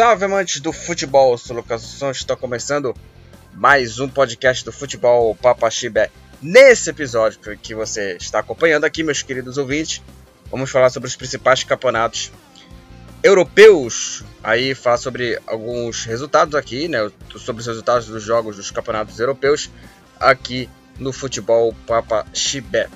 Salve 0.00 0.24
amantes 0.24 0.62
do 0.62 0.72
futebol, 0.72 1.36
sou 1.36 1.54
Lucas 1.54 1.82
Santos, 1.82 2.20
está 2.20 2.34
começando 2.34 2.96
mais 3.52 4.00
um 4.00 4.08
podcast 4.08 4.64
do 4.64 4.72
futebol 4.72 5.34
Papaxibé. 5.34 6.10
Nesse 6.40 6.88
episódio 6.88 7.38
que 7.58 7.74
você 7.74 8.16
está 8.16 8.38
acompanhando 8.38 8.84
aqui, 8.84 9.02
meus 9.02 9.20
queridos 9.20 9.58
ouvintes, 9.58 10.00
vamos 10.50 10.70
falar 10.70 10.88
sobre 10.88 11.06
os 11.06 11.16
principais 11.16 11.64
campeonatos 11.64 12.32
europeus. 13.22 14.24
Aí 14.42 14.74
falar 14.74 14.96
sobre 14.96 15.38
alguns 15.46 16.06
resultados 16.06 16.54
aqui, 16.54 16.88
né? 16.88 17.10
Sobre 17.36 17.60
os 17.60 17.66
resultados 17.66 18.06
dos 18.06 18.22
jogos 18.22 18.56
dos 18.56 18.70
campeonatos 18.70 19.20
europeus 19.20 19.70
aqui 20.18 20.66
no 20.98 21.12
futebol 21.12 21.76
Papaxibé. 21.86 22.88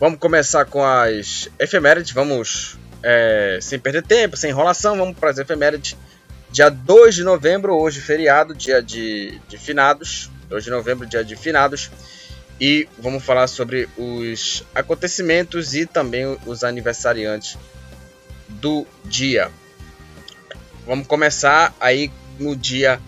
Vamos 0.00 0.18
começar 0.18 0.64
com 0.64 0.84
as 0.84 1.48
efemérides, 1.60 2.10
vamos 2.10 2.76
é, 3.04 3.60
sem 3.62 3.78
perder 3.78 4.02
tempo, 4.02 4.36
sem 4.36 4.50
enrolação, 4.50 4.96
vamos 4.96 5.16
para 5.16 5.30
as 5.30 5.38
efemérides. 5.38 5.96
Dia 6.54 6.68
2 6.70 7.16
de 7.16 7.24
novembro, 7.24 7.74
hoje 7.74 8.00
feriado, 8.00 8.54
dia 8.54 8.80
de, 8.80 9.40
de 9.48 9.58
finados. 9.58 10.30
2 10.48 10.62
de 10.62 10.70
novembro, 10.70 11.04
dia 11.04 11.24
de 11.24 11.34
finados. 11.34 11.90
E 12.60 12.88
vamos 12.96 13.24
falar 13.24 13.48
sobre 13.48 13.88
os 13.98 14.62
acontecimentos 14.72 15.74
e 15.74 15.84
também 15.84 16.38
os 16.46 16.62
aniversariantes 16.62 17.58
do 18.48 18.86
dia. 19.04 19.50
Vamos 20.86 21.08
começar 21.08 21.74
aí 21.80 22.08
no 22.38 22.54
dia 22.54 23.00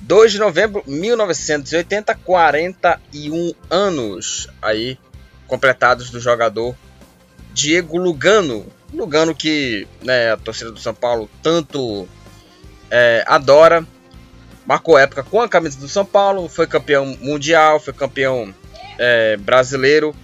2 0.00 0.32
de 0.32 0.38
novembro 0.38 0.82
de 0.86 0.90
1980, 0.90 2.14
41 2.14 3.52
anos 3.68 4.48
aí 4.62 4.98
completados 5.46 6.08
do 6.08 6.18
jogador 6.18 6.74
Diego 7.52 7.98
Lugano, 7.98 8.66
Lugano 8.94 9.34
que 9.34 9.86
né, 10.02 10.32
a 10.32 10.38
torcida 10.38 10.72
do 10.72 10.80
São 10.80 10.94
Paulo 10.94 11.28
tanto 11.42 12.08
é, 12.90 13.24
adora. 13.26 13.86
Marcou 14.66 14.98
época 14.98 15.22
com 15.22 15.40
a 15.40 15.48
camisa 15.48 15.78
do 15.78 15.88
São 15.88 16.04
Paulo, 16.04 16.48
foi 16.48 16.66
campeão 16.66 17.16
mundial, 17.20 17.80
foi 17.80 17.94
campeão 17.94 18.54
é, 18.98 19.36
brasileiro 19.38 20.14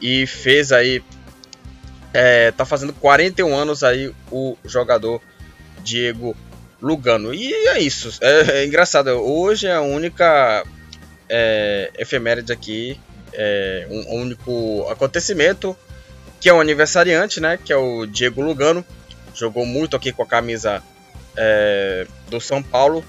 e 0.00 0.26
fez 0.26 0.72
aí. 0.72 1.02
É, 2.12 2.52
tá 2.52 2.64
fazendo 2.64 2.92
41 2.92 3.54
anos 3.54 3.82
aí 3.82 4.12
o 4.30 4.56
jogador 4.64 5.20
Diego 5.82 6.36
Lugano. 6.80 7.32
E 7.34 7.52
é 7.52 7.80
isso. 7.80 8.18
É, 8.20 8.58
é 8.58 8.64
engraçado. 8.64 9.08
Hoje 9.10 9.66
é 9.66 9.74
a 9.74 9.80
única 9.80 10.64
é, 11.28 11.90
efeméride 11.98 12.52
aqui. 12.52 13.00
É, 13.32 13.86
um 13.90 14.20
único 14.20 14.86
acontecimento 14.88 15.76
que 16.40 16.48
é 16.48 16.52
o 16.52 16.60
aniversariante, 16.60 17.40
né? 17.40 17.58
Que 17.62 17.72
é 17.72 17.76
o 17.76 18.06
Diego 18.06 18.42
Lugano. 18.42 18.84
Jogou 19.34 19.64
muito 19.66 19.96
aqui 19.96 20.12
com 20.12 20.22
a 20.22 20.26
camisa 20.26 20.82
é, 21.36 22.06
do 22.28 22.40
São 22.40 22.62
Paulo. 22.62 23.04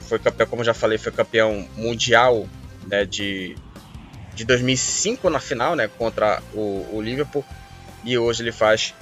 Foi 0.00 0.18
campeão, 0.18 0.46
como 0.46 0.64
já 0.64 0.74
falei, 0.74 0.98
foi 0.98 1.12
campeão 1.12 1.68
mundial 1.76 2.48
né, 2.86 3.04
de, 3.04 3.56
de 4.34 4.44
2005 4.44 5.30
na 5.30 5.38
final, 5.38 5.76
né? 5.76 5.88
Contra 5.88 6.42
o, 6.52 6.86
o 6.92 7.00
Liverpool. 7.00 7.44
E 8.04 8.16
hoje 8.18 8.42
ele 8.42 8.52
faz 8.52 8.94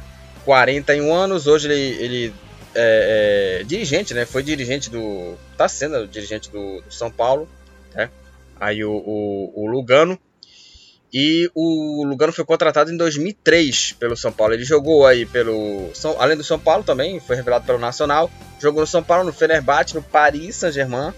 41 0.45 1.13
anos. 1.13 1.47
Hoje 1.47 1.69
ele, 1.69 2.05
ele 2.05 2.35
é, 2.75 3.61
é, 3.61 3.65
dirigente, 3.65 4.13
né? 4.15 4.25
Foi 4.25 4.43
dirigente 4.43 4.91
do. 4.91 5.37
Tá 5.57 5.69
sendo 5.69 6.07
dirigente 6.07 6.51
do, 6.51 6.83
do 6.83 6.93
São 6.93 7.11
Paulo, 7.11 7.49
né? 7.95 8.11
Aí 8.61 8.85
o, 8.85 8.93
o, 8.93 9.53
o 9.55 9.67
Lugano. 9.67 10.19
E 11.13 11.51
o 11.55 12.05
Lugano 12.05 12.33
foi 12.33 12.45
contratado 12.45 12.93
em 12.93 12.97
2003 12.97 13.93
pelo 13.93 14.17
São 14.17 14.31
Paulo. 14.31 14.53
Ele 14.53 14.65
jogou 14.65 15.07
aí 15.07 15.25
pelo. 15.25 15.91
Além 16.19 16.37
do 16.37 16.45
São 16.45 16.59
Paulo 16.59 16.85
também, 16.85 17.19
foi 17.19 17.37
revelado 17.37 17.65
pelo 17.65 17.79
Nacional. 17.79 18.31
Jogou 18.61 18.83
no 18.83 18.87
São 18.87 19.03
Paulo, 19.03 19.25
no 19.25 19.33
Fenerbahçe, 19.33 19.95
no 19.95 20.03
Paris 20.03 20.57
Saint-Germain. 20.57 21.15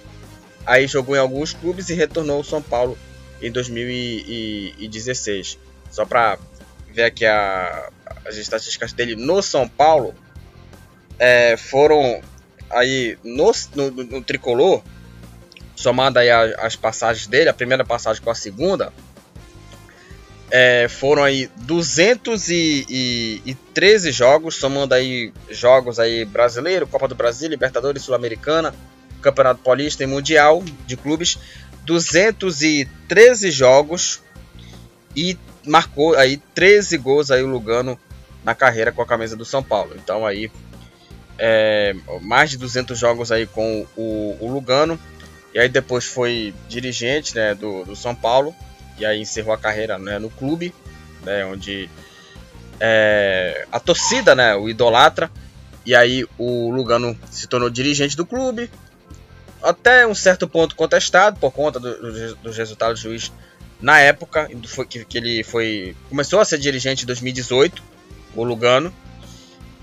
Aí 0.64 0.86
jogou 0.86 1.16
em 1.16 1.18
alguns 1.18 1.52
clubes 1.52 1.88
e 1.88 1.94
retornou 1.94 2.36
ao 2.36 2.44
São 2.44 2.62
Paulo 2.62 2.96
em 3.42 3.50
2016. 3.50 5.58
Só 5.90 6.04
para 6.04 6.38
ver 6.92 7.04
aqui 7.04 7.26
a, 7.26 7.90
as 8.24 8.36
estatísticas 8.36 8.92
dele 8.92 9.16
no 9.16 9.42
São 9.42 9.68
Paulo, 9.68 10.14
é, 11.18 11.56
foram 11.56 12.20
aí 12.70 13.18
no, 13.24 13.50
no, 13.74 13.90
no 13.90 14.22
tricolor, 14.22 14.84
somando 15.74 16.20
aí 16.20 16.30
as, 16.30 16.56
as 16.60 16.76
passagens 16.76 17.26
dele, 17.26 17.48
a 17.48 17.54
primeira 17.54 17.84
passagem 17.84 18.22
com 18.22 18.30
a 18.30 18.36
segunda 18.36 18.92
é, 20.50 20.88
foram 20.88 21.22
aí 21.22 21.48
213 21.58 24.10
jogos, 24.10 24.56
somando 24.56 24.94
aí 24.94 25.32
jogos 25.48 26.00
aí 26.00 26.24
brasileiro, 26.24 26.86
Copa 26.86 27.06
do 27.06 27.14
Brasil, 27.14 27.48
Libertadores, 27.48 28.02
Sul-Americana, 28.02 28.74
Campeonato 29.22 29.60
Paulista 29.62 30.02
e 30.02 30.06
Mundial 30.06 30.64
de 30.86 30.96
clubes. 30.96 31.38
213 31.84 33.50
jogos 33.50 34.22
e 35.16 35.36
marcou 35.66 36.14
aí 36.16 36.36
13 36.54 36.96
gols 36.98 37.30
aí 37.30 37.42
o 37.42 37.48
Lugano 37.48 37.98
na 38.44 38.54
carreira 38.54 38.92
com 38.92 39.02
a 39.02 39.06
camisa 39.06 39.36
do 39.36 39.44
São 39.44 39.62
Paulo. 39.62 39.94
Então 39.96 40.26
aí 40.26 40.50
é, 41.38 41.94
mais 42.20 42.50
de 42.50 42.58
200 42.58 42.98
jogos 42.98 43.32
aí 43.32 43.46
com 43.46 43.86
o, 43.96 44.36
o 44.40 44.52
Lugano. 44.52 44.98
E 45.54 45.58
aí 45.58 45.68
depois 45.68 46.04
foi 46.04 46.54
dirigente 46.68 47.34
né, 47.34 47.54
do, 47.54 47.84
do 47.84 47.96
São 47.96 48.14
Paulo 48.14 48.54
e 49.00 49.06
aí 49.06 49.20
encerrou 49.20 49.52
a 49.52 49.58
carreira 49.58 49.98
né, 49.98 50.18
no 50.18 50.30
clube, 50.30 50.74
né, 51.24 51.44
onde 51.44 51.88
é, 52.78 53.66
a 53.72 53.80
torcida 53.80 54.34
né, 54.34 54.54
o 54.54 54.68
idolatra. 54.68 55.30
E 55.84 55.94
aí 55.94 56.26
o 56.36 56.70
Lugano 56.70 57.18
se 57.30 57.46
tornou 57.46 57.70
dirigente 57.70 58.14
do 58.14 58.26
clube, 58.26 58.70
até 59.62 60.06
um 60.06 60.14
certo 60.14 60.46
ponto 60.46 60.76
contestado 60.76 61.40
por 61.40 61.50
conta 61.50 61.80
do, 61.80 61.94
do, 61.96 62.34
dos 62.36 62.56
resultados 62.56 63.00
do 63.00 63.08
juiz 63.08 63.32
na 63.80 63.98
época 63.98 64.48
foi, 64.66 64.86
que, 64.86 65.04
que, 65.04 65.16
ele 65.16 65.42
foi 65.42 65.96
começou 66.08 66.38
a 66.38 66.44
ser 66.44 66.58
dirigente 66.58 67.04
em 67.04 67.06
2018, 67.06 67.82
o 68.36 68.44
Lugano 68.44 68.92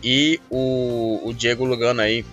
e 0.04 0.40
o, 0.50 1.22
o 1.28 1.34
Diego 1.34 1.66
Lugano 1.66 2.02
aí 2.02 2.24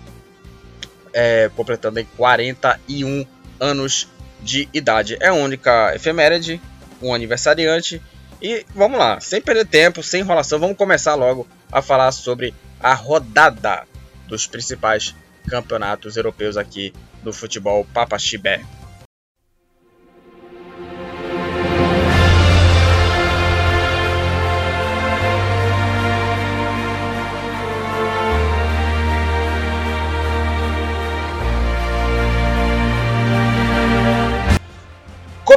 é, 1.12 1.51
completando 1.56 1.99
aí 1.99 2.06
41 2.16 3.27
anos 3.59 4.09
de 4.43 4.69
idade. 4.75 5.16
É 5.21 5.28
a 5.28 5.34
única 5.34 5.95
efeméride 5.95 6.61
um 7.03 7.15
aniversariante. 7.15 8.00
E 8.41 8.66
vamos 8.75 8.99
lá, 8.99 9.21
sem 9.21 9.41
perder 9.41 9.66
tempo, 9.66 10.03
sem 10.03 10.21
enrolação, 10.21 10.59
vamos 10.59 10.77
começar 10.77 11.15
logo 11.15 11.47
a 11.72 11.81
falar 11.81 12.12
sobre 12.12 12.55
a 12.81 12.93
rodada 12.93 13.84
dos 14.27 14.47
principais 14.47 15.15
campeonatos 15.49 16.16
europeus 16.16 16.56
aqui 16.56 16.93
do 17.22 17.33
futebol 17.33 17.87
Papaxibé. 17.93 18.62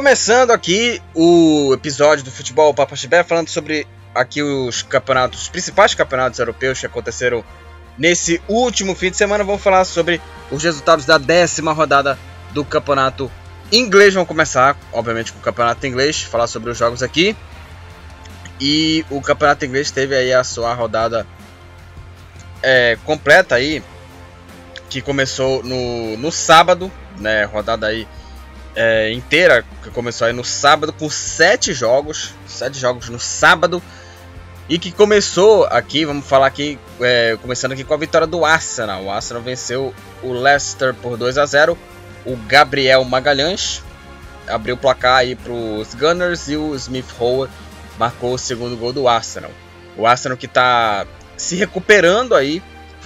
Começando 0.08 0.52
aqui 0.52 1.02
o 1.14 1.70
episódio 1.74 2.24
do 2.24 2.30
Futebol 2.30 2.72
Papa 2.72 2.96
Chibé, 2.96 3.22
falando 3.22 3.50
sobre 3.50 3.86
aqui 4.14 4.42
os 4.42 4.80
campeonatos, 4.80 5.42
os 5.42 5.48
principais 5.50 5.94
campeonatos 5.94 6.38
europeus 6.38 6.80
que 6.80 6.86
aconteceram 6.86 7.44
nesse 7.98 8.40
último 8.48 8.94
fim 8.94 9.10
de 9.10 9.18
semana. 9.18 9.44
Vamos 9.44 9.62
falar 9.62 9.84
sobre 9.84 10.18
os 10.50 10.64
resultados 10.64 11.04
da 11.04 11.18
décima 11.18 11.74
rodada 11.74 12.18
do 12.54 12.64
campeonato 12.64 13.30
inglês. 13.70 14.14
Vamos 14.14 14.28
começar, 14.28 14.78
obviamente, 14.94 15.30
com 15.30 15.40
o 15.40 15.42
campeonato 15.42 15.86
inglês, 15.86 16.22
falar 16.22 16.46
sobre 16.46 16.70
os 16.70 16.78
jogos 16.78 17.02
aqui. 17.02 17.36
E 18.58 19.04
o 19.10 19.20
campeonato 19.20 19.66
inglês 19.66 19.90
teve 19.90 20.16
aí 20.16 20.32
a 20.32 20.42
sua 20.42 20.72
rodada 20.72 21.26
é, 22.62 22.96
completa 23.04 23.56
aí, 23.56 23.82
que 24.88 25.02
começou 25.02 25.62
no, 25.62 26.16
no 26.16 26.32
sábado, 26.32 26.90
né? 27.18 27.44
Rodada 27.44 27.88
aí 27.88 28.08
é, 28.80 29.12
inteira, 29.12 29.64
que 29.82 29.90
começou 29.90 30.28
aí 30.28 30.32
no 30.32 30.44
sábado, 30.44 30.92
com 30.92 31.10
sete 31.10 31.74
jogos. 31.74 32.32
Sete 32.46 32.78
jogos 32.78 33.08
no 33.08 33.18
sábado. 33.18 33.82
E 34.68 34.78
que 34.78 34.92
começou 34.92 35.64
aqui, 35.64 36.04
vamos 36.04 36.24
falar 36.24 36.46
aqui, 36.46 36.78
é, 37.00 37.36
começando 37.42 37.72
aqui 37.72 37.82
com 37.82 37.92
a 37.92 37.96
vitória 37.96 38.26
do 38.26 38.44
Arsenal. 38.44 39.02
O 39.02 39.10
Arsenal 39.10 39.42
venceu 39.42 39.92
o 40.22 40.32
Leicester 40.32 40.94
por 40.94 41.16
2 41.16 41.38
a 41.38 41.46
0 41.46 41.76
O 42.24 42.36
Gabriel 42.36 43.02
Magalhães 43.04 43.82
abriu 44.46 44.76
o 44.76 44.78
placar 44.78 45.16
aí 45.16 45.34
para 45.34 45.52
os 45.52 45.94
Gunners 45.94 46.48
e 46.48 46.56
o 46.56 46.74
Smith 46.76 47.10
Rowe 47.18 47.48
marcou 47.98 48.34
o 48.34 48.38
segundo 48.38 48.76
gol 48.76 48.92
do 48.92 49.08
Arsenal. 49.08 49.50
O 49.96 50.06
Arsenal 50.06 50.38
que 50.38 50.46
está 50.46 51.04
se 51.36 51.56
recuperando 51.56 52.34
aí 52.34 52.62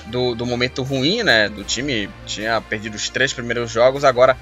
do, 0.07 0.35
do 0.35 0.45
momento 0.45 0.83
ruim, 0.83 1.23
né? 1.23 1.49
Do 1.49 1.65
time 1.65 2.11
tinha 2.27 2.61
perdido 2.61 2.95
os 2.95 3.09
três 3.09 3.33
primeiros 3.33 3.71
jogos, 3.71 4.05
agora 4.05 4.37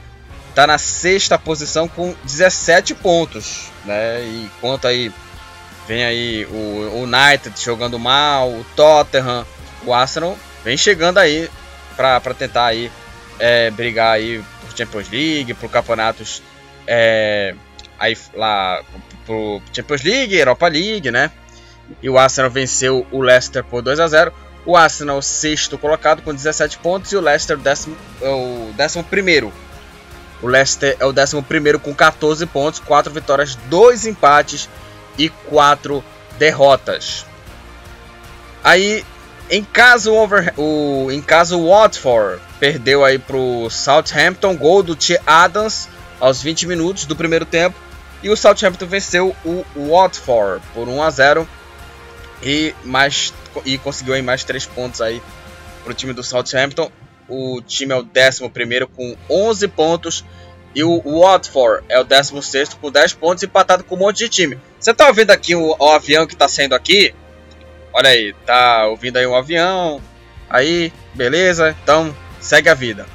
tá 0.55 0.67
na 0.67 0.79
sexta 0.79 1.38
posição 1.38 1.88
com 1.88 2.14
17 2.25 2.94
pontos, 2.94 3.70
né? 3.85 4.23
E 4.23 4.50
conta 4.61 4.88
aí, 4.88 5.12
vem 5.87 6.05
aí 6.05 6.47
o 6.47 7.02
United 7.02 7.52
jogando 7.62 7.99
mal, 7.99 8.50
o 8.50 8.64
Tottenham, 8.76 9.47
o 9.85 9.94
Arsenal 9.94 10.37
vem 10.64 10.76
chegando 10.76 11.19
aí 11.19 11.49
para 11.97 12.35
tentar 12.35 12.67
aí 12.67 12.91
é, 13.38 13.70
brigar 13.70 14.14
aí 14.14 14.43
por 14.61 14.76
Champions 14.76 15.08
League, 15.08 15.55
por 15.55 15.70
campeonatos 15.70 16.43
é, 16.87 17.55
aí 17.99 18.17
lá 18.35 18.82
pro 19.26 19.62
Champions 19.73 20.02
League, 20.02 20.37
Europa 20.37 20.69
League, 20.69 21.11
né? 21.11 21.31
E 22.02 22.08
o 22.08 22.19
Arsenal 22.19 22.50
venceu 22.50 23.06
o 23.11 23.20
Leicester 23.20 23.64
por 23.64 23.82
2 23.82 24.00
a 24.00 24.06
0. 24.06 24.32
O 24.64 24.76
Arsenal 24.76 25.20
sexto 25.23 25.79
colocado 25.79 26.23
com 26.23 26.35
17 26.35 26.79
pontos 26.79 27.11
e 27.12 27.17
o 27.17 27.20
Leicester 27.20 27.56
décimo, 27.56 27.97
é 28.20 28.29
o 28.29 28.73
décimo 28.76 29.02
primeiro. 29.02 29.52
O 30.42 30.46
Leicester 30.46 30.96
é 30.98 31.04
o 31.04 31.12
décimo 31.12 31.42
primeiro 31.42 31.78
com 31.78 31.94
14 31.94 32.44
pontos, 32.46 32.81
4 32.81 33.12
vitórias, 33.12 33.56
2 33.69 34.06
empates 34.06 34.69
e 35.19 35.28
4 35.28 36.02
derrotas. 36.38 37.26
Aí, 38.64 39.04
em 39.50 39.64
caso, 39.64 40.12
o, 40.56 41.10
em 41.10 41.20
caso 41.20 41.58
o 41.58 41.70
Watford 41.70 42.40
perdeu 42.58 43.04
aí 43.04 43.19
pro 43.19 43.69
Southampton, 43.70 44.56
gol 44.56 44.82
do 44.82 44.94
T. 44.94 45.20
Adams 45.26 45.88
aos 46.19 46.42
20 46.42 46.66
minutos 46.66 47.04
do 47.04 47.16
primeiro 47.16 47.44
tempo. 47.44 47.76
E 48.22 48.28
o 48.28 48.37
Southampton 48.37 48.87
venceu 48.87 49.34
o 49.44 49.64
Watford 49.90 50.62
por 50.75 50.88
1 50.88 51.02
a 51.02 51.10
0 51.10 51.48
e 52.42 52.75
mais 52.84 53.32
e 53.64 53.78
conseguiu 53.78 54.14
aí 54.14 54.22
mais 54.22 54.44
3 54.44 54.66
pontos 54.66 55.00
aí 55.00 55.22
pro 55.84 55.94
time 55.94 56.12
do 56.12 56.22
Southampton. 56.22 56.90
O 57.31 57.62
time 57.62 57.94
é 57.94 57.97
o 57.97 58.05
11 58.05 58.87
com 58.94 59.17
11 59.31 59.69
pontos 59.69 60.25
e 60.75 60.85
o 60.85 61.00
Watford 61.21 61.85
é 61.88 61.99
o 61.99 62.05
16 62.05 62.75
com 62.75 62.91
10 62.91 63.15
pontos, 63.15 63.43
empatado 63.43 63.85
com 63.85 63.94
um 63.94 63.99
monte 63.99 64.19
de 64.19 64.29
time. 64.29 64.59
Você 64.79 64.93
tá 64.93 65.09
ouvindo 65.09 65.31
aqui 65.31 65.55
o, 65.55 65.77
o 65.79 65.88
avião 65.88 66.27
que 66.27 66.37
tá 66.37 66.49
saindo 66.49 66.75
aqui? 66.75 67.15
Olha 67.93 68.11
aí, 68.11 68.35
tá 68.44 68.87
ouvindo 68.87 69.17
aí 69.17 69.27
um 69.27 69.35
avião. 69.35 70.00
Aí, 70.49 70.93
beleza? 71.15 71.77
Então, 71.82 72.15
segue 72.41 72.69
a 72.69 72.75
vida. 72.75 73.06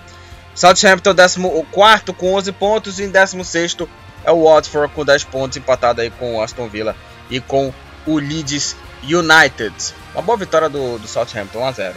Southampton, 0.53 1.13
14 1.13 2.13
com 2.17 2.33
11 2.33 2.51
pontos. 2.53 2.99
E 2.99 3.03
em 3.03 3.09
16 3.09 3.77
é 4.23 4.31
o 4.31 4.43
Watford 4.43 4.93
com 4.93 5.05
10 5.05 5.25
pontos, 5.25 5.57
empatado 5.57 6.01
aí 6.01 6.09
com 6.09 6.35
o 6.35 6.41
Aston 6.41 6.67
Villa 6.67 6.95
e 7.29 7.39
com 7.39 7.73
o 8.05 8.17
Leeds 8.17 8.75
United. 9.03 9.75
Uma 10.13 10.21
boa 10.21 10.37
vitória 10.37 10.69
do, 10.69 10.97
do 10.97 11.07
Southampton, 11.07 11.59
1 11.59 11.65
a 11.65 11.71
0. 11.71 11.95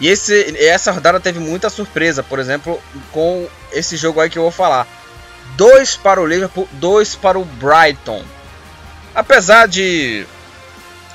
E 0.00 0.08
esse, 0.08 0.56
essa 0.58 0.90
rodada 0.90 1.20
teve 1.20 1.38
muita 1.38 1.68
surpresa, 1.68 2.22
por 2.22 2.38
exemplo, 2.38 2.82
com 3.12 3.46
esse 3.70 3.96
jogo 3.96 4.20
aí 4.20 4.30
que 4.30 4.38
eu 4.38 4.42
vou 4.42 4.50
falar. 4.50 4.86
Dois 5.56 5.96
para 5.96 6.20
o 6.20 6.26
Liverpool, 6.26 6.66
dois 6.72 7.14
para 7.14 7.38
o 7.38 7.44
Brighton. 7.44 8.24
Apesar 9.14 9.68
de 9.68 10.26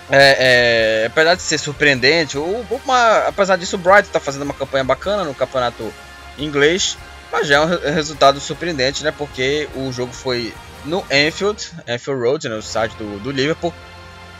é, 0.09 1.01
é, 1.01 1.05
apesar 1.07 1.33
de 1.33 1.41
ser 1.41 1.57
surpreendente, 1.57 2.37
uma, 2.37 3.17
apesar 3.27 3.55
disso, 3.57 3.75
o 3.75 3.79
Brighton 3.79 4.01
está 4.01 4.19
fazendo 4.19 4.43
uma 4.43 4.53
campanha 4.53 4.83
bacana 4.83 5.23
no 5.23 5.33
campeonato 5.33 5.91
inglês, 6.37 6.95
mas 7.31 7.47
já 7.47 7.55
é 7.55 7.59
um 7.61 7.93
resultado 7.93 8.39
surpreendente, 8.39 9.03
né? 9.03 9.11
Porque 9.11 9.67
o 9.75 9.91
jogo 9.91 10.13
foi 10.13 10.53
no 10.83 11.03
Anfield, 11.11 11.71
Anfield 11.87 12.21
Road, 12.21 12.49
né, 12.49 12.53
no 12.53 12.59
estádio 12.59 12.97
do, 12.97 13.19
do 13.19 13.31
Liverpool. 13.31 13.73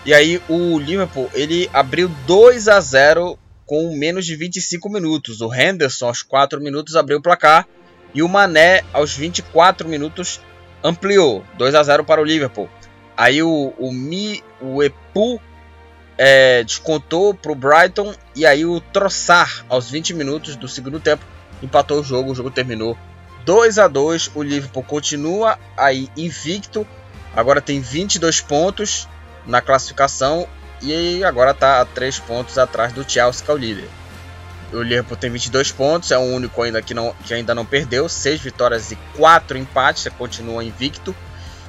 E 0.05 0.13
aí 0.13 0.39
o 0.47 0.77
Liverpool 0.77 1.31
ele 1.33 1.67
abriu 1.73 2.07
2 2.27 2.67
a 2.67 2.79
0 2.79 3.39
com 3.65 3.95
menos 3.97 4.25
de 4.25 4.35
25 4.35 4.89
minutos. 4.89 5.41
O 5.41 5.53
Henderson 5.53 6.07
aos 6.07 6.21
4 6.21 6.61
minutos 6.61 6.95
abriu 6.95 7.17
o 7.17 7.21
placar 7.21 7.67
e 8.13 8.21
o 8.21 8.29
Mané 8.29 8.83
aos 8.93 9.13
24 9.13 9.87
minutos 9.87 10.39
ampliou 10.83 11.43
2 11.57 11.75
a 11.75 11.83
0 11.83 12.05
para 12.05 12.21
o 12.21 12.23
Liverpool. 12.23 12.69
Aí 13.17 13.41
o, 13.41 13.73
o 13.77 13.91
Mi, 13.91 14.43
o 14.61 14.83
Epu 14.83 15.41
é, 16.17 16.63
descontou 16.63 17.33
para 17.33 17.51
o 17.51 17.55
Brighton 17.55 18.13
e 18.35 18.45
aí 18.45 18.65
o 18.65 18.79
Troçar 18.79 19.65
aos 19.67 19.89
20 19.89 20.13
minutos 20.13 20.55
do 20.55 20.67
segundo 20.67 20.99
tempo 20.99 21.25
empatou 21.61 21.99
o 21.99 22.03
jogo, 22.03 22.31
o 22.31 22.35
jogo 22.35 22.51
terminou 22.51 22.97
2 23.45 23.79
a 23.79 23.87
2. 23.87 24.31
O 24.35 24.43
Liverpool 24.43 24.83
continua 24.83 25.57
aí 25.77 26.09
invicto, 26.15 26.85
agora 27.35 27.61
tem 27.61 27.79
22 27.79 28.41
pontos 28.41 29.07
na 29.45 29.61
classificação 29.61 30.47
e 30.81 31.23
agora 31.23 31.51
está 31.51 31.81
a 31.81 31.85
3 31.85 32.19
pontos 32.19 32.57
atrás 32.57 32.93
do 32.93 33.09
Chelsea, 33.09 33.43
que 33.43 33.51
é 33.51 33.53
o 33.53 33.57
líder. 33.57 33.89
O 34.73 34.81
Liverpool 34.81 35.15
tem 35.15 35.29
22 35.29 35.71
pontos, 35.71 36.11
é 36.11 36.17
o 36.17 36.21
único 36.21 36.61
ainda 36.61 36.81
que, 36.81 36.93
não, 36.93 37.15
que 37.25 37.33
ainda 37.33 37.55
não 37.55 37.65
perdeu, 37.65 38.09
6 38.09 38.41
vitórias 38.41 38.91
e 38.91 38.95
4 39.15 39.57
empates, 39.57 40.07
continua 40.17 40.63
invicto. 40.63 41.15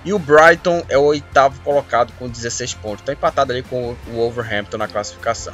E 0.05 0.13
o 0.13 0.21
Brighton 0.21 0.85
é 0.89 0.97
o 0.97 1.03
oitavo 1.03 1.61
colocado 1.63 2.13
com 2.17 2.29
16 2.29 2.75
pontos. 2.75 3.01
Está 3.01 3.13
empatado 3.13 3.53
ali 3.53 3.65
com 3.65 3.91
o 4.07 4.13
Wolverhampton 4.13 4.79
na 4.79 4.87
classificação. 4.87 5.53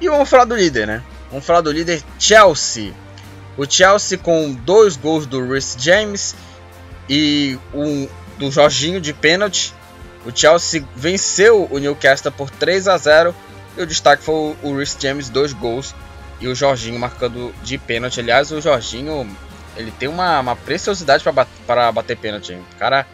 E 0.00 0.08
vamos 0.08 0.30
falar 0.30 0.44
do 0.44 0.54
líder, 0.54 0.86
né? 0.86 1.02
Vamos 1.28 1.44
falar 1.44 1.60
do 1.60 1.72
líder 1.72 2.02
Chelsea. 2.20 2.94
O 3.56 3.68
Chelsea 3.68 4.16
com 4.16 4.52
dois 4.52 4.96
gols 4.96 5.26
do 5.26 5.44
Rhys 5.44 5.76
James 5.76 6.36
e 7.08 7.58
um 7.74 8.08
do 8.38 8.48
Jorginho 8.48 9.00
de 9.00 9.12
pênalti. 9.12 9.74
O 10.24 10.30
Chelsea 10.34 10.84
venceu 10.94 11.66
o 11.70 11.78
Newcastle 11.78 12.32
por 12.32 12.50
3 12.50 12.88
a 12.88 12.96
0 12.96 13.34
e 13.76 13.82
o 13.82 13.86
destaque 13.86 14.22
foi 14.22 14.56
o 14.62 14.76
Rhys 14.76 14.96
James, 15.00 15.28
dois 15.28 15.52
gols 15.52 15.94
e 16.40 16.48
o 16.48 16.54
Jorginho 16.54 16.98
marcando 16.98 17.54
de 17.62 17.78
pênalti. 17.78 18.20
Aliás, 18.20 18.50
o 18.50 18.60
Jorginho 18.60 19.28
ele 19.76 19.90
tem 19.92 20.08
uma, 20.08 20.40
uma 20.40 20.56
preciosidade 20.56 21.22
para 21.22 21.32
bater, 21.32 21.92
bater 21.92 22.16
pênalti. 22.16 22.52
O 22.52 22.78
cara 22.78 23.06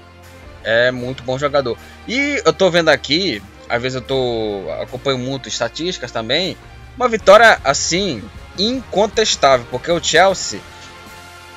é 0.65 0.91
muito 0.91 1.23
bom 1.23 1.39
jogador. 1.39 1.79
E 2.09 2.43
eu 2.45 2.53
tô 2.53 2.71
vendo 2.71 2.89
aqui, 2.89 3.43
às 3.69 3.81
vezes 3.81 3.97
eu 3.97 4.03
tô 4.03 4.65
acompanho 4.83 5.19
muito 5.19 5.49
estatísticas 5.49 6.11
também. 6.11 6.57
Uma 6.97 7.09
vitória 7.09 7.61
assim 7.63 8.23
incontestável, 8.59 9.67
porque 9.71 9.91
o 9.91 10.03
Chelsea 10.03 10.61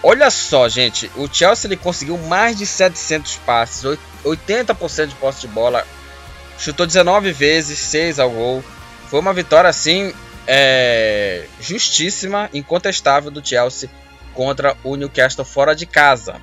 Olha 0.01 0.29
só, 0.29 0.69
gente, 0.69 1.11
o 1.15 1.27
Chelsea 1.27 1.67
ele 1.67 1.75
conseguiu 1.75 2.17
mais 2.17 2.57
de 2.57 2.65
700 2.65 3.37
passes, 3.45 3.83
80% 4.23 5.07
de 5.07 5.15
posse 5.15 5.41
de 5.41 5.47
bola, 5.47 5.85
chutou 6.57 6.85
19 6.85 7.31
vezes, 7.33 7.77
6 7.79 8.19
ao 8.19 8.29
gol. 8.29 8.63
Foi 9.09 9.19
uma 9.19 9.33
vitória 9.33 9.69
assim 9.69 10.13
é, 10.47 11.45
justíssima, 11.59 12.49
incontestável 12.53 13.29
do 13.29 13.45
Chelsea 13.45 13.89
contra 14.33 14.77
o 14.83 14.95
Newcastle 14.95 15.43
fora 15.43 15.75
de 15.75 15.85
casa. 15.85 16.41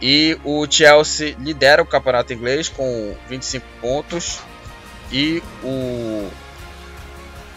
E 0.00 0.38
o 0.44 0.66
Chelsea 0.70 1.36
lidera 1.38 1.82
o 1.82 1.86
campeonato 1.86 2.32
inglês 2.32 2.68
com 2.68 3.14
25 3.28 3.66
pontos. 3.80 4.38
E 5.12 5.42
o, 5.62 6.30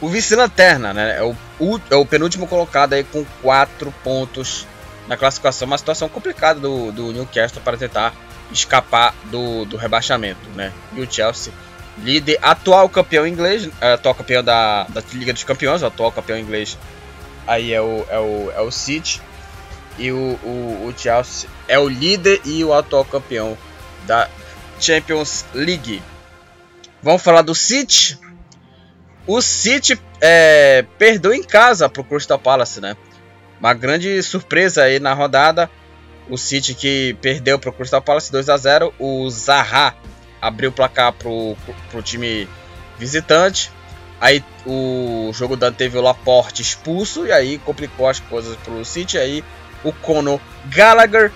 o 0.03 0.09
vice-lanterna 0.09 0.93
né, 0.93 1.17
é, 1.17 1.23
o, 1.23 1.79
é 1.89 1.95
o 1.95 2.05
penúltimo 2.05 2.45
colocado 2.45 2.91
aí 2.91 3.05
com 3.05 3.23
4 3.41 3.89
pontos 4.03 4.67
na 5.07 5.15
classificação. 5.15 5.65
Uma 5.65 5.77
situação 5.77 6.09
complicada 6.09 6.59
do, 6.59 6.91
do 6.91 7.13
Newcastle 7.13 7.61
para 7.63 7.77
tentar 7.77 8.13
escapar 8.51 9.15
do, 9.31 9.63
do 9.63 9.77
rebaixamento. 9.77 10.49
Né? 10.55 10.73
E 10.93 11.01
o 11.01 11.09
Chelsea, 11.09 11.53
líder, 11.99 12.37
atual 12.41 12.89
campeão 12.89 13.25
inglês, 13.25 13.69
atual 13.79 14.13
campeão 14.13 14.43
da, 14.43 14.83
da 14.89 15.01
Liga 15.13 15.31
dos 15.31 15.45
Campeões, 15.45 15.81
atual 15.83 16.11
campeão 16.11 16.37
inglês 16.37 16.77
aí 17.47 17.73
é 17.73 17.81
o, 17.81 18.05
é 18.09 18.19
o, 18.19 18.51
é 18.57 18.61
o 18.61 18.71
City. 18.71 19.21
E 19.97 20.11
o, 20.11 20.39
o, 20.43 20.87
o 20.87 20.93
Chelsea 20.97 21.49
é 21.65 21.79
o 21.79 21.87
líder 21.87 22.41
e 22.43 22.61
o 22.65 22.73
atual 22.73 23.05
campeão 23.05 23.57
da 24.05 24.27
Champions 24.81 25.45
League. 25.53 26.01
Vamos 27.01 27.21
falar 27.21 27.41
do 27.41 27.55
City. 27.55 28.19
O 29.25 29.41
City 29.41 29.99
é, 30.19 30.85
perdeu 30.97 31.33
em 31.33 31.43
casa 31.43 31.87
para 31.87 32.01
o 32.01 32.05
Crystal 32.05 32.39
Palace, 32.39 32.81
né? 32.81 32.95
Uma 33.59 33.73
grande 33.73 34.21
surpresa 34.21 34.83
aí 34.83 34.99
na 34.99 35.13
rodada. 35.13 35.69
O 36.29 36.37
City 36.37 36.73
que 36.73 37.17
perdeu 37.21 37.57
para 37.57 37.69
o 37.69 37.73
Crystal 37.73 38.01
Palace 38.01 38.31
2 38.31 38.49
a 38.49 38.57
0. 38.57 38.93
O 38.99 39.29
Zaha 39.29 39.95
abriu 40.41 40.69
o 40.69 40.73
placar 40.73 41.13
para 41.13 41.29
o 41.29 41.55
time 42.03 42.47
visitante. 42.99 43.71
Aí 44.19 44.43
o 44.65 45.31
jogo 45.33 45.55
da 45.55 45.71
teve 45.71 45.97
o 45.97 46.01
Laporte 46.01 46.61
expulso 46.61 47.25
e 47.25 47.31
aí 47.31 47.57
complicou 47.59 48.07
as 48.07 48.19
coisas 48.19 48.55
para 48.57 48.73
o 48.73 48.85
City. 48.85 49.17
Aí 49.17 49.43
o 49.83 49.91
Conor 49.91 50.39
Gallagher, 50.67 51.31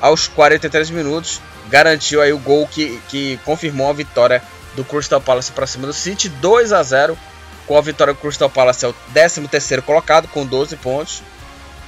aos 0.00 0.28
43 0.28 0.90
minutos, 0.90 1.40
garantiu 1.68 2.20
aí 2.20 2.32
o 2.32 2.38
gol 2.38 2.66
que, 2.66 3.00
que 3.08 3.38
confirmou 3.44 3.90
a 3.90 3.92
vitória 3.92 4.42
do 4.76 4.84
Crystal 4.84 5.20
Palace 5.20 5.50
para 5.50 5.66
cima 5.66 5.86
do 5.86 5.92
City, 5.92 6.28
2 6.28 6.72
a 6.72 6.82
0. 6.82 7.18
Com 7.66 7.76
a 7.76 7.80
vitória, 7.80 8.12
o 8.12 8.16
Crystal 8.16 8.48
Palace 8.48 8.84
é 8.84 8.88
o 8.88 8.94
13 9.12 9.48
terceiro 9.48 9.82
colocado 9.82 10.28
com 10.28 10.46
12 10.46 10.76
pontos. 10.76 11.22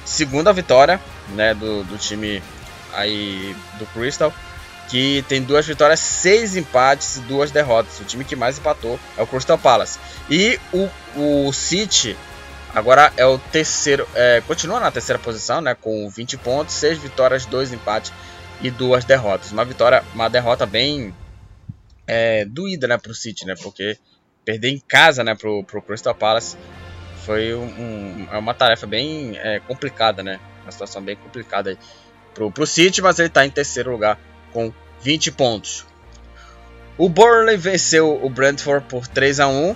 Segunda 0.03 0.51
vitória 0.51 0.99
né, 1.29 1.53
do, 1.53 1.83
do 1.83 1.97
time 1.97 2.43
aí 2.93 3.55
do 3.77 3.85
Crystal 3.87 4.33
que 4.89 5.23
tem 5.29 5.43
duas 5.43 5.67
vitórias, 5.67 5.99
seis 5.99 6.55
empates 6.55 7.17
e 7.17 7.19
duas 7.21 7.51
derrotas. 7.51 7.99
O 7.99 8.03
time 8.03 8.25
que 8.25 8.35
mais 8.35 8.57
empatou 8.57 8.99
é 9.15 9.21
o 9.21 9.27
Crystal 9.27 9.57
Palace. 9.57 9.99
E 10.27 10.59
o, 10.73 10.89
o 11.15 11.53
City 11.53 12.17
agora 12.73 13.13
é 13.15 13.25
o 13.25 13.37
terceiro, 13.37 14.07
é, 14.15 14.41
continua 14.47 14.79
na 14.79 14.91
terceira 14.91 15.19
posição, 15.19 15.61
né, 15.61 15.75
com 15.79 16.09
20 16.09 16.37
pontos, 16.37 16.73
seis 16.73 16.97
vitórias, 16.97 17.45
dois 17.45 17.71
empates 17.71 18.11
e 18.61 18.71
duas 18.71 19.05
derrotas. 19.05 19.51
Uma 19.51 19.63
vitória, 19.63 20.03
uma 20.13 20.27
derrota 20.27 20.65
bem 20.65 21.13
é, 22.09 22.43
doída, 22.45 22.87
né, 22.87 22.97
para 22.97 23.11
o 23.11 23.15
City, 23.15 23.45
né, 23.45 23.53
porque 23.61 23.97
perder 24.43 24.69
em 24.69 24.79
casa, 24.79 25.23
né, 25.23 25.35
pro, 25.35 25.63
pro 25.63 25.81
Crystal 25.81 26.15
Palace 26.15 26.57
foi 27.23 27.53
um, 27.53 27.65
um, 27.65 28.27
é 28.31 28.37
uma 28.37 28.53
tarefa 28.53 28.87
bem 28.87 29.37
é, 29.37 29.59
complicada, 29.59 30.23
né? 30.23 30.39
Uma 30.63 30.71
situação 30.71 31.01
bem 31.01 31.15
complicada 31.15 31.77
pro, 32.33 32.49
pro 32.51 32.65
City, 32.65 33.01
mas 33.01 33.19
ele 33.19 33.27
está 33.27 33.45
em 33.45 33.51
terceiro 33.51 33.91
lugar 33.91 34.19
com 34.51 34.73
20 35.03 35.31
pontos. 35.33 35.85
O 36.97 37.07
Burnley 37.07 37.57
venceu 37.57 38.19
o 38.23 38.29
Brentford 38.29 38.87
por 38.87 39.05
3 39.05 39.41
a 39.41 39.47
1 39.47 39.75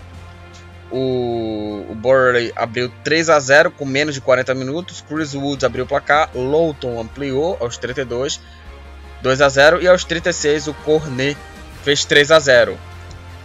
o, 0.92 1.86
o 1.90 1.96
Burnley 1.96 2.54
abriu 2.56 2.92
3 3.04 3.30
a 3.30 3.40
0 3.40 3.72
com 3.72 3.84
menos 3.84 4.14
de 4.14 4.22
40 4.22 4.54
minutos. 4.54 5.02
Chris 5.02 5.34
Woods 5.34 5.64
abriu 5.64 5.86
o 5.86 5.88
placar. 5.88 6.30
Loughton 6.36 7.00
ampliou 7.00 7.58
aos 7.60 7.78
32, 7.78 8.40
2 9.22 9.42
a 9.42 9.50
0 9.50 9.82
e 9.82 9.88
aos 9.88 10.04
36 10.04 10.68
o 10.68 10.74
Cornet 10.74 11.38
fez 11.84 12.06
3 12.06 12.32
a 12.32 12.40
0. 12.40 12.78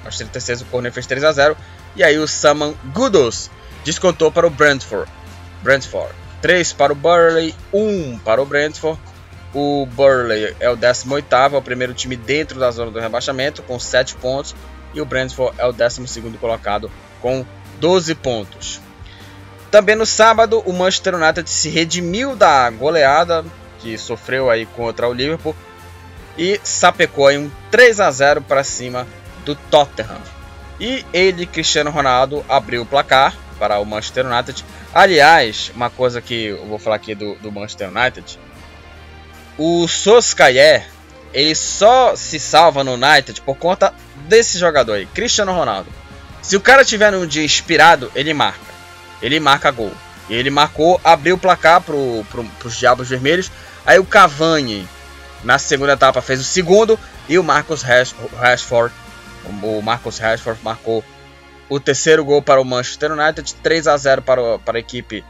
Aos 0.04 0.16
36 0.16 0.62
o 0.62 0.64
Cornet 0.66 0.94
fez 0.94 1.06
3 1.06 1.24
a 1.24 1.32
0 1.32 1.56
e 1.96 2.02
aí 2.02 2.18
o 2.18 2.26
Saman 2.26 2.74
Goodos 2.94 3.50
descontou 3.84 4.30
para 4.30 4.46
o 4.46 4.50
Brentford. 4.50 5.10
Brentford. 5.62 6.14
3 6.40 6.72
para 6.72 6.92
o 6.92 6.96
Burley, 6.96 7.54
1 7.72 8.18
para 8.18 8.40
o 8.40 8.46
Brentford. 8.46 8.98
O 9.52 9.86
Burley 9.86 10.54
é 10.60 10.70
o 10.70 10.76
18º, 10.76 11.54
é 11.54 11.56
o 11.56 11.62
primeiro 11.62 11.94
time 11.94 12.16
dentro 12.16 12.60
da 12.60 12.70
zona 12.70 12.90
do 12.90 13.00
rebaixamento, 13.00 13.62
com 13.62 13.78
7 13.78 14.14
pontos. 14.16 14.54
E 14.94 15.00
o 15.00 15.04
Brentford 15.04 15.54
é 15.58 15.66
o 15.66 15.72
12º 15.72 16.38
colocado, 16.38 16.90
com 17.20 17.44
12 17.80 18.14
pontos. 18.14 18.80
Também 19.70 19.96
no 19.96 20.06
sábado, 20.06 20.62
o 20.64 20.72
Manchester 20.72 21.14
United 21.14 21.48
se 21.48 21.68
redimiu 21.68 22.36
da 22.36 22.70
goleada 22.70 23.44
que 23.80 23.96
sofreu 23.96 24.50
aí 24.50 24.66
contra 24.66 25.08
o 25.08 25.12
Liverpool 25.12 25.54
e 26.38 26.60
sapecou 26.62 27.26
aí 27.26 27.36
um 27.36 27.50
3 27.70 27.98
a 28.00 28.10
0 28.10 28.40
para 28.42 28.62
cima 28.62 29.06
do 29.44 29.54
Tottenham. 29.54 30.20
E 30.80 31.04
ele, 31.12 31.44
Cristiano 31.44 31.90
Ronaldo, 31.90 32.44
abriu 32.48 32.82
o 32.82 32.86
placar 32.86 33.34
para 33.58 33.80
o 33.80 33.84
Manchester 33.84 34.24
United. 34.24 34.64
Aliás, 34.94 35.72
uma 35.74 35.90
coisa 35.90 36.22
que 36.22 36.46
eu 36.46 36.64
vou 36.66 36.78
falar 36.78 36.96
aqui 36.96 37.14
do, 37.14 37.34
do 37.36 37.50
Manchester 37.50 37.88
United. 37.88 38.38
O 39.58 39.88
Soskayer, 39.88 40.86
ele 41.34 41.54
só 41.56 42.14
se 42.14 42.38
salva 42.38 42.84
no 42.84 42.94
United 42.94 43.40
por 43.42 43.56
conta 43.56 43.92
desse 44.28 44.56
jogador 44.56 44.92
aí, 44.92 45.06
Cristiano 45.06 45.52
Ronaldo. 45.52 45.90
Se 46.40 46.56
o 46.56 46.60
cara 46.60 46.84
tiver 46.84 47.10
num 47.10 47.26
dia 47.26 47.44
inspirado, 47.44 48.12
ele 48.14 48.32
marca. 48.32 48.72
Ele 49.20 49.40
marca 49.40 49.72
gol. 49.72 49.92
Ele 50.30 50.50
marcou, 50.50 51.00
abriu 51.02 51.34
o 51.34 51.38
placar 51.38 51.80
pro, 51.80 52.24
pro, 52.30 52.44
pros 52.44 52.76
Diabos 52.76 53.08
Vermelhos. 53.08 53.50
Aí 53.84 53.98
o 53.98 54.04
Cavani, 54.04 54.88
na 55.44 55.58
segunda 55.58 55.92
etapa, 55.92 56.20
fez 56.20 56.40
o 56.40 56.44
segundo. 56.44 56.98
E 57.28 57.38
o 57.38 57.44
Marcos 57.44 57.82
Rashford, 57.82 58.94
o 59.62 59.82
Marcos 59.82 60.18
Rashford 60.18 60.60
marcou 60.62 61.04
o 61.68 61.78
terceiro 61.78 62.24
gol 62.24 62.42
para 62.42 62.60
o 62.60 62.64
Manchester 62.64 63.12
United, 63.12 63.54
3 63.56 63.86
a 63.86 63.96
0 63.96 64.22
para, 64.22 64.58
para 64.58 64.78
a 64.78 64.80
equipe 64.80 65.24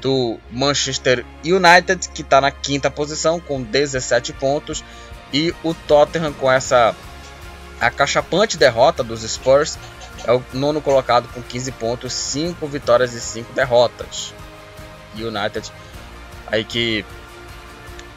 do 0.00 0.38
Manchester 0.50 1.24
United, 1.44 2.08
que 2.10 2.22
está 2.22 2.40
na 2.40 2.50
quinta 2.50 2.90
posição 2.90 3.40
com 3.40 3.62
17 3.62 4.32
pontos, 4.34 4.84
e 5.32 5.54
o 5.62 5.74
Tottenham 5.74 6.32
com 6.32 6.50
essa 6.50 6.94
acachapante 7.80 8.56
derrota 8.56 9.02
dos 9.02 9.22
Spurs 9.22 9.78
é 10.24 10.32
o 10.32 10.42
nono 10.52 10.80
colocado 10.82 11.28
com 11.32 11.40
15 11.40 11.72
pontos, 11.72 12.12
5 12.12 12.66
vitórias 12.66 13.14
e 13.14 13.20
5 13.20 13.52
derrotas. 13.52 14.34
United 15.14 15.72
aí 16.50 16.64
que 16.64 17.04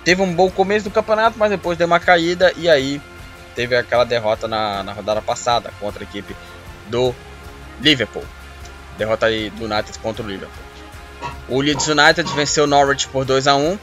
teve 0.03 0.22
um 0.22 0.33
bom 0.33 0.50
começo 0.50 0.86
do 0.86 0.91
campeonato, 0.91 1.38
mas 1.38 1.50
depois 1.50 1.77
deu 1.77 1.88
uma 1.88 2.00
caída 2.00 2.53
e 2.57 2.69
aí 2.69 3.01
teve 3.55 3.75
aquela 3.75 4.03
derrota 4.03 4.48
na, 4.48 4.83
na 4.83 4.93
rodada 4.93 5.22
passada 5.22 5.72
contra 5.79 6.03
a 6.03 6.05
equipe 6.05 6.36
do 6.89 7.13
Liverpool. 7.81 8.24
Derrota 8.98 9.27
do 9.27 9.65
United 9.65 9.98
contra 10.00 10.24
o 10.24 10.27
Liverpool. 10.27 10.63
O 11.48 11.62
Leeds 11.62 11.88
United 11.88 12.31
venceu 12.33 12.65
o 12.65 12.67
Norwich 12.67 13.07
por 13.07 13.25
2 13.25 13.48
a 13.48 13.55
1 13.55 13.77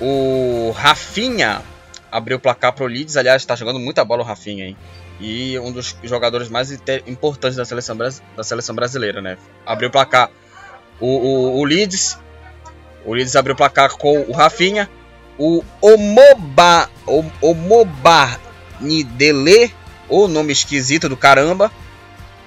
O 0.00 0.74
Rafinha 0.76 1.62
abriu 2.10 2.36
o 2.36 2.40
placar 2.40 2.72
para 2.72 2.84
o 2.84 2.88
Leeds. 2.88 3.16
Aliás, 3.16 3.42
está 3.42 3.54
jogando 3.54 3.78
muita 3.78 4.04
bola 4.04 4.22
o 4.22 4.26
Rafinha, 4.26 4.66
hein? 4.66 4.76
E 5.20 5.58
um 5.58 5.72
dos 5.72 5.96
jogadores 6.02 6.48
mais 6.48 6.70
importantes 7.06 7.56
da 7.56 7.64
seleção, 7.64 7.96
da 7.96 8.44
seleção 8.44 8.74
brasileira, 8.74 9.22
né? 9.22 9.38
Abriu 9.64 9.88
o 9.88 9.92
placar 9.92 10.30
o, 11.00 11.06
o, 11.06 11.58
o 11.58 11.64
Leeds. 11.64 12.18
O 13.04 13.14
Leeds 13.14 13.36
abriu 13.36 13.54
o 13.54 13.56
placar 13.56 13.96
com 13.96 14.22
o 14.22 14.32
Rafinha. 14.32 14.88
O 15.38 15.62
Omoba, 15.80 16.88
Omoba 17.42 18.40
Nidele, 18.80 19.74
o 20.08 20.28
nome 20.28 20.52
esquisito 20.52 21.08
do 21.08 21.16
caramba, 21.16 21.70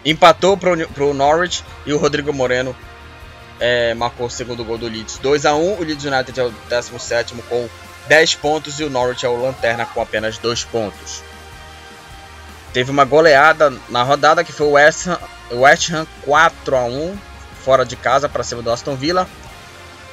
empatou 0.03 0.57
para 0.57 1.03
o 1.03 1.13
Norwich 1.13 1.63
e 1.85 1.93
o 1.93 1.97
Rodrigo 1.97 2.33
Moreno 2.33 2.75
é, 3.59 3.93
marcou 3.93 4.27
o 4.27 4.29
segundo 4.29 4.63
gol 4.63 4.77
do 4.77 4.87
Leeds 4.87 5.17
2 5.17 5.45
a 5.45 5.53
1 5.53 5.79
O 5.79 5.83
Leeds 5.83 6.05
United 6.05 6.39
é 6.39 6.43
o 6.43 6.51
17 6.69 7.35
com 7.49 7.67
10 8.07 8.35
pontos 8.35 8.79
e 8.79 8.83
o 8.83 8.89
Norwich 8.89 9.25
é 9.25 9.29
o 9.29 9.41
lanterna 9.41 9.85
com 9.85 10.01
apenas 10.01 10.37
2 10.37 10.63
pontos. 10.65 11.21
Teve 12.73 12.91
uma 12.91 13.03
goleada 13.03 13.73
na 13.89 14.03
rodada 14.03 14.43
que 14.43 14.51
foi 14.51 14.67
o 14.67 14.71
West 14.71 15.07
Ham, 15.07 15.19
West 15.51 15.91
Ham 15.91 16.07
4 16.23 16.75
a 16.75 16.83
1 16.85 17.17
fora 17.63 17.85
de 17.85 17.95
casa 17.95 18.29
para 18.29 18.43
cima 18.43 18.61
do 18.61 18.71
Aston 18.71 18.95
Villa. 18.95 19.27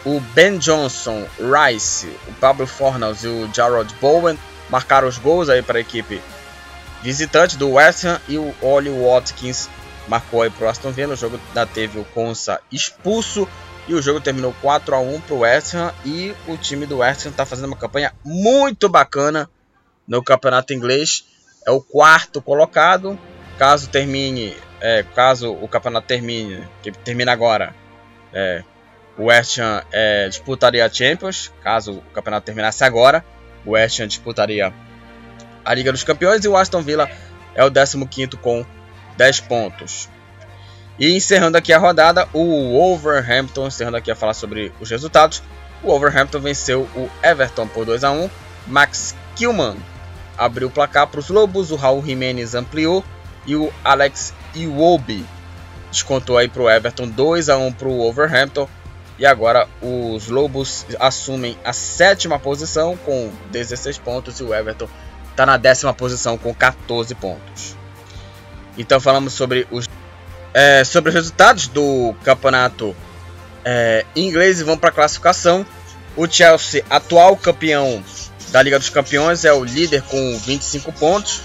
O 0.06 0.20
Ben 0.20 0.56
Johnson, 0.56 1.26
Rice, 1.36 2.06
o 2.28 2.32
Pablo 2.34 2.64
Fornals 2.64 3.24
e 3.24 3.26
o 3.26 3.52
Jarrod 3.52 3.92
Bowen 4.00 4.38
marcaram 4.70 5.08
os 5.08 5.18
gols 5.18 5.48
aí 5.48 5.62
para 5.62 5.78
a 5.78 5.80
equipe 5.80 6.22
visitante 7.02 7.56
do 7.56 7.72
West 7.72 8.04
Ham 8.04 8.20
e 8.28 8.38
o 8.38 8.54
Oli 8.62 8.88
Watkins 8.88 9.68
marcou 10.06 10.42
aí 10.42 10.50
pro 10.50 10.68
Aston 10.68 10.92
Villa. 10.92 11.14
O 11.14 11.16
jogo 11.16 11.40
da 11.52 11.66
teve 11.66 11.98
o 11.98 12.04
Consa 12.04 12.60
expulso 12.70 13.48
e 13.88 13.94
o 13.94 14.00
jogo 14.00 14.20
terminou 14.20 14.54
4 14.62 14.94
a 14.94 15.00
1 15.00 15.20
pro 15.22 15.38
West 15.38 15.74
Ham 15.74 15.92
e 16.04 16.32
o 16.46 16.56
time 16.56 16.86
do 16.86 16.98
West 16.98 17.26
Ham 17.26 17.30
está 17.30 17.44
fazendo 17.44 17.66
uma 17.66 17.76
campanha 17.76 18.14
muito 18.24 18.88
bacana 18.88 19.50
no 20.06 20.22
campeonato 20.22 20.72
inglês. 20.72 21.24
É 21.66 21.72
o 21.72 21.80
quarto 21.80 22.40
colocado. 22.40 23.18
Caso 23.58 23.88
termine, 23.88 24.56
é, 24.80 25.02
caso 25.02 25.52
o 25.52 25.66
campeonato 25.66 26.06
termine, 26.06 26.62
que 26.80 26.92
termina 26.92 27.32
agora, 27.32 27.74
é, 28.32 28.62
o 29.18 29.24
West 29.24 29.58
Ham 29.58 29.82
é, 29.92 30.28
disputaria 30.28 30.84
a 30.84 30.90
Champions. 30.90 31.52
Caso 31.62 31.92
o 31.92 32.02
campeonato 32.12 32.46
terminasse 32.46 32.84
agora, 32.84 33.24
o 33.64 33.72
West 33.72 34.00
Ham 34.00 34.06
disputaria 34.06 34.72
a 35.64 35.74
Liga 35.74 35.90
dos 35.90 36.04
Campeões 36.04 36.44
e 36.44 36.48
o 36.48 36.56
Aston 36.56 36.82
Villa 36.82 37.10
é 37.54 37.64
o 37.64 37.70
15 37.70 38.36
com 38.36 38.64
10 39.16 39.40
pontos. 39.40 40.08
E 40.98 41.14
encerrando 41.14 41.58
aqui 41.58 41.72
a 41.72 41.78
rodada, 41.78 42.28
o 42.32 42.72
Wolverhampton, 42.72 43.66
encerrando 43.66 43.96
aqui 43.96 44.10
a 44.10 44.16
falar 44.16 44.34
sobre 44.34 44.72
os 44.80 44.90
resultados, 44.90 45.42
o 45.82 45.88
Wolverhampton 45.88 46.40
venceu 46.40 46.88
o 46.94 47.10
Everton 47.22 47.66
por 47.66 47.84
2 47.84 48.04
a 48.04 48.10
1. 48.10 48.30
Max 48.66 49.14
Kilman 49.34 49.76
abriu 50.38 50.68
o 50.68 50.70
placar 50.70 51.06
para 51.06 51.20
os 51.20 51.28
Lobos, 51.28 51.70
o 51.70 51.76
Raul 51.76 52.04
Jimenez 52.04 52.54
ampliou 52.54 53.04
e 53.46 53.56
o 53.56 53.72
Alex 53.84 54.32
Iwobi 54.54 55.24
descontou 55.90 56.36
aí 56.36 56.48
para 56.48 56.62
o 56.62 56.70
Everton 56.70 57.08
2 57.08 57.48
a 57.48 57.56
1 57.56 57.72
para 57.72 57.88
o 57.88 57.98
Wolverhampton. 57.98 58.68
E 59.18 59.24
agora 59.24 59.66
os 59.80 60.28
Lobos 60.28 60.84
assumem 61.00 61.56
a 61.64 61.72
sétima 61.72 62.38
posição 62.38 62.96
com 62.98 63.32
16 63.50 63.98
pontos 63.98 64.40
e 64.40 64.42
o 64.42 64.54
Everton 64.54 64.88
está 65.30 65.46
na 65.46 65.56
décima 65.56 65.94
posição 65.94 66.36
com 66.36 66.54
14 66.54 67.14
pontos. 67.14 67.76
Então 68.76 69.00
falamos 69.00 69.32
sobre 69.32 69.66
os, 69.70 69.88
é, 70.52 70.84
sobre 70.84 71.08
os 71.10 71.14
resultados 71.14 71.68
do 71.68 72.14
campeonato 72.22 72.94
é, 73.64 74.04
inglês 74.14 74.60
e 74.60 74.64
vamos 74.64 74.80
para 74.80 74.90
a 74.90 74.92
classificação. 74.92 75.64
O 76.16 76.26
Chelsea, 76.26 76.84
atual 76.88 77.36
campeão 77.36 78.02
da 78.50 78.62
Liga 78.62 78.78
dos 78.78 78.88
Campeões, 78.88 79.44
é 79.44 79.52
o 79.52 79.64
líder 79.64 80.02
com 80.02 80.38
25 80.38 80.92
pontos. 80.92 81.42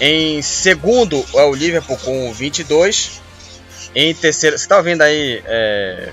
Em 0.00 0.40
segundo 0.40 1.24
é 1.34 1.42
o 1.42 1.54
Liverpool 1.54 1.96
com 1.98 2.32
22. 2.32 3.20
Em 3.94 4.14
terceiro, 4.14 4.56
você 4.56 4.66
tá 4.66 4.80
vendo 4.80 5.02
aí, 5.02 5.42
é, 5.44 6.12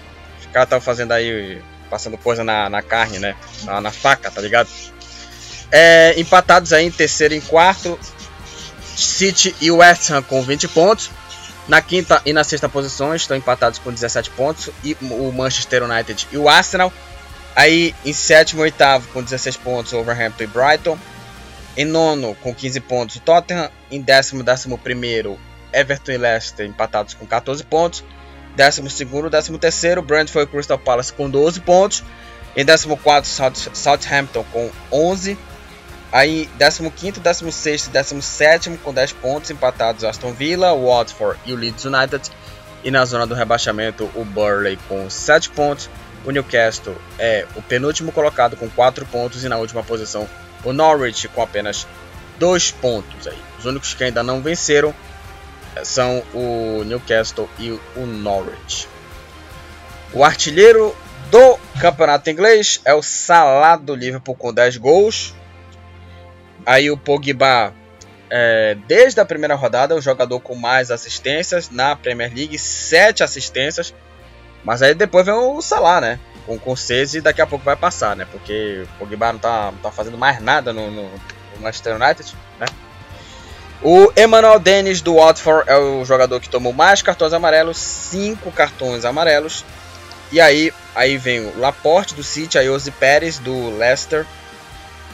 caras 0.58 0.66
estão 0.66 0.82
fazendo 0.82 1.12
aí, 1.12 1.62
passando 1.88 2.18
coisa 2.18 2.44
na, 2.44 2.68
na 2.68 2.82
carne, 2.82 3.20
né? 3.20 3.36
Na, 3.64 3.80
na 3.80 3.92
faca, 3.92 4.32
tá 4.32 4.42
ligado? 4.42 4.68
É, 5.72 6.20
empatados 6.20 6.74
aí 6.74 6.86
em 6.86 6.92
terceiro 6.92 7.36
e 7.36 7.38
em 7.38 7.42
quarto, 7.42 8.00
City 8.96 9.56
e 9.62 9.70
West 9.70 10.10
Ham 10.10 10.24
com 10.24 10.42
20 10.42 10.68
pontos. 10.70 11.12
Na 11.68 11.82
quinta 11.82 12.22
e 12.26 12.34
na 12.34 12.44
sexta 12.44 12.68
posição 12.68 13.14
estão 13.14 13.38
empatados 13.38 13.78
com 13.78 13.92
17 13.92 14.32
pontos. 14.32 14.70
E 14.84 14.98
o 15.02 15.32
Manchester 15.32 15.84
United 15.84 16.28
e 16.32 16.38
o 16.38 16.50
Arsenal. 16.50 16.92
Aí 17.56 17.94
em 18.04 18.14
sétimo 18.14 18.62
e 18.62 18.64
oitavo 18.64 19.08
com 19.10 19.22
16 19.22 19.58
pontos, 19.58 19.94
Overhampton 19.94 20.44
e 20.44 20.48
Brighton. 20.48 20.98
Em 21.76 21.86
nono 21.86 22.36
com 22.42 22.56
15 22.56 22.80
pontos, 22.80 23.16
o 23.18 23.20
Tottenham. 23.20 23.70
Em 23.92 24.02
décimo, 24.02 24.42
décimo 24.42 24.78
primeiro, 24.78 25.38
Everton 25.72 26.14
e 26.14 26.18
Leicester 26.18 26.66
empatados 26.66 27.14
com 27.14 27.28
14 27.28 27.64
pontos. 27.66 28.04
Décimo 28.58 28.90
segundo, 28.90 29.30
décimo 29.30 29.60
terceiro, 29.60 30.02
Brentford 30.02 30.50
e 30.50 30.52
Crystal 30.52 30.80
Palace 30.80 31.14
com 31.14 31.30
12 31.30 31.62
pontos. 31.62 32.04
Em 32.56 32.66
décimo 32.66 32.98
quarto, 32.98 33.28
Southampton 33.28 34.44
com 34.52 34.72
11 34.92 35.38
Aí, 36.12 36.50
15º, 36.58 37.22
16º, 37.22 37.92
17º 37.92 38.80
com 38.80 38.92
10 38.92 39.14
pontos 39.14 39.52
empatados 39.52 40.04
Aston 40.04 40.34
Villa, 40.34 40.74
Watford 40.74 41.40
e 41.46 41.54
o 41.54 41.56
Leeds 41.56 41.86
United. 41.86 42.32
E 42.84 42.90
na 42.90 43.06
zona 43.06 43.28
do 43.28 43.36
rebaixamento, 43.36 44.10
o 44.16 44.26
Burley 44.26 44.80
com 44.88 45.08
7 45.08 45.52
pontos. 45.52 45.88
O 46.26 46.32
Newcastle 46.32 46.96
é 47.20 47.46
o 47.56 47.62
penúltimo 47.62 48.12
colocado 48.12 48.58
com 48.58 48.68
4 48.70 49.06
pontos. 49.06 49.44
E 49.44 49.50
na 49.50 49.58
última 49.58 49.84
posição, 49.84 50.28
o 50.64 50.74
Norwich 50.74 51.28
com 51.28 51.44
apenas 51.44 51.86
2 52.40 52.72
pontos. 52.72 53.28
Aí. 53.28 53.38
Os 53.60 53.66
únicos 53.66 53.94
que 53.94 54.04
ainda 54.04 54.24
não 54.24 54.42
venceram 54.42 54.96
são 55.84 56.24
o 56.34 56.84
Newcastle 56.84 57.50
e 57.60 57.72
o 57.96 58.06
Norwich. 58.06 58.88
O 60.14 60.24
artilheiro 60.24 60.96
do 61.30 61.60
campeonato 61.80 62.30
inglês 62.30 62.82
é 62.86 62.94
o 62.94 63.02
Salah 63.02 63.76
do 63.76 63.94
Liverpool 63.94 64.36
com 64.36 64.54
10 64.54 64.78
gols. 64.78 65.36
Aí 66.66 66.90
o 66.90 66.98
Pogba, 66.98 67.74
é, 68.30 68.76
desde 68.88 69.20
a 69.20 69.26
primeira 69.26 69.56
rodada, 69.56 69.96
o 69.96 70.02
jogador 70.02 70.40
com 70.40 70.56
mais 70.56 70.92
assistências 70.92 71.70
na 71.70 71.96
Premier 71.96 72.34
League, 72.34 72.58
7 72.58 73.24
assistências. 73.24 73.94
Mas 74.64 74.82
aí 74.82 74.94
depois 74.94 75.26
vem 75.26 75.36
o 75.36 75.62
Salah, 75.62 76.02
né? 76.02 76.20
Com, 76.46 76.58
com 76.58 76.76
6 76.76 77.16
e 77.16 77.22
daqui 77.22 77.42
a 77.42 77.48
pouco 77.48 77.64
vai 77.64 77.76
passar, 77.76 78.16
né? 78.16 78.26
Porque 78.32 78.84
o 78.84 79.00
Pogba 79.00 79.34
não 79.34 79.40
tá, 79.40 79.72
não 79.72 79.80
tá 79.80 79.92
fazendo 79.92 80.18
mais 80.18 80.42
nada 80.42 80.74
no, 80.74 80.90
no, 80.90 81.04
no 81.04 81.62
Manchester 81.62 81.96
United, 81.96 82.36
né? 82.60 82.68
O 83.82 84.12
Emmanuel 84.18 84.60
Dennis 84.60 85.02
do 85.02 85.16
Watford 85.16 85.70
é 85.70 85.78
o 85.78 86.04
jogador 86.04 86.40
que 86.40 86.50
tomou 86.50 86.74
mais 86.74 87.04
cartões 87.04 87.32
amarelos, 87.32 87.78
5 87.78 88.52
cartões 88.52 89.06
amarelos. 89.06 89.64
E 90.32 90.42
aí, 90.42 90.74
aí 90.96 91.16
vem 91.18 91.42
o 91.42 91.60
Laporte 91.60 92.16
do 92.16 92.24
City, 92.24 92.58
a 92.58 92.64
Jose 92.64 92.90
Pérez 92.90 93.38
do 93.38 93.78
Leicester, 93.78 94.26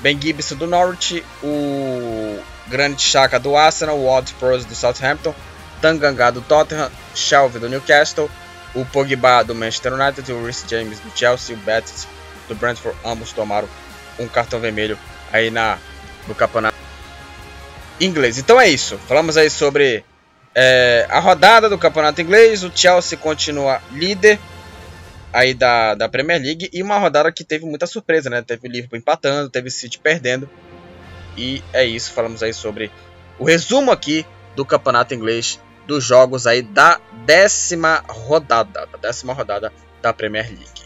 Ben 0.01 0.19
Gibson 0.19 0.55
do 0.55 0.65
Norwich, 0.65 1.23
o 1.43 2.39
Granit 2.67 3.01
Xhaka 3.01 3.37
do 3.37 3.55
Arsenal, 3.55 3.97
o 3.97 4.05
Ward 4.05 4.33
Prowse 4.39 4.65
do 4.65 4.73
Southampton, 4.73 5.35
Tanganga 5.81 6.31
do 6.31 6.41
Tottenham, 6.41 6.89
Shelby 7.13 7.59
do 7.59 7.69
Newcastle, 7.69 8.31
o 8.73 8.85
Pogba 8.85 9.43
do 9.43 9.53
Manchester 9.53 9.93
United, 9.93 10.31
o 10.31 10.45
Rhys 10.45 10.63
James 10.67 10.99
do 10.99 11.11
Chelsea, 11.15 11.55
o 11.55 11.59
Betis 11.59 12.07
do 12.47 12.55
Brentford, 12.55 12.97
ambos 13.05 13.33
tomaram 13.33 13.67
um 14.17 14.27
cartão 14.27 14.59
vermelho 14.59 14.97
aí 15.31 15.51
na 15.51 15.77
no 16.27 16.33
campeonato 16.33 16.72
inglês. 17.99 18.37
Então 18.37 18.59
é 18.59 18.69
isso. 18.69 18.97
Falamos 19.07 19.37
aí 19.37 19.49
sobre 19.49 20.03
é, 20.55 21.05
a 21.09 21.19
rodada 21.19 21.69
do 21.69 21.77
campeonato 21.77 22.21
inglês. 22.21 22.63
O 22.63 22.71
Chelsea 22.73 23.17
continua 23.17 23.81
líder 23.91 24.39
aí 25.31 25.53
da, 25.53 25.95
da 25.95 26.07
Premier 26.07 26.39
League 26.39 26.69
e 26.71 26.83
uma 26.83 26.97
rodada 26.97 27.31
que 27.31 27.43
teve 27.43 27.65
muita 27.65 27.87
surpresa, 27.87 28.29
né? 28.29 28.41
Teve 28.41 28.67
o 28.67 28.71
Liverpool 28.71 28.99
empatando, 28.99 29.49
teve 29.49 29.67
o 29.67 29.71
City 29.71 29.99
perdendo. 29.99 30.49
E 31.35 31.63
é 31.73 31.83
isso, 31.83 32.11
falamos 32.11 32.43
aí 32.43 32.53
sobre 32.53 32.91
o 33.39 33.43
resumo 33.43 33.91
aqui 33.91 34.23
do 34.55 34.63
campeonato 34.63 35.15
inglês 35.15 35.59
dos 35.87 36.03
jogos 36.03 36.45
aí 36.45 36.61
da 36.61 36.99
décima 37.25 38.03
rodada, 38.07 38.85
da 38.85 38.97
décima 38.97 39.33
rodada 39.33 39.73
da 40.01 40.13
Premier 40.13 40.47
League. 40.47 40.82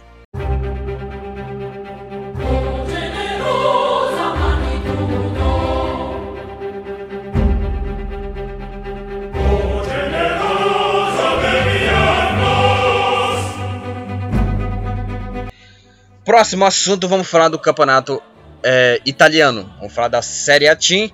Próximo 16.27 16.66
assunto, 16.66 17.07
vamos 17.07 17.29
falar 17.29 17.48
do 17.48 17.57
campeonato 17.57 18.22
é, 18.61 19.00
italiano. 19.05 19.74
Vamos 19.77 19.94
falar 19.94 20.09
da 20.09 20.22
Série 20.22 20.68
A 20.68 20.75
Team, 20.75 21.09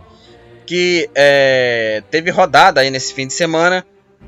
que 0.66 1.08
é, 1.14 2.02
teve 2.10 2.32
rodada 2.32 2.82
aí 2.82 2.90
nesse 2.90 3.14
fim 3.14 3.28
de 3.28 3.34
semana. 3.34 3.86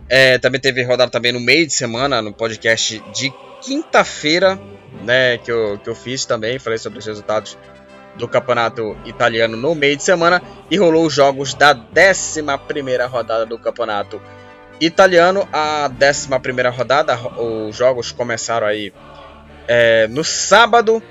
É, 0.08 0.38
também 0.38 0.62
teve 0.62 0.84
rodada 0.84 1.10
também 1.10 1.32
no 1.32 1.39
meio 1.39 1.65
de 1.65 1.74
semana, 1.74 2.21
no 2.21 2.32
podcast 2.32 3.04
de 3.12 3.34
quinta-feira, 3.63 4.60
né, 5.04 5.39
que 5.39 5.52
eu, 5.52 5.80
que 5.80 5.89
eu 5.89 5.95
fiz 5.95 6.24
também. 6.24 6.60
Falei 6.60 6.78
sobre 6.78 7.00
os 7.00 7.06
resultados 7.08 7.58
do 8.15 8.28
campeonato 8.28 8.95
italiano 9.06 9.58
no 9.58 9.74
meio 9.74 9.98
de 9.98 10.04
semana. 10.04 10.39
E 10.69 10.78
rolou 10.78 11.08
os 11.08 11.13
jogos 11.15 11.56
da 11.56 11.76
11 11.76 12.41
rodada 13.10 13.43
do 13.43 13.58
campeonato 13.58 14.21
italiano. 14.80 15.50
A 15.52 15.89
11 15.89 16.30
rodada, 16.78 17.17
os 17.39 17.76
jogos 17.76 18.12
começaram 18.12 18.67
aí 18.67 18.93
é, 19.67 20.08
no 20.08 20.23
sábado 20.23 21.01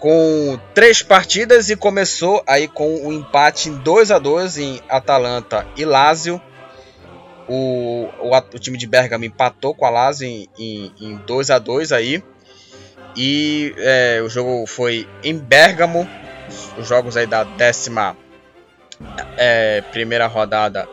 com 0.00 0.58
três 0.74 1.02
partidas 1.02 1.68
e 1.68 1.76
começou 1.76 2.42
aí 2.46 2.66
com 2.66 3.06
um 3.06 3.12
empate 3.12 3.68
em 3.68 3.76
2 3.76 4.10
a 4.10 4.18
2 4.18 4.58
em 4.58 4.80
Atalanta 4.88 5.66
e 5.76 5.84
Lazio. 5.84 6.40
O, 7.46 8.08
o, 8.20 8.36
o, 8.36 8.58
time 8.58 8.78
de 8.78 8.86
Bergamo 8.86 9.24
empatou 9.24 9.74
com 9.74 9.84
a 9.84 9.90
Lazio 9.90 10.26
em, 10.26 10.48
em, 10.58 10.92
em 11.00 11.16
2 11.16 11.50
a 11.50 11.58
2 11.58 11.92
aí. 11.92 12.22
E 13.14 13.74
é, 13.76 14.22
o 14.24 14.28
jogo 14.28 14.66
foi 14.66 15.06
em 15.22 15.36
Bergamo. 15.36 16.08
Os 16.78 16.88
jogos 16.88 17.16
aí 17.16 17.26
da 17.26 17.44
décima 17.44 18.16
é, 19.36 19.82
primeira 19.92 20.26
rodada 20.26 20.88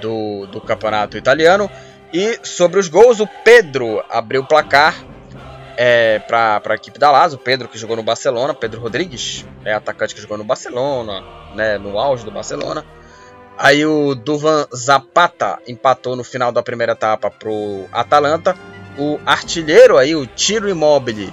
do, 0.00 0.46
do 0.46 0.60
campeonato 0.60 1.18
italiano. 1.18 1.70
E 2.12 2.38
sobre 2.42 2.80
os 2.80 2.88
gols, 2.88 3.20
o 3.20 3.28
Pedro 3.44 4.02
abriu 4.08 4.42
o 4.42 4.46
placar 4.46 5.09
é, 5.82 6.18
para 6.18 6.60
a 6.62 6.74
equipe 6.74 6.98
da 6.98 7.10
Lazio, 7.10 7.38
Pedro 7.38 7.66
que 7.66 7.78
jogou 7.78 7.96
no 7.96 8.02
Barcelona, 8.02 8.52
Pedro 8.52 8.82
Rodrigues, 8.82 9.46
é 9.64 9.72
atacante 9.72 10.14
que 10.14 10.20
jogou 10.20 10.36
no 10.36 10.44
Barcelona, 10.44 11.24
né, 11.54 11.78
no 11.78 11.98
auge 11.98 12.22
do 12.22 12.30
Barcelona. 12.30 12.84
Aí 13.56 13.86
o 13.86 14.14
Duvan 14.14 14.66
Zapata 14.76 15.58
empatou 15.66 16.14
no 16.14 16.22
final 16.22 16.52
da 16.52 16.62
primeira 16.62 16.92
etapa 16.92 17.30
pro 17.30 17.86
Atalanta. 17.90 18.54
O 18.98 19.18
artilheiro 19.24 19.96
aí, 19.96 20.14
o 20.14 20.26
Tiro 20.26 20.68
Immobile, 20.68 21.32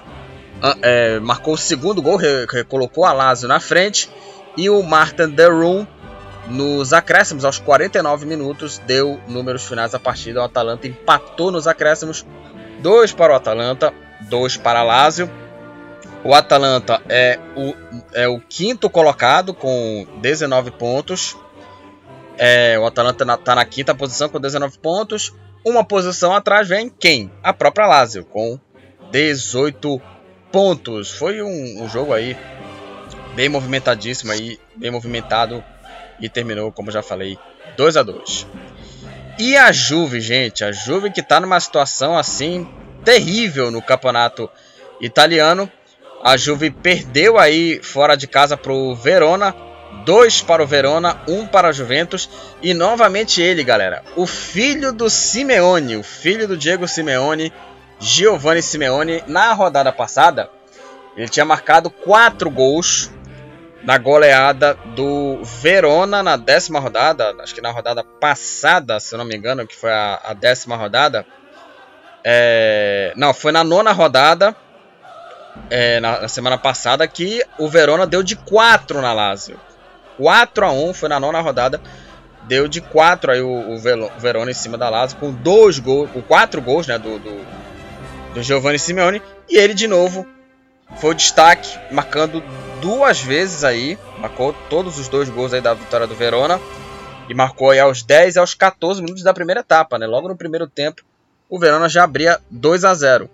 ah, 0.63 0.77
é, 0.81 1.19
marcou 1.19 1.55
o 1.55 1.57
segundo 1.57 2.01
gol, 2.01 2.15
recolocou 2.15 3.03
a 3.03 3.11
Lazio 3.11 3.49
na 3.49 3.59
frente. 3.59 4.09
E 4.55 4.69
o 4.69 4.81
Martin 4.81 5.27
Derum, 5.27 5.85
nos 6.47 6.93
acréscimos, 6.93 7.43
aos 7.43 7.59
49 7.59 8.25
minutos, 8.25 8.77
deu 8.79 9.19
números 9.27 9.65
finais 9.65 9.91
da 9.91 9.99
partida. 9.99 10.39
O 10.39 10.43
Atalanta 10.43 10.87
empatou 10.87 11.51
nos 11.51 11.67
acréscimos, 11.67 12.25
2 12.79 13.11
para 13.11 13.33
o 13.33 13.35
Atalanta, 13.35 13.93
2 14.21 14.57
para 14.57 14.83
Lazio. 14.83 15.29
O 16.23 16.33
Atalanta 16.33 17.01
é 17.07 17.39
o, 17.55 17.73
é 18.13 18.27
o 18.27 18.39
quinto 18.39 18.89
colocado 18.89 19.53
com 19.53 20.05
19 20.21 20.71
pontos. 20.71 21.37
É, 22.37 22.77
o 22.77 22.85
Atalanta 22.85 23.23
está 23.23 23.25
na, 23.25 23.37
tá 23.37 23.55
na 23.55 23.65
quinta 23.65 23.95
posição 23.95 24.29
com 24.29 24.39
19 24.39 24.77
pontos. 24.79 25.33
Uma 25.65 25.83
posição 25.83 26.33
atrás 26.33 26.67
vem 26.67 26.89
quem? 26.89 27.31
A 27.43 27.53
própria 27.53 27.87
Lazio 27.87 28.25
com 28.25 28.59
18 29.11 30.01
pontos. 30.51 31.11
Foi 31.11 31.41
um, 31.41 31.83
um 31.83 31.89
jogo 31.89 32.13
aí 32.13 32.37
bem 33.35 33.49
movimentadíssimo 33.49 34.31
aí, 34.31 34.59
bem 34.75 34.89
movimentado 34.89 35.63
e 36.19 36.27
terminou, 36.27 36.71
como 36.71 36.91
já 36.91 37.03
falei, 37.03 37.37
2 37.75 37.97
a 37.97 38.03
2. 38.03 38.47
E 39.39 39.55
a 39.55 39.71
Juve, 39.71 40.19
gente, 40.19 40.63
a 40.63 40.71
Juve 40.71 41.11
que 41.11 41.21
está 41.21 41.39
numa 41.39 41.59
situação 41.59 42.17
assim 42.17 42.67
terrível 43.07 43.71
no 43.71 43.81
campeonato 43.81 44.49
italiano. 44.99 45.71
A 46.21 46.35
Juve 46.35 46.69
perdeu 46.69 47.39
aí 47.39 47.81
fora 47.81 48.17
de 48.17 48.27
casa 48.27 48.57
para 48.57 48.73
o 48.73 48.93
Verona. 48.93 49.55
Dois 50.03 50.41
para 50.41 50.61
o 50.61 50.67
Verona, 50.67 51.21
um 51.25 51.47
para 51.47 51.69
a 51.69 51.71
Juventus. 51.71 52.29
E 52.61 52.73
novamente 52.73 53.41
ele, 53.41 53.63
galera. 53.63 54.03
O 54.17 54.27
filho 54.27 54.91
do 54.91 55.09
Simeone, 55.09 55.95
o 55.95 56.03
filho 56.03 56.49
do 56.49 56.57
Diego 56.57 56.85
Simeone, 56.85 57.53
Giovanni 57.97 58.61
Simeone, 58.61 59.23
na 59.25 59.53
rodada 59.53 59.93
passada, 59.93 60.49
ele 61.15 61.29
tinha 61.29 61.45
marcado 61.45 61.89
quatro 61.89 62.49
gols 62.49 63.09
na 63.83 63.97
goleada 63.97 64.73
do 64.97 65.39
Verona 65.61 66.21
na 66.21 66.35
décima 66.35 66.81
rodada. 66.81 67.33
Acho 67.41 67.55
que 67.55 67.61
na 67.61 67.71
rodada 67.71 68.03
passada, 68.03 68.99
se 68.99 69.15
não 69.15 69.23
me 69.23 69.37
engano, 69.37 69.65
que 69.65 69.77
foi 69.77 69.91
a, 69.93 70.19
a 70.25 70.33
décima 70.33 70.75
rodada. 70.75 71.25
É, 72.23 73.13
não, 73.15 73.33
foi 73.33 73.51
na 73.51 73.63
nona 73.63 73.91
rodada, 73.91 74.55
é, 75.69 75.99
na, 75.99 76.21
na, 76.21 76.27
semana 76.27 76.57
passada, 76.57 77.07
que 77.07 77.43
o 77.57 77.69
Verona 77.69 78.05
deu 78.05 78.23
de 78.23 78.35
4 78.35 79.01
na 79.01 79.13
Lazio. 79.13 79.59
4 80.17 80.65
a 80.65 80.71
1 80.71 80.93
foi 80.93 81.09
na 81.09 81.19
nona 81.19 81.41
rodada. 81.41 81.79
Deu 82.43 82.67
de 82.67 82.79
4 82.81 83.31
aí 83.31 83.41
o, 83.41 83.75
o 83.75 83.77
Verona 84.19 84.51
em 84.51 84.53
cima 84.53 84.77
da 84.77 84.89
Lazio, 84.89 85.17
com 85.17 85.31
dois 85.31 85.79
gols, 85.79 86.09
com 86.11 86.21
4 86.21 86.61
gols 86.61 86.87
né, 86.87 86.97
do, 86.97 87.19
do, 87.19 87.45
do 88.33 88.43
Giovanni 88.43 88.79
Simeone. 88.79 89.21
E 89.49 89.57
ele 89.57 89.73
de 89.73 89.87
novo 89.87 90.25
foi 90.95 91.11
o 91.11 91.13
destaque, 91.13 91.77
marcando 91.91 92.41
duas 92.81 93.19
vezes 93.19 93.63
aí. 93.63 93.97
Marcou 94.19 94.53
todos 94.69 94.97
os 94.97 95.07
dois 95.07 95.29
gols 95.29 95.53
aí 95.53 95.61
da 95.61 95.73
vitória 95.73 96.07
do 96.07 96.15
Verona. 96.15 96.59
E 97.29 97.33
marcou 97.33 97.71
aí 97.71 97.79
aos 97.79 98.01
10 98.01 98.37
e 98.37 98.39
aos 98.39 98.53
14 98.53 99.01
minutos 99.01 99.23
da 99.23 99.33
primeira 99.33 99.59
etapa, 99.59 99.99
né? 99.99 100.07
Logo 100.07 100.29
no 100.29 100.37
primeiro 100.37 100.65
tempo 100.65 101.03
o 101.49 101.59
Verona 101.59 101.89
já 101.89 102.03
abria 102.03 102.39
2 102.49 102.83
a 102.83 102.93
0. 102.93 103.29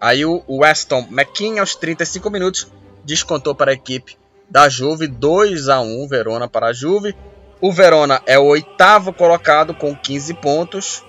Aí 0.00 0.24
o 0.24 0.42
Weston 0.48 1.06
McKean, 1.10 1.60
aos 1.60 1.74
35 1.74 2.28
minutos, 2.30 2.66
descontou 3.04 3.54
para 3.54 3.70
a 3.70 3.74
equipe 3.74 4.16
da 4.48 4.68
Juve 4.68 5.06
2 5.06 5.68
a 5.68 5.80
1 5.80 6.06
Verona 6.08 6.48
para 6.48 6.68
a 6.68 6.72
Juve. 6.72 7.16
O 7.60 7.72
Verona 7.72 8.20
é 8.26 8.38
o 8.38 8.44
oitavo 8.44 9.12
colocado 9.12 9.74
com 9.74 9.96
15 9.96 10.34
pontos. 10.34 11.04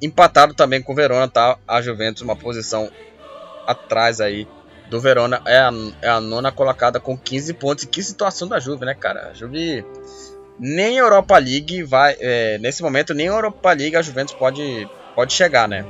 empatado 0.00 0.54
também 0.54 0.82
com 0.82 0.92
o 0.92 0.96
Verona, 0.96 1.26
tá? 1.28 1.58
A 1.66 1.80
Juventus 1.80 2.22
uma 2.22 2.36
posição 2.36 2.90
atrás 3.66 4.20
aí 4.20 4.46
do 4.88 5.00
Verona. 5.00 5.42
É 5.46 5.58
a, 5.58 5.70
é 6.02 6.08
a 6.08 6.20
nona 6.20 6.52
colocada 6.52 7.00
com 7.00 7.16
15 7.16 7.54
pontos. 7.54 7.84
E 7.84 7.86
que 7.88 8.02
situação 8.02 8.46
da 8.46 8.60
Juve, 8.60 8.84
né, 8.84 8.94
cara? 8.94 9.30
A 9.30 9.34
Juve 9.34 9.84
nem 10.58 10.98
Europa 10.98 11.38
League 11.38 11.82
vai. 11.82 12.16
É, 12.20 12.58
nesse 12.58 12.82
momento, 12.82 13.14
nem 13.14 13.26
Europa 13.26 13.72
League 13.72 13.96
a 13.96 14.02
Juventus 14.02 14.34
pode, 14.34 14.88
pode 15.14 15.32
chegar, 15.32 15.68
né? 15.68 15.84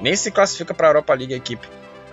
Nem 0.00 0.16
se 0.16 0.30
classifica 0.30 0.74
para 0.74 0.88
a 0.88 0.90
Europa 0.90 1.14
League 1.14 1.34
a 1.34 1.36
equipe 1.36 1.68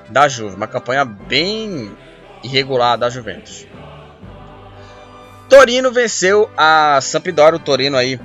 da 0.10 0.27
Juve. 0.27 0.55
Uma 0.55 0.67
campanha 0.67 1.05
bem 1.05 1.95
irregular 2.43 2.97
da 2.97 3.10
Juventus. 3.10 3.67
Torino 5.49 5.91
venceu 5.91 6.49
a 6.55 6.99
Sampdoria. 7.01 7.55
O 7.55 7.60
Torino 7.60 7.97
aí 7.97 8.19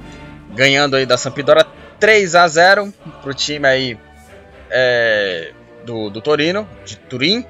ganhando 0.54 0.96
aí 0.96 1.07
da 1.07 1.16
Sampdoria 1.16 1.66
3 1.98 2.35
a 2.35 2.46
0 2.46 2.92
para 3.22 3.30
o 3.30 3.35
time 3.35 3.66
aí 3.66 3.98
é, 4.70 5.52
do, 5.85 6.11
do 6.11 6.20
Torino, 6.20 6.68
de 6.85 6.96
Turim. 6.96 7.44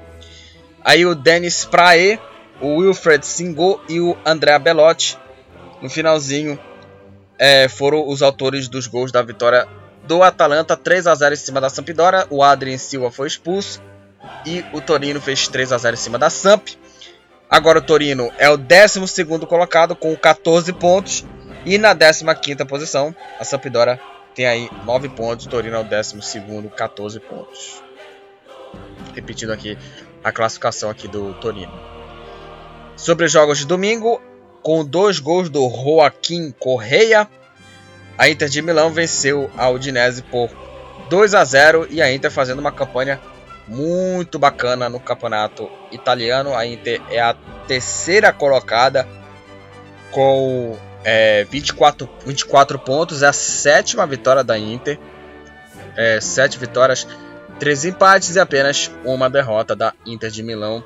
Aí 0.83 1.05
o 1.05 1.15
Denis 1.15 1.65
Prae, 1.65 2.19
o 2.61 2.77
Wilfred 2.77 3.25
Singo 3.25 3.81
e 3.89 3.99
o 3.99 4.15
Andrea 4.25 4.59
Belotti 4.59 5.17
no 5.81 5.89
finalzinho 5.89 6.57
é, 7.37 7.67
foram 7.67 8.07
os 8.07 8.21
autores 8.21 8.67
dos 8.67 8.87
gols 8.87 9.11
da 9.11 9.21
vitória 9.21 9.67
do 10.07 10.23
Atalanta, 10.23 10.75
3 10.77 11.07
a 11.07 11.15
0 11.15 11.33
em 11.33 11.37
cima 11.37 11.61
da 11.61 11.69
Sampdoria. 11.69 12.25
O 12.29 12.43
Adrien 12.43 12.77
Silva 12.77 13.11
foi 13.11 13.27
expulso 13.27 13.81
e 14.45 14.63
o 14.73 14.81
Torino 14.81 15.19
fez 15.21 15.47
3 15.47 15.71
a 15.71 15.77
0 15.77 15.93
em 15.93 15.97
cima 15.97 16.17
da 16.17 16.29
Samp. 16.29 16.69
Agora 17.49 17.79
o 17.79 17.81
Torino 17.81 18.31
é 18.37 18.49
o 18.49 18.57
12 18.57 19.25
colocado 19.47 19.95
com 19.95 20.15
14 20.15 20.71
pontos 20.73 21.25
e 21.65 21.77
na 21.77 21.93
15 21.93 22.65
posição 22.65 23.15
a 23.39 23.43
Sampdoria 23.43 23.99
tem 24.35 24.45
aí 24.45 24.69
9 24.85 25.09
pontos, 25.09 25.45
o 25.45 25.49
Torino 25.49 25.77
é 25.77 25.79
o 25.79 25.83
12 25.83 26.19
14 26.75 27.19
pontos. 27.21 27.81
Repetindo 29.13 29.53
aqui 29.53 29.77
a 30.21 30.31
classificação 30.31 30.89
aqui 30.89 31.07
do 31.07 31.33
Torino. 31.35 31.71
Sobre 32.97 33.25
os 33.25 33.31
jogos 33.31 33.59
de 33.59 33.65
domingo, 33.65 34.21
com 34.61 34.83
dois 34.83 35.19
gols 35.19 35.49
do 35.49 35.69
Joaquim 35.69 36.51
Correia, 36.51 37.29
a 38.17 38.29
Inter 38.29 38.47
de 38.47 38.61
Milão 38.61 38.91
venceu 38.91 39.49
a 39.57 39.69
Udinese 39.69 40.21
por 40.23 40.49
2 41.09 41.33
a 41.33 41.43
0 41.43 41.87
e 41.89 42.01
a 42.01 42.11
Inter 42.11 42.31
fazendo 42.31 42.59
uma 42.59 42.71
campanha 42.71 43.19
muito 43.67 44.39
bacana 44.39 44.89
no 44.89 44.99
campeonato 44.99 45.69
italiano. 45.91 46.55
A 46.55 46.65
Inter 46.65 47.01
é 47.09 47.19
a 47.19 47.35
terceira 47.67 48.31
colocada 48.31 49.07
com 50.11 50.77
é, 51.03 51.43
24, 51.45 52.09
24 52.25 52.79
pontos, 52.79 53.21
é 53.21 53.27
a 53.27 53.33
sétima 53.33 54.07
vitória 54.07 54.43
da 54.43 54.57
Inter. 54.57 54.97
É, 55.97 56.19
sete 56.19 56.57
vitórias, 56.57 57.07
três 57.57 57.85
empates 57.85 58.35
e 58.35 58.39
apenas 58.39 58.91
uma 59.05 59.29
derrota 59.29 59.75
da 59.75 59.93
Inter 60.05 60.29
de 60.29 60.43
Milão. 60.43 60.83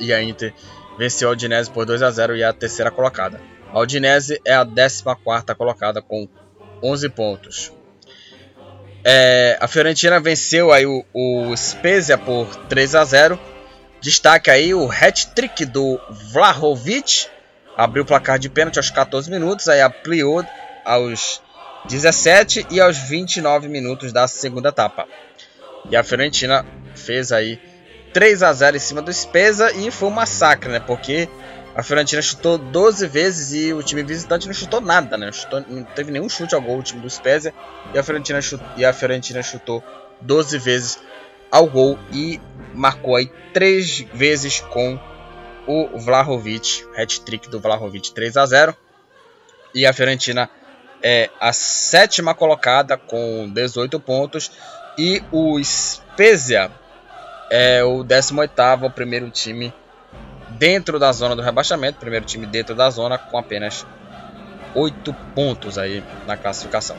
E 0.00 0.12
a 0.12 0.22
Inter 0.22 0.54
venceu 0.98 1.28
a 1.28 1.32
Udinese 1.32 1.70
por 1.70 1.84
2 1.84 2.02
a 2.02 2.10
0 2.10 2.36
e 2.36 2.42
é 2.42 2.46
a 2.46 2.52
terceira 2.52 2.90
colocada. 2.90 3.40
A 3.72 3.80
Udinese 3.80 4.40
é 4.44 4.54
a 4.54 4.64
14 4.64 5.14
colocada 5.56 6.00
com 6.00 6.28
11 6.82 7.08
pontos. 7.10 7.72
É, 9.04 9.56
a 9.60 9.68
Fiorentina 9.68 10.20
venceu 10.20 10.72
aí 10.72 10.84
o, 10.86 11.04
o 11.12 11.56
Spezia 11.56 12.18
por 12.18 12.54
3 12.68 12.94
a 12.94 13.04
0. 13.04 13.38
Destaque 14.00 14.50
aí 14.50 14.74
o 14.74 14.90
hat-trick 14.90 15.64
do 15.64 16.00
Vlahovic. 16.32 17.26
Abriu 17.76 18.02
o 18.02 18.06
placar 18.06 18.38
de 18.38 18.48
pênalti 18.48 18.78
aos 18.78 18.90
14 18.90 19.30
minutos, 19.30 19.68
aí 19.68 19.80
ampliou 19.80 20.44
aos 20.84 21.40
17 21.86 22.66
e 22.70 22.80
aos 22.80 22.98
29 22.98 23.68
minutos 23.68 24.12
da 24.12 24.26
segunda 24.26 24.70
etapa. 24.70 25.06
E 25.88 25.96
a 25.96 26.02
Fiorentina 26.02 26.66
fez 26.96 27.30
aí 27.30 27.60
3 28.12 28.42
a 28.42 28.52
0 28.52 28.76
em 28.76 28.80
cima 28.80 29.00
do 29.00 29.12
Spezia 29.12 29.70
e 29.72 29.90
foi 29.90 30.08
um 30.08 30.12
massacre, 30.12 30.70
né? 30.70 30.80
Porque 30.80 31.28
a 31.78 31.82
Fiorentina 31.84 32.20
chutou 32.20 32.58
12 32.58 33.06
vezes 33.06 33.52
e 33.52 33.72
o 33.72 33.80
time 33.84 34.02
visitante 34.02 34.48
não 34.48 34.52
chutou 34.52 34.80
nada, 34.80 35.16
né? 35.16 35.30
Chutou, 35.30 35.64
não 35.68 35.84
teve 35.84 36.10
nenhum 36.10 36.28
chute 36.28 36.52
ao 36.52 36.60
gol 36.60 36.80
o 36.80 36.82
time 36.82 37.00
do 37.00 37.08
Spezia 37.08 37.54
e 37.94 37.98
a 37.98 38.02
Fiorentina 38.02 38.42
chutou, 38.42 38.66
e 38.76 38.84
a 38.84 38.92
Fiorentina 38.92 39.40
chutou 39.44 39.80
12 40.20 40.58
vezes 40.58 40.98
ao 41.52 41.68
gol 41.68 41.96
e 42.12 42.40
marcou 42.74 43.14
aí 43.14 43.30
3 43.54 44.06
vezes 44.12 44.58
com 44.58 44.98
o 45.68 45.96
Vlahovic, 46.00 46.84
hat-trick 46.96 47.48
do 47.48 47.60
Vlahovic 47.60 48.10
3 48.10 48.36
a 48.36 48.44
0. 48.44 48.76
E 49.72 49.86
a 49.86 49.92
Fiorentina 49.92 50.50
é 51.00 51.30
a 51.38 51.52
sétima 51.52 52.34
colocada 52.34 52.96
com 52.96 53.48
18 53.54 54.00
pontos 54.00 54.50
e 54.98 55.22
o 55.30 55.62
Spezia 55.62 56.72
é 57.48 57.84
o 57.84 58.02
18º, 58.02 58.84
o 58.84 58.90
primeiro 58.90 59.30
time 59.30 59.72
dentro 60.58 60.98
da 60.98 61.12
zona 61.12 61.36
do 61.36 61.42
rebaixamento, 61.42 61.98
primeiro 61.98 62.26
time 62.26 62.46
dentro 62.46 62.74
da 62.74 62.90
zona 62.90 63.16
com 63.16 63.38
apenas 63.38 63.86
8 64.74 65.14
pontos 65.34 65.78
aí 65.78 66.02
na 66.26 66.36
classificação. 66.36 66.96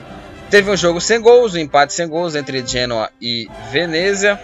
Teve 0.50 0.72
um 0.72 0.78
jogo 0.78 1.00
sem 1.00 1.22
gols, 1.22 1.54
um 1.54 1.60
empate 1.60 1.93
sem 1.93 2.08
gols 2.08 2.36
entre 2.36 2.65
Genoa 2.65 3.12
e 3.22 3.48
Venezia. 3.72 4.39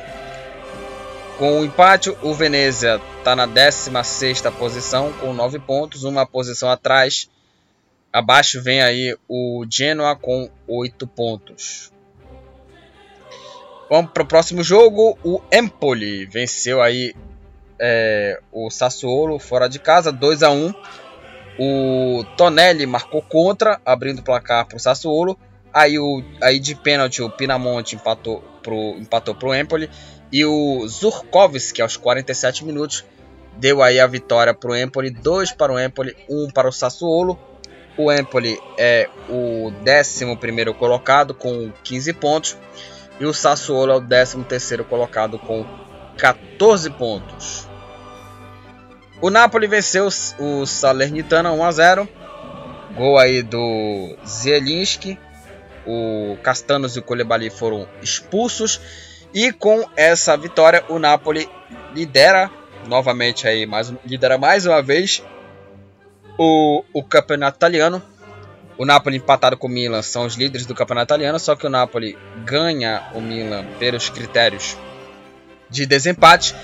Com 1.38 1.60
o 1.60 1.66
empate, 1.66 2.16
o 2.22 2.34
Venezia 2.34 3.02
está 3.18 3.36
na 3.36 3.46
16 3.46 4.42
posição 4.58 5.12
com 5.14 5.34
9 5.34 5.60
pontos, 5.60 6.04
uma 6.04 6.26
posição 6.26 6.70
atrás. 6.70 7.30
Abaixo 8.14 8.62
vem 8.62 8.82
aí 8.82 9.18
o 9.28 9.66
Genoa 9.70 10.16
com 10.16 10.50
8 10.68 11.08
pontos. 11.08 11.92
Vamos 13.90 14.12
para 14.12 14.24
o 14.24 14.28
próximo 14.28 14.64
jogo. 14.64 15.18
O 15.24 15.42
Empoli 15.52 16.26
venceu 16.26 16.82
aí 16.82 17.14
é, 17.80 18.40
o 18.52 18.70
Sassuolo 18.70 19.40
fora 19.40 19.68
de 19.68 19.80
casa, 19.80 20.12
2 20.12 20.44
a 20.44 20.52
1 20.52 20.74
O 21.60 22.24
Tonelli 22.38 22.86
marcou 22.86 23.22
contra, 23.22 23.80
abrindo 23.86 24.20
o 24.20 24.24
placar 24.24 24.66
para 24.66 24.78
o 24.78 24.80
Sassuolo. 24.80 25.38
Aí, 25.74 26.00
o, 26.00 26.24
aí 26.42 26.60
de 26.60 26.74
pênalti 26.74 27.22
o 27.22 27.30
Pinamonte 27.30 27.96
empatou 27.96 28.42
pro, 28.62 28.96
empatou 28.98 29.36
pro 29.36 29.54
Empoli. 29.54 29.90
E 30.32 30.46
o 30.46 30.88
Zurkovski, 30.88 31.82
aos 31.82 31.98
47 31.98 32.66
minutos, 32.66 33.06
deu 33.58 33.82
aí 33.82 34.00
a 34.00 34.08
vitória 34.08 34.54
para 34.54 34.72
o 34.72 34.76
Empoli. 34.76 35.10
2 35.10 35.52
para 35.52 35.74
o 35.74 35.80
Empoli, 35.80 36.16
1 36.30 36.44
um 36.44 36.50
para 36.50 36.68
o 36.68 36.72
Sassuolo. 36.72 37.38
O 37.98 38.12
Empoli 38.12 38.60
é 38.78 39.10
o 39.30 39.72
11 39.88 40.74
colocado 40.78 41.34
com 41.34 41.72
15 41.84 42.14
pontos. 42.14 42.58
E 43.20 43.26
o 43.26 43.34
Sassuolo 43.34 43.94
é 43.94 43.96
o 43.96 44.02
13 44.02 44.84
colocado 44.84 45.40
com 45.40 45.66
14 46.18 46.90
pontos. 46.92 47.68
O 49.22 49.30
Napoli 49.30 49.68
venceu 49.68 50.08
o 50.40 50.66
Salernitana 50.66 51.52
1 51.52 51.64
a 51.64 51.72
0. 51.72 52.10
Gol 52.96 53.18
aí 53.18 53.42
do 53.42 54.18
Zielinski. 54.26 55.18
O 55.86 56.38
Castanos 56.42 56.96
e 56.96 57.00
o 57.00 57.04
Colebali 57.04 57.50
foram 57.50 57.88
expulsos. 58.02 58.82
E 59.34 59.52
com 59.52 59.88
essa 59.96 60.36
vitória, 60.36 60.84
o 60.90 60.98
Napoli 60.98 61.50
lidera 61.94 62.50
novamente 62.88 63.48
aí, 63.48 63.66
mais, 63.66 63.94
lidera 64.06 64.38
mais 64.38 64.66
uma 64.66 64.82
vez 64.82 65.24
o, 66.38 66.84
o 66.94 67.04
campeonato 67.04 67.58
italiano 67.58 68.02
o 68.78 68.86
Napoli 68.86 69.18
empatado 69.18 69.58
com 69.58 69.68
o 69.68 69.70
Milan 69.70 70.02
são 70.02 70.26
os 70.26 70.36
líderes 70.36 70.66
do 70.66 70.76
campeonato 70.76 71.14
italiano, 71.14 71.40
só 71.40 71.56
que 71.56 71.66
o 71.66 71.70
Napoli 71.70 72.18
ganha 72.44 73.10
o 73.14 73.22
Milan 73.22 73.66
pelos 73.80 74.10
critérios 74.10 74.78
de 75.70 75.86
desempate. 75.86 76.56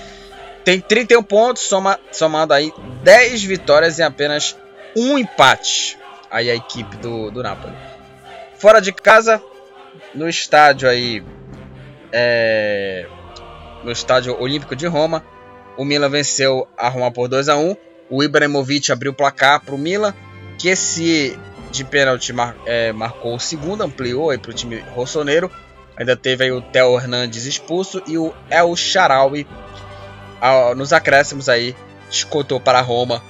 Tem 0.64 0.80
31 0.80 1.22
pontos, 1.22 1.62
soma, 1.62 1.98
somando 2.10 2.54
aí 2.54 2.72
10 3.02 3.42
vitórias 3.44 3.98
e 3.98 4.02
apenas 4.02 4.56
um 4.96 5.18
empate. 5.18 5.98
Aí 6.30 6.50
a 6.50 6.54
equipe 6.54 6.96
do, 6.96 7.30
do 7.30 7.42
Napoli. 7.42 7.74
Fora 8.56 8.80
de 8.80 8.92
casa, 8.92 9.42
no 10.14 10.28
estádio 10.28 10.88
aí. 10.88 11.22
É, 12.12 13.06
no 13.82 13.90
estádio 13.90 14.40
Olímpico 14.40 14.76
de 14.76 14.86
Roma, 14.86 15.24
o 15.76 15.84
Milan 15.84 16.08
venceu 16.08 16.68
a 16.76 16.88
Roma 16.88 17.10
por 17.10 17.26
2 17.26 17.48
a 17.48 17.56
1 17.56 17.76
O 18.10 18.22
Ibrahimovic 18.22 18.92
abriu 18.92 19.12
o 19.12 19.14
placar 19.14 19.60
para 19.60 19.74
o 19.74 19.78
Milan, 19.78 20.14
que 20.58 20.68
esse 20.68 21.38
de 21.70 21.84
pênalti 21.84 22.32
mar, 22.32 22.54
é, 22.66 22.92
marcou 22.92 23.34
o 23.34 23.40
segundo, 23.40 23.82
ampliou 23.82 24.38
para 24.38 24.50
o 24.50 24.54
time 24.54 24.78
rossoneiro. 24.94 25.50
Ainda 26.02 26.16
teve 26.16 26.42
aí 26.42 26.50
o 26.50 26.60
Theo 26.60 26.98
Hernandes 26.98 27.46
expulso 27.46 28.02
e 28.08 28.18
o 28.18 28.34
El 28.50 28.74
Charaui 28.74 29.46
nos 30.76 30.92
acréscimos 30.92 31.48
aí 31.48 31.76
escotou 32.10 32.58
para 32.58 32.80
a 32.80 32.82
Roma. 32.82 33.22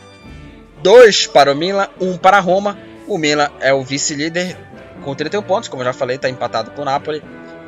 Dois 0.82 1.26
para 1.26 1.52
o 1.52 1.54
Milan, 1.54 1.86
um 2.00 2.16
para 2.16 2.38
a 2.38 2.40
Roma. 2.40 2.78
O 3.06 3.18
Milan 3.18 3.50
é 3.60 3.74
o 3.74 3.82
vice-líder 3.82 4.56
com 5.04 5.14
31 5.14 5.42
pontos, 5.42 5.68
como 5.68 5.82
eu 5.82 5.84
já 5.84 5.92
falei, 5.92 6.16
está 6.16 6.30
empatado 6.30 6.70
com 6.70 6.80
o 6.80 6.84
Napoli. 6.86 7.22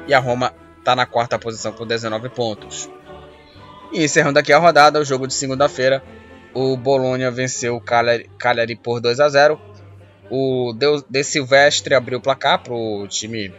E 0.08 0.14
a 0.14 0.18
Roma 0.18 0.54
está 0.78 0.96
na 0.96 1.04
quarta 1.04 1.38
posição 1.38 1.70
com 1.72 1.86
19 1.86 2.30
pontos. 2.30 2.88
E 3.92 4.04
encerrando 4.04 4.38
aqui 4.38 4.54
a 4.54 4.58
rodada, 4.58 4.98
o 4.98 5.04
jogo 5.04 5.26
de 5.26 5.34
segunda-feira, 5.34 6.02
o 6.54 6.78
Bologna 6.78 7.30
venceu 7.30 7.76
o 7.76 7.80
Cagliari, 7.80 8.30
Cagliari 8.38 8.74
por 8.74 9.02
2 9.02 9.20
a 9.20 9.28
0 9.28 9.60
o 10.30 10.72
De 11.10 11.22
Silvestre 11.22 11.94
abriu 11.94 12.18
o 12.18 12.22
placar 12.22 12.62
para 12.62 12.72
o 12.72 13.06
time 13.06 13.52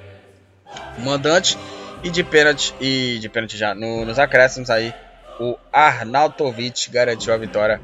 mandante. 0.99 1.57
E 2.03 2.09
de 2.09 2.23
pênalti, 2.23 2.73
e 2.79 3.17
de 3.19 3.29
pênalti 3.29 3.57
já 3.57 3.73
no, 3.73 4.05
nos 4.05 4.19
acréscimos 4.19 4.69
aí, 4.69 4.93
o 5.39 5.57
Arnautovic 5.71 6.89
garantiu 6.91 7.33
a 7.33 7.37
vitória 7.37 7.81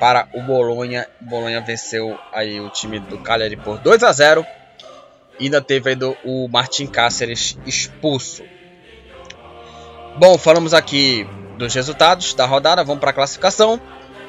para 0.00 0.28
o 0.34 0.42
Bolonha. 0.42 1.06
Bolonha 1.20 1.60
venceu 1.60 2.18
aí 2.32 2.60
o 2.60 2.68
time 2.70 2.98
do 2.98 3.18
Cagliari 3.18 3.56
por 3.56 3.78
2 3.78 4.02
a 4.02 4.12
0. 4.12 4.44
E 5.38 5.44
ainda 5.44 5.60
teve 5.60 5.90
aí 5.90 5.96
do, 5.96 6.16
o 6.24 6.48
Martin 6.48 6.86
Cáceres 6.86 7.56
expulso. 7.64 8.42
Bom, 10.16 10.36
falamos 10.36 10.74
aqui 10.74 11.26
dos 11.56 11.74
resultados 11.74 12.34
da 12.34 12.44
rodada, 12.44 12.82
vamos 12.82 13.00
para 13.00 13.10
a 13.10 13.14
classificação. 13.14 13.80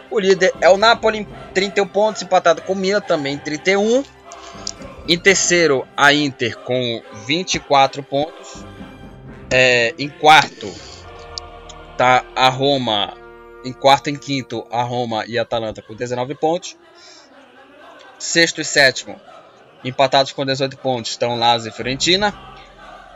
O 0.09 0.19
líder 0.19 0.53
é 0.61 0.69
o 0.69 0.77
Napoli, 0.77 1.27
31 1.53 1.87
pontos, 1.87 2.21
empatado 2.21 2.61
com 2.61 2.73
o 2.73 2.75
Milan, 2.75 3.01
também 3.01 3.37
31. 3.37 4.03
Em 5.07 5.17
terceiro, 5.17 5.87
a 5.97 6.13
Inter 6.13 6.57
com 6.59 7.01
24 7.25 8.03
pontos. 8.03 8.63
É, 9.49 9.93
em 9.97 10.07
quarto, 10.07 10.71
tá 11.97 12.23
a 12.35 12.49
Roma. 12.49 13.17
Em 13.65 13.73
quarto 13.73 14.09
e 14.09 14.17
quinto, 14.17 14.65
a 14.71 14.81
Roma 14.81 15.25
e 15.27 15.37
a 15.37 15.41
Atalanta 15.41 15.81
com 15.81 15.95
19 15.95 16.35
pontos. 16.35 16.77
Sexto 18.17 18.61
e 18.61 18.65
sétimo, 18.65 19.19
empatados 19.83 20.31
com 20.31 20.45
18 20.45 20.77
pontos, 20.77 21.11
estão 21.11 21.37
Lazio 21.37 21.69
e 21.69 21.71
Fiorentina. 21.71 22.33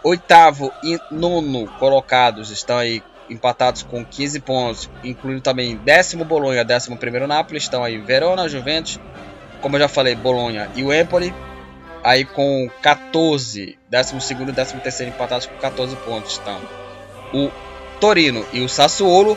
Oitavo 0.03 0.71
e 0.83 0.99
nono 1.11 1.67
colocados 1.79 2.51
estão 2.51 2.77
aí 2.77 3.03
empatados 3.29 3.81
com 3.83 4.05
15 4.05 4.39
pontos, 4.41 4.89
incluindo 5.03 5.41
também 5.41 5.77
décimo 5.77 6.25
Bolonha, 6.25 6.63
décimo 6.63 6.97
primeiro 6.97 7.27
Napoli, 7.27 7.57
estão 7.57 7.83
aí 7.83 7.97
Verona, 7.97 8.47
Juventus, 8.47 8.99
como 9.61 9.75
eu 9.75 9.81
já 9.81 9.87
falei, 9.87 10.13
Bolonha 10.13 10.69
e 10.75 10.83
o 10.83 10.93
Empoli 10.93 11.33
aí 12.05 12.23
com 12.23 12.69
14, 12.83 13.79
12 13.89 14.15
e 14.15 14.53
13 14.53 14.79
terceiro 14.79 15.11
empatados 15.11 15.47
com 15.47 15.57
14 15.57 15.95
pontos 15.97 16.33
estão 16.33 16.61
o 17.33 17.49
Torino 17.99 18.45
e 18.53 18.61
o 18.61 18.69
Sassuolo. 18.69 19.35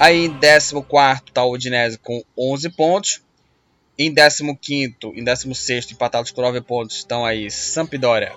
Aí 0.00 0.24
em 0.24 0.30
14 0.30 1.22
está 1.28 1.44
o 1.44 1.52
Udinese 1.52 1.98
com 1.98 2.24
11 2.36 2.70
pontos. 2.70 3.22
Em 3.98 4.14
15 4.14 4.98
em 5.14 5.22
16 5.22 5.92
empatados 5.92 6.30
com 6.30 6.40
9 6.40 6.62
pontos 6.62 6.96
estão 6.96 7.26
aí 7.26 7.50
Sampdoria 7.50 8.32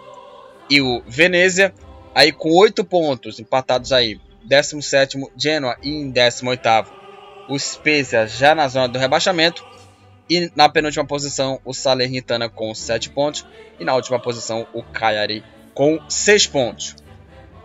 e 0.69 0.81
o 0.81 1.01
Venezia. 1.07 1.73
Aí 2.13 2.33
com 2.33 2.51
8 2.51 2.83
pontos 2.83 3.39
empatados 3.39 3.93
aí 3.93 4.19
17 4.43 5.17
Genoa 5.37 5.77
e 5.81 5.91
em 5.91 6.11
18 6.11 6.61
o 7.47 7.57
Spezia 7.57 8.27
já 8.27 8.53
na 8.53 8.67
zona 8.67 8.89
do 8.89 8.99
rebaixamento. 8.99 9.65
E 10.31 10.49
na 10.55 10.69
penúltima 10.69 11.03
posição, 11.03 11.59
o 11.65 11.73
Salernitana 11.73 12.47
com 12.47 12.73
7 12.73 13.09
pontos. 13.09 13.45
E 13.77 13.83
na 13.83 13.93
última 13.93 14.17
posição, 14.17 14.65
o 14.71 14.81
Cagliari 14.81 15.43
com 15.73 15.99
6 16.07 16.47
pontos. 16.47 16.95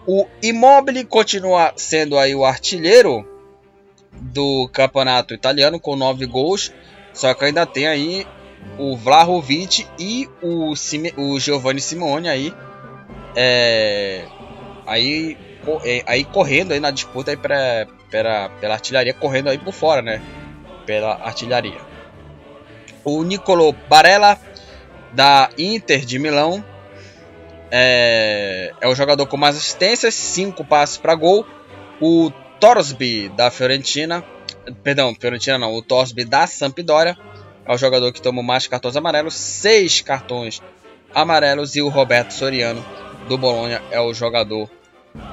O 0.04 0.26
Immobile 0.42 1.04
continua 1.04 1.72
sendo 1.76 2.18
aí 2.18 2.34
o 2.34 2.44
artilheiro 2.44 3.24
do 4.10 4.68
campeonato 4.72 5.32
italiano 5.32 5.78
com 5.78 5.94
9 5.94 6.26
gols. 6.26 6.72
Só 7.14 7.32
que 7.34 7.44
ainda 7.44 7.64
tem 7.64 7.86
aí 7.86 8.26
o 8.76 8.96
Vlahovic 8.96 9.86
e 9.96 10.28
o, 10.42 10.74
Sime, 10.74 11.14
o 11.16 11.38
Giovanni 11.38 11.80
Simone 11.80 12.28
aí, 12.28 12.52
é, 13.36 14.24
aí, 14.84 15.38
é, 15.84 16.02
aí 16.04 16.24
correndo 16.24 16.72
aí 16.72 16.80
na 16.80 16.90
disputa 16.90 17.30
aí 17.30 17.36
pra, 17.36 17.86
pela, 18.10 18.48
pela 18.60 18.74
artilharia, 18.74 19.14
correndo 19.14 19.50
aí 19.50 19.58
por 19.58 19.72
fora, 19.72 20.02
né? 20.02 20.20
Pela 20.84 21.14
artilharia 21.14 21.94
o 23.06 23.22
Nicolo 23.22 23.72
Barella, 23.88 24.36
da 25.12 25.48
Inter 25.56 26.04
de 26.04 26.18
Milão. 26.18 26.62
É, 27.70 28.72
é 28.80 28.88
o 28.88 28.94
jogador 28.96 29.26
com 29.26 29.36
mais 29.36 29.56
assistências, 29.56 30.12
5 30.14 30.64
passes 30.64 30.98
para 30.98 31.14
gol. 31.14 31.46
O 32.00 32.32
Torsby, 32.58 33.28
da 33.28 33.48
Fiorentina. 33.48 34.24
Perdão, 34.82 35.14
Fiorentina 35.14 35.56
não, 35.56 35.72
o 35.72 35.82
Torsby 35.82 36.24
da 36.24 36.48
Sampdoria. 36.48 37.16
É 37.64 37.72
o 37.72 37.78
jogador 37.78 38.12
que 38.12 38.20
tomou 38.20 38.42
mais 38.42 38.66
cartões 38.66 38.96
amarelos, 38.96 39.34
6 39.34 40.00
cartões 40.00 40.60
amarelos. 41.14 41.76
E 41.76 41.82
o 41.82 41.88
Roberto 41.88 42.32
Soriano, 42.32 42.84
do 43.28 43.38
Bolonha, 43.38 43.80
é 43.92 44.00
o 44.00 44.12
jogador 44.12 44.68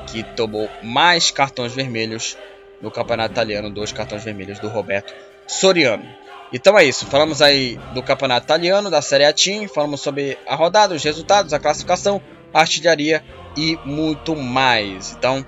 que 0.08 0.24
tomou 0.24 0.70
mais 0.84 1.32
cartões 1.32 1.74
vermelhos 1.74 2.38
no 2.82 2.92
campeonato 2.92 3.34
italiano. 3.34 3.72
Dois 3.72 3.92
cartões 3.92 4.24
vermelhos 4.24 4.60
do 4.60 4.68
Roberto 4.68 5.14
Soriano. 5.48 6.23
Então 6.54 6.78
é 6.78 6.86
isso, 6.86 7.08
falamos 7.08 7.42
aí 7.42 7.80
do 7.96 8.04
campeonato 8.04 8.46
italiano, 8.46 8.92
da 8.92 9.02
Série 9.02 9.26
A 9.26 9.34
Team, 9.34 9.68
falamos 9.68 10.02
sobre 10.02 10.38
a 10.48 10.54
rodada, 10.54 10.94
os 10.94 11.04
resultados, 11.04 11.52
a 11.52 11.60
classificação, 11.60 12.22
a 12.54 12.60
artilharia 12.60 13.24
e 13.58 13.76
muito 13.84 14.36
mais. 14.36 15.14
Então, 15.18 15.44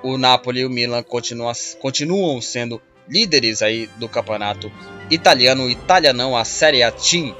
o 0.00 0.16
Napoli 0.16 0.60
e 0.60 0.64
o 0.64 0.70
Milan 0.70 1.02
continuam, 1.02 1.52
continuam 1.80 2.40
sendo 2.40 2.80
líderes 3.08 3.62
aí 3.62 3.88
do 3.96 4.08
campeonato 4.08 4.70
italiano, 5.10 5.68
italianão, 5.68 6.36
a 6.36 6.44
Série 6.44 6.84
A 6.84 6.92
Team. 6.92 7.34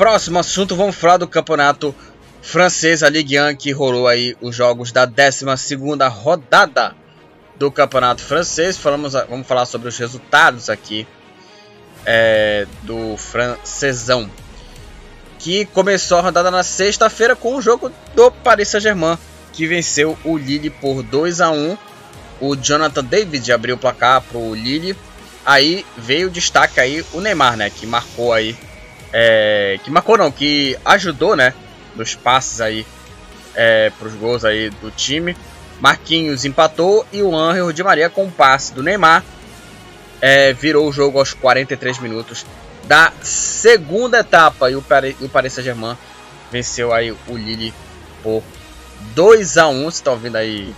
Próximo 0.00 0.38
assunto, 0.38 0.74
vamos 0.74 0.96
falar 0.96 1.18
do 1.18 1.28
campeonato 1.28 1.94
francês, 2.40 3.02
a 3.02 3.10
Ligue 3.10 3.38
1, 3.38 3.54
que 3.54 3.70
rolou 3.70 4.08
aí 4.08 4.34
os 4.40 4.56
jogos 4.56 4.90
da 4.90 5.04
12 5.04 5.44
rodada 6.08 6.96
do 7.58 7.70
campeonato 7.70 8.22
francês. 8.22 8.78
Falamos, 8.78 9.12
vamos 9.12 9.46
falar 9.46 9.66
sobre 9.66 9.90
os 9.90 9.98
resultados 9.98 10.70
aqui 10.70 11.06
é, 12.06 12.66
do 12.84 13.14
francesão. 13.18 14.30
Que 15.38 15.66
começou 15.66 16.16
a 16.16 16.22
rodada 16.22 16.50
na 16.50 16.62
sexta-feira 16.62 17.36
com 17.36 17.56
o 17.56 17.60
jogo 17.60 17.92
do 18.14 18.30
Paris 18.30 18.68
Saint-Germain, 18.68 19.18
que 19.52 19.66
venceu 19.66 20.16
o 20.24 20.38
Lille 20.38 20.70
por 20.70 21.02
2 21.02 21.42
a 21.42 21.50
1 21.50 21.76
O 22.40 22.56
Jonathan 22.56 23.04
David 23.04 23.52
abriu 23.52 23.74
o 23.74 23.78
placar 23.78 24.22
para 24.22 24.38
o 24.38 24.54
Lille. 24.54 24.96
Aí 25.44 25.84
veio 25.94 26.28
o 26.28 26.30
destaque 26.30 26.80
aí 26.80 27.04
o 27.12 27.20
Neymar, 27.20 27.54
né, 27.58 27.68
que 27.68 27.86
marcou 27.86 28.32
aí 28.32 28.56
é, 29.12 29.78
que 29.82 29.90
marcou 29.90 30.16
não, 30.16 30.30
que 30.30 30.78
ajudou, 30.84 31.36
né, 31.36 31.54
nos 31.94 32.14
passes 32.14 32.60
aí 32.60 32.86
é, 33.54 33.90
para 33.98 34.08
os 34.08 34.14
gols 34.14 34.44
aí 34.44 34.70
do 34.70 34.90
time. 34.90 35.36
Marquinhos 35.80 36.44
empatou 36.44 37.06
e 37.12 37.22
o 37.22 37.34
Angel 37.34 37.72
de 37.72 37.82
Maria 37.82 38.10
com 38.10 38.26
o 38.26 38.30
passe 38.30 38.74
do 38.74 38.82
Neymar 38.82 39.24
é, 40.20 40.52
virou 40.52 40.88
o 40.88 40.92
jogo 40.92 41.18
aos 41.18 41.32
43 41.32 41.98
minutos 41.98 42.44
da 42.84 43.12
segunda 43.22 44.20
etapa 44.20 44.70
e 44.70 44.76
o, 44.76 44.82
Paris, 44.82 45.16
o 45.20 45.28
Paris 45.28 45.52
Saint-Germain 45.54 45.96
venceu 46.50 46.92
aí 46.92 47.12
o 47.12 47.36
Lille 47.36 47.72
por 48.22 48.42
2 49.14 49.56
a 49.56 49.68
1 49.68 49.84
Você 49.84 49.88
está 49.88 50.10
ouvindo 50.10 50.36
aí 50.36 50.74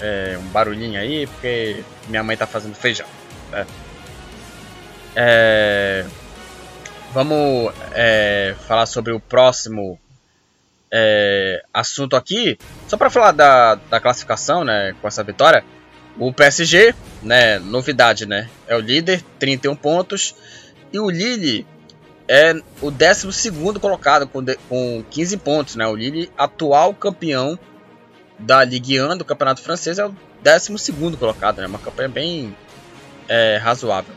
é, 0.00 0.38
um 0.38 0.46
barulhinho 0.48 1.00
aí 1.00 1.26
porque 1.26 1.82
minha 2.08 2.22
mãe 2.22 2.34
está 2.34 2.46
fazendo 2.46 2.74
feijão. 2.74 3.06
Né? 3.50 3.66
É, 5.16 6.04
vamos 7.16 7.72
é, 7.94 8.54
falar 8.68 8.84
sobre 8.84 9.10
o 9.10 9.18
próximo 9.18 9.98
é, 10.92 11.64
assunto 11.72 12.14
aqui. 12.14 12.58
Só 12.86 12.98
para 12.98 13.08
falar 13.08 13.32
da, 13.32 13.76
da 13.76 13.98
classificação, 13.98 14.62
né, 14.62 14.94
com 15.00 15.08
essa 15.08 15.24
vitória. 15.24 15.64
O 16.18 16.30
PSG, 16.30 16.94
né, 17.22 17.58
novidade, 17.58 18.26
né, 18.26 18.50
é 18.68 18.76
o 18.76 18.80
líder, 18.80 19.24
31 19.38 19.74
pontos. 19.76 20.34
E 20.92 21.00
o 21.00 21.08
Lille 21.08 21.66
é 22.28 22.52
o 22.82 22.90
12 22.90 23.50
colocado 23.80 24.26
com, 24.28 24.44
de, 24.44 24.58
com 24.68 25.02
15 25.10 25.38
pontos, 25.38 25.76
né? 25.76 25.86
O 25.86 25.96
Lille, 25.96 26.30
atual 26.36 26.92
campeão 26.92 27.58
da 28.38 28.62
Ligue 28.62 29.00
1 29.00 29.16
do 29.16 29.24
Campeonato 29.24 29.62
Francês, 29.62 29.98
é 29.98 30.04
o 30.04 30.14
12 30.42 30.92
colocado, 31.18 31.62
né? 31.62 31.66
Uma 31.66 31.78
campanha 31.78 32.10
bem 32.10 32.56
é, 33.26 33.56
razoável. 33.56 34.14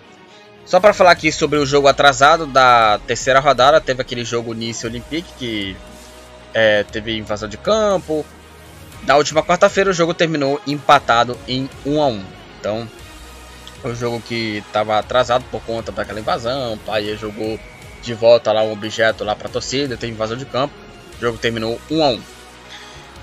Só 0.66 0.80
para 0.80 0.94
falar 0.94 1.12
aqui 1.12 1.32
sobre 1.32 1.58
o 1.58 1.66
jogo 1.66 1.88
atrasado 1.88 2.46
da 2.46 3.00
terceira 3.08 3.40
rodada, 3.40 3.82
teve 3.82 4.02
aquele 4.02 4.24
jogo 4.24 4.54
Nice 4.54 4.86
Olympique 4.86 5.34
que 5.38 5.78
é, 6.54 6.84
teve 6.84 7.18
invasão 7.18 7.50
de 7.50 7.58
campo. 7.58 8.26
Na 9.04 9.16
última 9.16 9.42
quarta-feira 9.42 9.90
o 9.90 9.94
jogo 9.94 10.14
terminou 10.14 10.62
empatado 10.68 11.38
em 11.48 11.70
1 11.86 12.02
a 12.02 12.08
1. 12.08 12.26
Então, 12.60 12.90
o 13.84 13.96
jogo 13.96 14.22
que 14.22 14.58
estava 14.58 15.00
atrasado 15.00 15.44
por 15.50 15.62
conta 15.62 15.92
daquela 15.92 16.20
invasão, 16.20 16.74
o 16.74 16.78
Bahia 16.78 17.16
jogou 17.16 17.60
de 18.02 18.14
volta 18.14 18.52
lá 18.52 18.62
um 18.62 18.72
objeto 18.72 19.24
lá 19.24 19.36
para 19.36 19.50
torcida, 19.50 19.98
teve 19.98 20.12
invasão 20.12 20.38
de 20.38 20.46
campo. 20.46 20.74
O 21.18 21.22
jogo 21.22 21.38
terminou 21.38 21.80
1 21.90 22.04
a 22.04 22.10
1. 22.10 22.22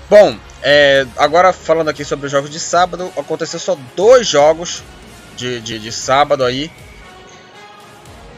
Bom, 0.09 0.37
é, 0.61 1.05
agora 1.17 1.51
falando 1.51 1.89
aqui 1.89 2.03
sobre 2.03 2.25
os 2.25 2.31
jogos 2.31 2.49
de 2.49 2.59
sábado, 2.59 3.11
aconteceu 3.17 3.59
só 3.59 3.77
dois 3.95 4.27
jogos 4.27 4.83
de, 5.35 5.59
de, 5.61 5.79
de 5.79 5.91
sábado 5.91 6.43
aí. 6.43 6.71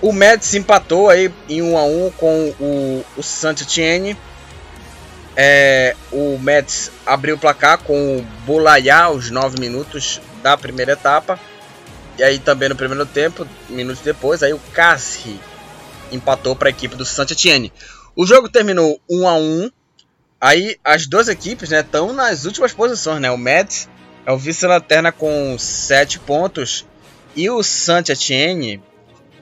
O 0.01 0.13
Mets 0.13 0.53
empatou 0.53 1.09
aí 1.09 1.31
em 1.49 1.61
1 1.61 1.77
a 1.77 1.83
1 1.83 2.11
com 2.11 2.55
o, 2.59 3.05
o 3.17 3.23
Saint-Etienne. 3.23 4.17
É, 5.35 5.95
o 6.11 6.37
Mets 6.39 6.91
abriu 7.05 7.35
o 7.35 7.39
placar 7.39 7.79
com 7.79 8.17
o 8.17 8.21
Bolayá 8.45 9.03
aos 9.03 9.29
9 9.29 9.59
minutos 9.59 10.21
da 10.41 10.57
primeira 10.57 10.93
etapa. 10.93 11.37
E 12.17 12.23
aí 12.23 12.39
também 12.39 12.69
no 12.69 12.75
primeiro 12.75 13.05
tempo, 13.05 13.47
minutos 13.69 14.01
depois, 14.01 14.43
aí 14.43 14.53
o 14.53 14.59
Casri 14.73 15.39
empatou 16.11 16.55
para 16.55 16.69
a 16.69 16.71
equipe 16.71 16.95
do 16.95 17.05
Saint-Étienne. 17.05 17.71
O 18.15 18.25
jogo 18.25 18.49
terminou 18.49 18.99
1 19.09 19.27
a 19.27 19.35
1. 19.35 19.71
Aí 20.41 20.77
as 20.83 21.07
duas 21.07 21.27
equipes, 21.27 21.69
né, 21.69 21.81
estão 21.81 22.13
nas 22.13 22.45
últimas 22.45 22.71
posições, 22.71 23.19
né? 23.19 23.29
O 23.29 23.37
Metz 23.37 23.89
é 24.25 24.31
o 24.31 24.37
vice-lanterna 24.37 25.11
com 25.11 25.57
7 25.57 26.19
pontos 26.19 26.85
e 27.35 27.49
o 27.49 27.61
Saint-Étienne 27.61 28.81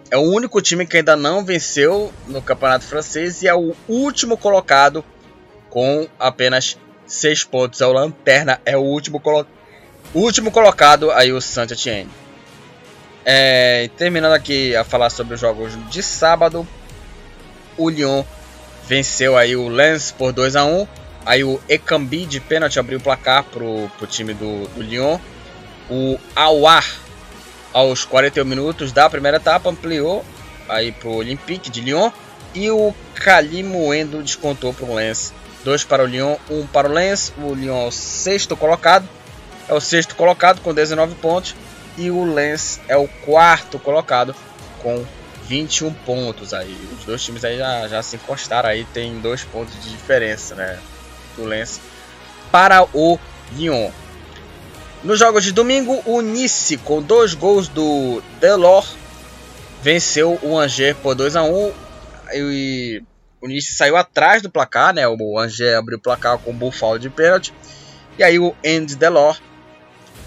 é 0.09 0.17
o 0.17 0.21
único 0.21 0.61
time 0.61 0.85
que 0.85 0.97
ainda 0.97 1.15
não 1.15 1.43
venceu 1.43 2.11
no 2.27 2.41
Campeonato 2.41 2.85
Francês 2.85 3.41
e 3.41 3.47
é 3.47 3.53
o 3.53 3.75
último 3.87 4.37
colocado 4.37 5.03
com 5.69 6.07
apenas 6.19 6.77
6 7.05 7.43
pontos. 7.45 7.81
É 7.81 7.85
o 7.85 7.93
Lanterna, 7.93 8.59
é 8.65 8.77
o 8.77 8.81
último, 8.81 9.19
colo 9.19 9.45
último 10.13 10.51
colocado 10.51 11.11
aí 11.11 11.31
o 11.31 11.41
Saint-Étienne. 11.41 12.09
É, 13.25 13.89
terminando 13.97 14.33
aqui 14.33 14.75
a 14.75 14.83
falar 14.83 15.09
sobre 15.09 15.33
os 15.33 15.39
jogos 15.39 15.73
de 15.89 16.01
sábado, 16.01 16.65
o 17.77 17.89
Lyon 17.89 18.23
venceu 18.87 19.35
aí 19.35 19.55
o 19.55 19.67
Lens 19.67 20.11
por 20.11 20.31
2 20.31 20.55
a 20.55 20.63
1 20.63 20.87
Aí 21.27 21.43
o 21.43 21.59
Ekambi 21.67 22.25
de 22.25 22.39
pênalti 22.39 22.79
abriu 22.79 22.99
o 22.99 23.01
placar 23.01 23.43
pro, 23.43 23.91
pro 23.97 24.07
time 24.07 24.33
do, 24.33 24.65
do 24.69 24.81
Lyon. 24.81 25.19
O 25.89 26.17
Awar, 26.33 26.85
aos 27.73 28.05
41 28.05 28.45
minutos 28.45 28.91
da 28.91 29.09
primeira 29.09 29.37
etapa, 29.37 29.69
ampliou 29.69 30.25
aí 30.67 30.91
pro 30.91 31.11
Olympique 31.11 31.69
de 31.69 31.81
Lyon. 31.81 32.11
E 32.53 32.71
o 32.71 32.93
Kalimoendo 33.15 34.23
descontou 34.23 34.73
para 34.73 34.85
o 34.85 34.95
Lens. 34.95 35.33
Dois 35.63 35.83
para 35.83 36.03
o 36.03 36.07
Lyon, 36.07 36.37
um 36.49 36.65
para 36.65 36.89
o 36.89 36.91
Lens. 36.91 37.33
O 37.37 37.53
Lyon 37.53 37.85
é 37.85 37.87
o 37.87 37.91
sexto 37.91 38.55
colocado. 38.55 39.07
É 39.67 39.73
o 39.73 39.81
sexto 39.81 40.15
colocado 40.15 40.61
com 40.61 40.73
19 40.73 41.15
pontos. 41.15 41.55
E 41.97 42.09
o 42.09 42.23
Lens 42.23 42.79
é 42.87 42.95
o 42.95 43.07
quarto 43.07 43.77
colocado 43.77 44.35
com 44.81 45.05
21 45.47 45.93
pontos 45.93 46.53
aí. 46.53 46.77
Os 46.97 47.05
dois 47.05 47.23
times 47.23 47.43
aí 47.43 47.57
já, 47.57 47.87
já 47.87 48.01
se 48.01 48.15
encostaram 48.15 48.69
aí, 48.69 48.85
tem 48.85 49.19
dois 49.19 49.43
pontos 49.43 49.73
de 49.83 49.89
diferença, 49.89 50.55
né? 50.55 50.79
do 51.37 51.45
Lens 51.45 51.79
para 52.51 52.83
o 52.93 53.17
Lyon. 53.53 53.91
Nos 55.03 55.19
jogos 55.19 55.43
de 55.43 55.51
domingo, 55.51 56.01
o 56.05 56.21
Nice, 56.21 56.77
com 56.77 57.01
dois 57.01 57.33
gols 57.33 57.67
do 57.67 58.21
Delors, 58.39 58.95
venceu 59.81 60.39
o 60.41 60.57
Angers 60.57 60.97
por 60.97 61.13
2 61.13 61.35
a 61.35 61.43
1 61.43 61.73
e 62.33 63.03
o 63.39 63.47
Nice 63.47 63.73
saiu 63.73 63.95
atrás 63.95 64.41
do 64.41 64.49
placar, 64.49 64.93
né? 64.93 65.07
O 65.07 65.39
Angers 65.39 65.75
abriu 65.75 65.97
o 65.97 66.01
placar 66.01 66.37
com 66.39 66.51
Buffalo 66.51 66.97
de 66.97 67.09
pênalti. 67.09 67.53
E 68.17 68.23
aí 68.23 68.39
o 68.39 68.55
Andy 68.65 68.95
Delors, 68.95 69.41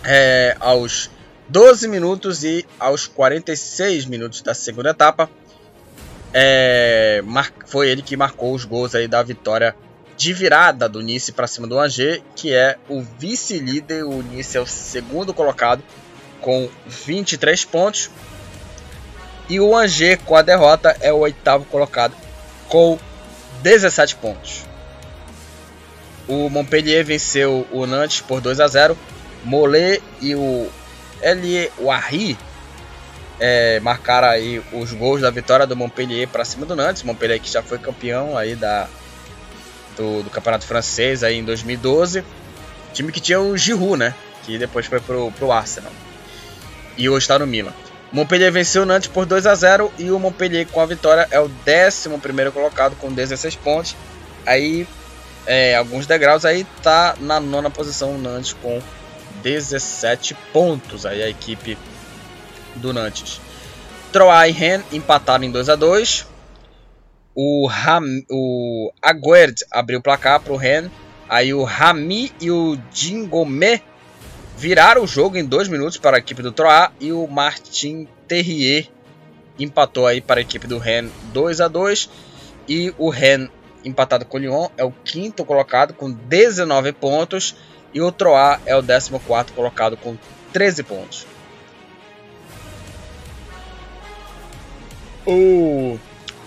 é, 0.05 0.57
aos 0.61 1.11
12 1.49 1.89
minutos 1.89 2.45
e 2.45 2.65
aos 2.79 3.09
46 3.09 4.07
minutos 4.07 4.41
da 4.41 4.55
segunda 4.55 4.91
etapa, 4.91 5.29
é, 6.33 7.21
foi 7.67 7.89
ele 7.89 8.03
que 8.03 8.17
marcou 8.17 8.55
os 8.55 8.65
gols 8.65 8.95
aí 8.95 9.09
da 9.09 9.21
vitória 9.21 9.75
de 10.21 10.35
virada 10.35 10.87
do 10.87 11.01
Nice 11.01 11.33
para 11.33 11.47
cima 11.47 11.67
do 11.67 11.79
Angers, 11.79 12.21
que 12.37 12.53
é 12.53 12.77
o 12.91 13.01
vice-líder. 13.01 14.05
O 14.05 14.23
Nice 14.23 14.55
é 14.55 14.61
o 14.61 14.67
segundo 14.67 15.33
colocado 15.33 15.83
com 16.43 16.69
23 16.87 17.65
pontos. 17.65 18.11
E 19.49 19.59
o 19.59 19.75
Angers, 19.75 20.21
com 20.27 20.37
a 20.37 20.43
derrota, 20.43 20.95
é 21.01 21.11
o 21.11 21.21
oitavo 21.21 21.65
colocado 21.65 22.15
com 22.69 22.99
17 23.63 24.17
pontos. 24.17 24.67
O 26.29 26.51
Montpellier 26.51 27.03
venceu 27.03 27.67
o 27.73 27.87
Nantes 27.87 28.21
por 28.21 28.43
2 28.43 28.61
a 28.61 28.69
0. 28.69 28.99
Mollet 29.43 30.03
e 30.21 30.35
o 30.35 30.69
Elie 31.23 31.73
Warri 31.79 32.37
é, 33.39 33.81
marcaram 33.81 34.29
aí 34.29 34.63
os 34.71 34.93
gols 34.93 35.23
da 35.23 35.31
vitória 35.31 35.67
do 35.67 35.75
Montpellier 35.75 36.29
para 36.29 36.45
cima 36.45 36.67
do 36.67 36.77
Nantes. 36.77 37.05
Montpellier 37.05 37.41
que 37.41 37.51
já 37.51 37.63
foi 37.63 37.79
campeão 37.79 38.37
aí 38.37 38.55
da 38.55 38.87
do, 39.97 40.23
do 40.23 40.31
Campeonato 40.31 40.67
Francês 40.67 41.23
aí 41.23 41.37
em 41.37 41.45
2012. 41.45 42.25
Time 42.93 43.13
que 43.13 43.21
tinha 43.21 43.41
o 43.41 43.57
Giroud, 43.57 43.97
né? 43.97 44.15
Que 44.45 44.59
depois 44.59 44.87
foi 44.87 45.01
pro, 45.01 45.31
pro 45.33 45.53
Arsenal. 45.53 45.93
E 46.97 47.09
hoje 47.09 47.25
está 47.25 47.39
no 47.39 47.47
Milan. 47.47 47.73
Montpellier 48.13 48.51
venceu 48.51 48.83
o 48.83 48.87
Nantes 48.87 49.09
por 49.09 49.25
2 49.25 49.47
a 49.47 49.55
0 49.55 49.93
e 49.99 50.11
o 50.11 50.19
Montpellier 50.19 50.67
com 50.67 50.81
a 50.81 50.87
vitória 50.87 51.29
é 51.31 51.39
o 51.39 51.45
11 51.45 52.51
colocado 52.53 52.97
com 52.97 53.13
16 53.13 53.55
pontos. 53.57 53.97
Aí, 54.45 54.87
é, 55.47 55.77
alguns 55.77 56.07
degraus, 56.07 56.45
aí 56.45 56.67
tá 56.83 57.15
na 57.21 57.39
nona 57.39 57.71
posição 57.71 58.17
o 58.17 58.19
Nantes 58.19 58.53
com 58.61 58.83
17 59.43 60.35
pontos. 60.53 61.07
Aí 61.07 61.23
a 61.23 61.29
equipe 61.29 61.79
do 62.75 62.93
Nantes. 62.93 63.41
Troyes 64.13 64.57
e 64.57 64.59
Rennes 64.59 64.87
empataram 64.93 65.45
em 65.45 65.51
2 65.51 65.69
a 65.69 65.77
2 65.77 66.27
o, 67.35 67.67
Ram, 67.67 68.23
o 68.29 68.93
Aguerd 69.01 69.65
abriu 69.71 69.99
o 69.99 70.03
placar 70.03 70.41
para 70.41 70.53
o 70.53 70.57
Ren. 70.57 70.91
Aí 71.29 71.55
o 71.55 71.63
Rami 71.63 72.33
e 72.41 72.51
o 72.51 72.77
Dingomé 72.93 73.83
viraram 74.57 75.05
o 75.05 75.07
jogo 75.07 75.37
em 75.37 75.45
dois 75.45 75.69
minutos 75.69 75.97
para 75.97 76.17
a 76.17 76.19
equipe 76.19 76.43
do 76.43 76.53
Troá. 76.53 76.93
E 77.01 77.13
o 77.13 77.27
Martin 77.27 78.09
Terrier 78.27 78.89
empatou 79.59 80.07
aí 80.07 80.21
para 80.21 80.41
a 80.41 80.43
equipe 80.43 80.67
do 80.67 80.79
Ren 80.79 81.09
2 81.33 81.61
a 81.61 81.69
2 81.69 82.09
E 82.69 82.95
o 82.99 83.11
Ren 83.11 83.49
empatado 83.85 84.25
com 84.25 84.37
o 84.37 84.41
Lyon 84.41 84.69
é 84.77 84.85
o 84.85 84.93
quinto 85.05 85.45
colocado 85.45 85.95
com 85.95 86.11
19 86.11 86.93
pontos. 86.93 87.55
E 87.93 88.01
o 88.01 88.13
Troá 88.13 88.61
é 88.67 88.77
o 88.77 88.83
14 88.83 89.11
colocado 89.55 89.97
com 89.97 90.17
13 90.53 90.83
pontos. 90.83 91.27
O 95.27 95.99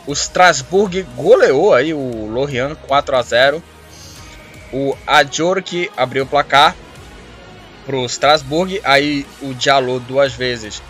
o 0.05 0.13
Strasbourg 0.13 1.01
goleou 1.15 1.73
aí 1.73 1.93
o 1.93 2.25
Lorient 2.27 2.75
4 2.87 3.15
a 3.15 3.21
0. 3.21 3.63
O 4.71 4.97
Ajork 5.07 5.89
abriu 5.95 6.23
o 6.23 6.27
placar 6.27 6.75
para 7.85 7.95
o 7.95 8.05
Strasbourg. 8.05 8.81
Aí 8.83 9.25
o 9.41 9.53
Diallo 9.53 9.99
duas 10.01 10.33
vezes 10.33 10.81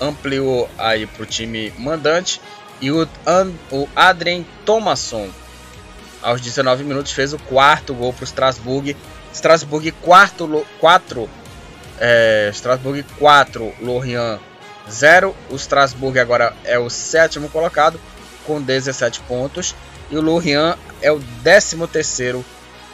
ampliou 0.00 0.68
aí 0.78 1.06
para 1.06 1.22
o 1.22 1.26
time 1.26 1.72
mandante. 1.78 2.40
E 2.80 2.90
o, 2.90 3.06
o 3.70 3.88
Adrien 3.94 4.46
Thomasson, 4.64 5.28
aos 6.22 6.40
19 6.40 6.84
minutos, 6.84 7.12
fez 7.12 7.32
o 7.32 7.38
quarto 7.38 7.92
gol 7.94 8.12
para 8.12 8.22
o 8.22 8.24
Strasbourg. 8.24 8.96
Strasbourg 9.32 9.90
4, 10.00 10.66
4 10.80 11.30
é, 12.00 12.50
Strasbourg 12.54 13.04
4, 13.18 13.74
Lorient 13.80 14.40
0. 14.90 15.36
O 15.50 15.56
Strasbourg 15.56 16.18
agora 16.18 16.54
é 16.64 16.78
o 16.78 16.88
sétimo 16.88 17.48
colocado 17.50 18.00
com 18.44 18.60
17 18.60 19.20
pontos 19.20 19.74
e 20.10 20.16
o 20.16 20.20
Lorient 20.20 20.76
é 21.00 21.10
o 21.10 21.20
13º 21.44 22.44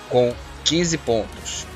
com 0.09 0.35
15 0.65 0.99
pontos. 0.99 1.67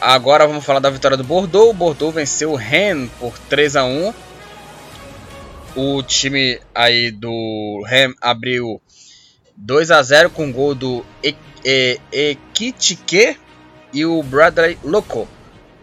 Agora 0.00 0.46
vamos 0.46 0.64
falar 0.64 0.78
da 0.78 0.90
vitória 0.90 1.16
do 1.16 1.24
Bordeaux. 1.24 1.70
O 1.70 1.74
Bordeaux 1.74 2.14
venceu 2.14 2.52
o 2.52 2.56
Rennes 2.56 3.10
por 3.18 3.36
3 3.38 3.76
a 3.76 3.84
1. 3.84 4.14
O 5.74 6.02
time 6.02 6.60
aí 6.74 7.10
do 7.10 7.82
Rennes 7.86 8.16
abriu 8.20 8.80
2 9.56 9.90
a 9.90 10.02
0 10.02 10.30
com 10.30 10.52
gol 10.52 10.74
do 10.74 11.04
Ekitike 12.12 13.36
e 13.92 14.06
o 14.06 14.22
Bradley 14.22 14.78
Loco. 14.84 15.26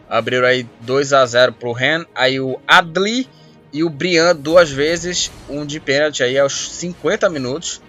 Abriram 0.10 0.48
aí 0.48 0.66
2 0.82 1.12
a 1.12 1.26
0 1.26 1.54
para 1.54 1.70
o 1.70 1.74
Rennes. 1.74 2.08
Aí 2.16 2.40
o 2.40 2.60
Adli 2.66 3.28
e 3.76 3.84
o 3.84 3.90
Brian 3.90 4.34
duas 4.34 4.72
vezes, 4.72 5.30
um 5.50 5.66
de 5.66 5.82
pênalti 5.82 6.24
aí 6.24 6.40
aos 6.40 6.72
50 6.76 7.30
minutos. 7.30 7.82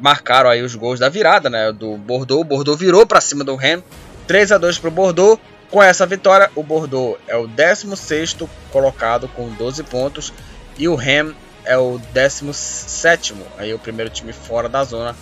Marcaram 0.00 0.48
aí 0.48 0.62
os 0.62 0.74
gols 0.74 0.98
da 0.98 1.10
virada, 1.10 1.50
né, 1.50 1.70
do 1.70 1.98
Bordeaux. 1.98 2.40
O 2.40 2.44
Bordeaux 2.44 2.80
virou 2.80 3.06
para 3.06 3.20
cima 3.20 3.44
do 3.44 3.54
Rennes, 3.54 3.84
3 4.26 4.52
a 4.52 4.56
2 4.56 4.78
para 4.78 4.88
o 4.88 4.90
Bordeaux. 4.90 5.38
Com 5.70 5.82
essa 5.82 6.06
vitória, 6.06 6.50
o 6.56 6.62
Bordeaux 6.62 7.20
é 7.28 7.36
o 7.36 7.46
16º 7.46 8.48
colocado 8.72 9.28
com 9.28 9.50
12 9.50 9.82
pontos 9.82 10.32
e 10.78 10.88
o 10.88 10.94
Rennes 10.94 11.34
é 11.66 11.76
o 11.76 12.00
17º, 12.14 13.34
aí 13.58 13.74
o 13.74 13.78
primeiro 13.78 14.10
time 14.10 14.32
fora 14.32 14.70
da 14.70 14.84
zona 14.84 15.14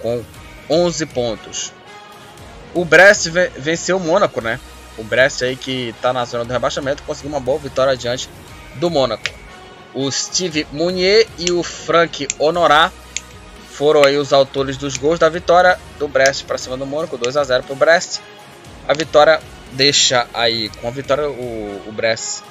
com 0.00 0.24
11 0.70 1.04
pontos. 1.04 1.70
O 2.72 2.82
Brest 2.82 3.26
venceu 3.58 3.98
o 3.98 4.00
Mônaco, 4.00 4.40
né? 4.40 4.58
O 4.96 5.04
Brest 5.04 5.42
aí 5.42 5.54
que 5.54 5.90
está 5.90 6.14
na 6.14 6.24
zona 6.24 6.46
do 6.46 6.52
rebaixamento 6.52 7.02
conseguiu 7.02 7.30
uma 7.30 7.40
boa 7.40 7.58
vitória 7.58 7.94
diante 7.94 8.30
do 8.78 8.90
Mônaco. 8.90 9.24
O 9.94 10.10
Steve 10.10 10.66
Munier 10.72 11.26
e 11.38 11.50
o 11.50 11.62
Frank 11.62 12.28
Honorat 12.38 12.92
foram 13.70 14.04
aí 14.04 14.16
os 14.16 14.32
autores 14.32 14.76
dos 14.76 14.96
gols 14.96 15.18
da 15.18 15.28
vitória 15.28 15.78
do 15.98 16.08
Brest 16.08 16.44
para 16.44 16.58
cima 16.58 16.76
do 16.76 16.86
Mônaco, 16.86 17.16
2 17.16 17.36
a 17.36 17.44
0 17.44 17.62
para 17.64 17.72
o 17.72 17.76
Brest. 17.76 18.20
A 18.86 18.94
vitória 18.94 19.40
deixa 19.72 20.26
aí, 20.34 20.68
com 20.80 20.88
a 20.88 20.90
vitória, 20.90 21.28
o, 21.28 21.82
o 21.86 21.92
Brest 21.92 22.42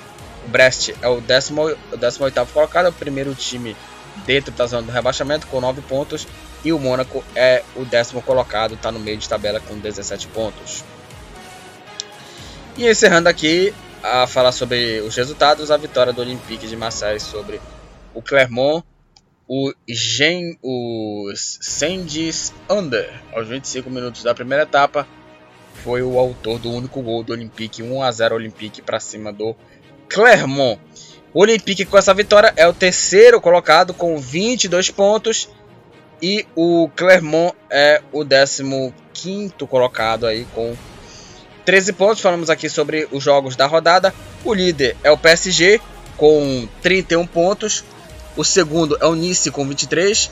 o 0.48 0.50
Brest 0.50 0.94
é 1.02 1.08
o 1.10 1.22
18 1.22 2.46
colocado, 2.54 2.86
é 2.86 2.90
o 2.90 2.94
primeiro 2.94 3.36
time 3.36 3.76
dentro 4.26 4.52
da 4.54 4.66
zona 4.66 4.84
do 4.84 4.92
rebaixamento 4.94 5.46
com 5.48 5.60
9 5.60 5.82
pontos. 5.82 6.26
E 6.64 6.72
o 6.72 6.80
Mônaco 6.80 7.24
é 7.36 7.64
o 7.76 7.84
décimo 7.84 8.22
colocado, 8.22 8.74
está 8.74 8.92
no 8.92 9.00
meio 9.00 9.18
de 9.18 9.28
tabela 9.28 9.60
com 9.60 9.78
17 9.78 10.28
pontos. 10.28 10.84
E 12.78 12.88
encerrando 12.88 13.28
aqui 13.28 13.74
a 14.04 14.28
falar 14.28 14.52
sobre 14.52 15.02
os 15.02 15.16
resultados, 15.16 15.72
a 15.72 15.78
vitória 15.78 16.14
do 16.14 16.22
Olympique 16.22 16.68
de 16.68 16.76
Marseille 16.76 17.20
sobre 17.20 17.60
o 18.14 18.22
Clermont, 18.22 18.84
o 19.48 19.74
Gen, 19.88 20.58
os 20.62 21.60
Sendis 21.62 22.54
Under, 22.70 23.10
aos 23.34 23.48
25 23.48 23.90
minutos 23.90 24.24
da 24.24 24.36
primeira 24.36 24.64
etapa, 24.64 25.08
foi 25.84 26.02
o 26.02 26.20
autor 26.20 26.60
do 26.60 26.70
único 26.70 27.02
gol 27.02 27.24
do 27.24 27.34
Olympique, 27.34 27.82
1 27.82 28.04
a 28.04 28.12
0 28.12 28.36
Olympique 28.36 28.82
para 28.82 29.00
cima 29.00 29.32
do 29.32 29.56
Clermont. 30.10 30.82
O 31.34 31.42
Olympique 31.42 31.86
com 31.86 31.98
essa 31.98 32.14
vitória 32.14 32.54
é 32.56 32.68
o 32.68 32.74
terceiro 32.74 33.40
colocado 33.40 33.94
com 33.94 34.18
22 34.18 34.90
pontos 34.92 35.50
e 36.22 36.46
o 36.56 36.90
Clermont 36.96 37.56
é 37.70 38.02
o 38.12 38.26
15 39.14 39.54
colocado 39.70 40.26
aí 40.26 40.46
com 40.54 40.76
13 41.68 41.92
pontos. 41.92 42.22
Falamos 42.22 42.50
aqui 42.50 42.70
sobre 42.70 43.10
os 43.12 43.22
jogos 43.22 43.58
da 43.58 43.68
rodada. 43.68 44.14
O 44.46 44.54
líder 44.54 44.96
é 45.04 45.12
o 45.12 45.18
PSG 45.18 45.82
com 46.16 46.66
31 46.82 47.28
pontos. 47.28 47.84
O 48.38 48.44
segundo 48.46 48.98
é 49.02 49.06
o 49.06 49.14
Nice 49.14 49.52
com 49.52 49.68
23. 49.68 50.32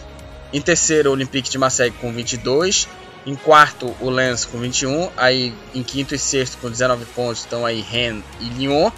Em 0.53 0.61
terceiro, 0.61 1.09
o 1.09 1.11
Olympique 1.11 1.49
de 1.49 1.57
Marseille 1.57 1.93
com 1.99 2.09
22. 2.13 2.87
Em 3.25 3.35
quarto, 3.35 3.93
o 3.99 4.09
Lens 4.09 4.45
com 4.45 4.59
21. 4.59 5.09
Aí 5.17 5.53
em 5.73 5.83
quinto 5.83 6.15
e 6.15 6.17
sexto 6.17 6.57
com 6.59 6.69
19 6.69 7.03
pontos 7.07 7.39
estão 7.39 7.65
aí 7.65 7.81
Rennes 7.81 8.23
e 8.39 8.45
Lyon. 8.45 8.89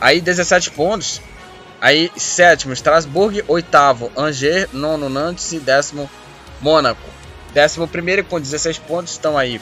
Aí 0.00 0.20
17 0.20 0.70
pontos. 0.70 1.20
Aí 1.80 2.08
sétimo, 2.16 2.72
Strasbourg. 2.72 3.42
Oitavo, 3.48 4.12
Angers. 4.16 4.68
Nono, 4.72 5.08
Nantes. 5.08 5.50
E 5.50 5.58
décimo, 5.58 6.08
Mônaco. 6.60 7.02
Décimo 7.52 7.88
primeiro 7.88 8.22
com 8.22 8.40
16 8.40 8.78
pontos 8.78 9.14
estão 9.14 9.36
aí. 9.36 9.60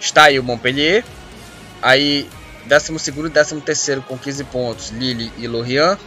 Está 0.00 0.26
aí 0.26 0.38
o 0.38 0.44
Montpellier. 0.44 1.04
Aí 1.82 2.28
décimo 2.66 2.98
segundo 2.98 3.28
e 3.28 3.30
décimo 3.30 3.60
terceiro 3.60 4.02
com 4.02 4.18
15 4.18 4.44
pontos, 4.44 4.90
Lille 4.90 5.32
e 5.38 5.46
Lorient. 5.46 5.98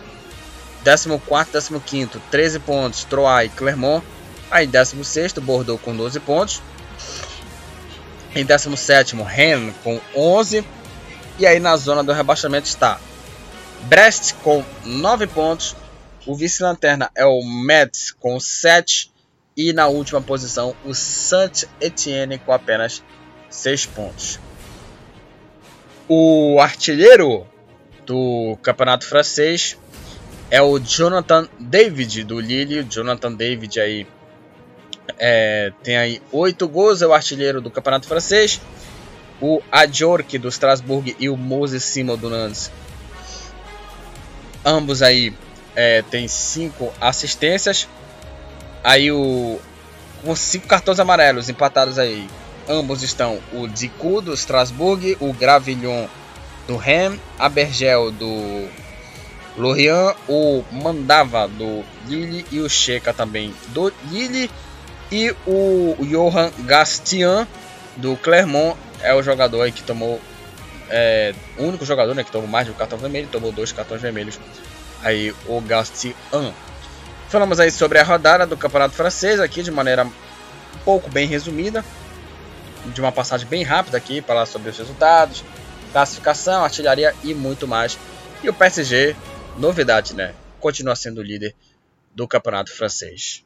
Décimo 0.84 1.20
quarto, 1.20 1.54
décimo 1.54 1.80
quinto, 1.80 2.22
13 2.30 2.60
pontos, 2.60 3.04
Troyes 3.06 3.52
e 3.52 3.56
Clermont. 3.56 4.04
Aí 4.52 4.68
décimo 4.68 5.04
sexto, 5.04 5.42
Bordeaux 5.42 5.82
com 5.82 5.96
12 5.96 6.20
pontos. 6.20 6.62
Em 8.36 8.46
décimo 8.46 8.76
sétimo, 8.76 9.24
Rennes 9.24 9.74
com 9.84 10.00
11. 10.16 10.66
E 11.40 11.48
aí 11.48 11.60
na 11.60 11.76
zona 11.78 12.04
do 12.04 12.12
rebaixamento 12.12 12.68
está 12.68 13.00
Brest 13.84 14.34
com 14.44 14.64
9 14.86 15.28
pontos. 15.28 15.76
O 16.26 16.36
vice-lanterna 16.36 17.12
é 17.16 17.26
o 17.26 17.42
Metz 17.44 18.12
com 18.12 18.40
7. 18.40 19.12
E 19.56 19.72
na 19.72 19.88
última 19.88 20.22
posição, 20.22 20.76
o 20.84 20.94
Saint-Etienne 20.94 22.40
com 22.40 22.52
apenas 22.52 23.04
6 23.50 23.86
pontos. 23.88 24.40
O 26.08 26.60
artilheiro 26.60 27.48
do 28.06 28.58
campeonato 28.62 29.06
francês 29.06 29.78
é 30.52 30.62
o 30.62 30.78
Jonathan 30.78 31.48
David 31.60 32.24
do 32.24 32.40
Lille. 32.40 32.84
Jonathan 32.84 33.32
David 33.34 33.80
aí 33.80 34.08
é, 35.18 35.72
tem 35.82 35.98
aí 35.98 36.22
8 36.32 36.68
gols, 36.68 37.02
é 37.02 37.08
o 37.08 37.14
artilheiro 37.14 37.62
do 37.62 37.72
campeonato 37.72 38.08
francês. 38.08 38.60
O 39.42 39.62
Adjork 39.72 40.38
do 40.38 40.50
Strasbourg 40.50 41.16
e 41.20 41.30
o 41.30 41.38
Moses 41.38 41.84
Simon 41.84 42.18
do 42.18 42.30
Nantes. 42.30 42.70
Ambos 44.66 45.02
aí 45.02 45.34
é, 45.76 46.02
tem 46.02 46.28
5 46.28 46.94
assistências. 47.00 47.88
Aí 48.84 49.12
o 49.12 49.60
com 50.24 50.36
5 50.36 50.68
cartões 50.68 51.00
amarelos 51.00 51.50
empatados 51.50 51.98
aí 51.98 52.28
Ambos 52.68 53.04
estão 53.04 53.40
o 53.52 53.68
Dicu 53.68 54.22
do 54.22 54.34
Strasbourg, 54.34 55.18
o 55.20 55.34
Gravillon 55.34 56.08
do 56.66 56.78
Rennes, 56.78 57.20
a 57.38 57.50
Bergel 57.50 58.10
do 58.12 58.70
Lorient, 59.58 60.16
o 60.30 60.64
Mandava 60.72 61.48
do 61.48 61.84
Lille 62.08 62.46
e 62.52 62.62
o 62.62 62.70
Checa 62.70 63.14
também 63.14 63.54
do 63.70 63.92
Lille. 64.10 64.50
E 65.12 65.36
o 65.46 65.96
Johan 66.10 66.52
Gastian 66.60 67.48
do 67.98 68.16
Clermont 68.18 68.78
é 69.02 69.14
o 69.14 69.22
jogador 69.22 69.70
que 69.72 69.84
tomou. 69.84 70.20
É, 70.90 71.34
o 71.58 71.64
único 71.64 71.86
jogador 71.86 72.14
né, 72.16 72.24
que 72.24 72.32
tomou 72.32 72.48
mais 72.48 72.66
de 72.66 72.72
um 72.72 72.76
cartão 72.76 72.98
vermelho, 72.98 73.28
tomou 73.28 73.52
dois 73.52 73.72
cartões 73.72 74.02
vermelhos. 74.02 74.40
Aí 75.04 75.36
o 75.48 75.60
Gastian. 75.60 76.14
Falamos 77.28 77.60
aí 77.60 77.72
sobre 77.72 78.00
a 78.00 78.04
rodada 78.04 78.46
do 78.46 78.56
Campeonato 78.56 78.96
Francês 78.96 79.40
aqui 79.40 79.64
de 79.64 79.72
maneira 79.72 80.08
pouco 80.86 81.10
bem 81.10 81.28
resumida 81.28 81.84
de 82.88 83.02
uma 83.02 83.12
passagem 83.12 83.48
bem 83.48 83.64
rápida 83.64 83.98
aqui, 83.98 84.22
falar 84.22 84.46
sobre 84.46 84.70
os 84.70 84.78
resultados, 84.78 85.44
classificação, 85.92 86.64
artilharia 86.64 87.14
e 87.24 87.34
muito 87.34 87.68
mais. 87.68 87.98
E 88.44 88.50
o 88.50 88.54
PSG, 88.54 89.16
novidade, 89.58 90.16
né? 90.16 90.34
Continua 90.60 90.96
sendo 90.96 91.20
o 91.20 91.24
líder 91.24 91.56
do 92.14 92.28
campeonato 92.28 92.72
francês. 92.76 93.44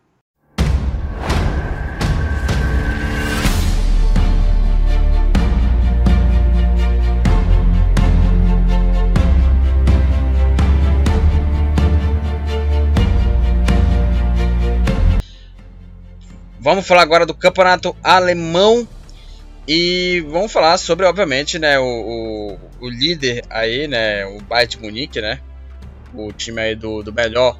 Vamos 16.59 16.85
falar 16.85 17.01
agora 17.01 17.25
do 17.25 17.33
campeonato 17.33 17.95
alemão 18.03 18.85
e 19.67 20.25
vamos 20.29 20.51
falar 20.51 20.77
sobre, 20.77 21.05
obviamente, 21.05 21.59
né, 21.59 21.77
o, 21.77 21.83
o, 21.83 22.59
o 22.79 22.89
líder 22.89 23.43
aí, 23.49 23.85
né, 23.85 24.25
o 24.25 24.41
Bayern 24.41 24.77
Munique, 24.81 25.19
né, 25.19 25.41
o 26.13 26.31
time 26.31 26.61
aí 26.61 26.75
do, 26.75 27.03
do 27.03 27.11
melhor. 27.11 27.57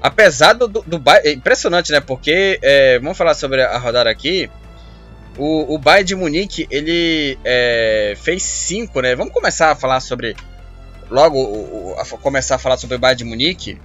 Apesar 0.00 0.52
do, 0.52 0.68
do, 0.68 0.98
Bayern, 1.00 1.28
é 1.28 1.32
impressionante, 1.32 1.90
né, 1.90 1.98
porque, 1.98 2.60
é, 2.62 3.00
vamos 3.00 3.18
falar 3.18 3.34
sobre 3.34 3.60
a 3.60 3.76
rodada 3.76 4.08
aqui, 4.08 4.48
o, 5.36 5.74
o 5.74 5.78
Bayern 5.78 6.06
de 6.06 6.14
Munique, 6.14 6.68
ele 6.70 7.36
é, 7.44 8.14
fez 8.16 8.44
5, 8.44 9.00
né, 9.00 9.16
vamos 9.16 9.32
começar 9.32 9.72
a 9.72 9.74
falar 9.74 9.98
sobre, 9.98 10.36
logo, 11.10 11.96
a, 11.98 12.04
começar 12.18 12.54
a 12.54 12.58
falar 12.58 12.76
sobre 12.76 12.94
o 12.94 12.98
Bayern 13.00 13.18
de 13.18 13.24
Munique. 13.24 13.80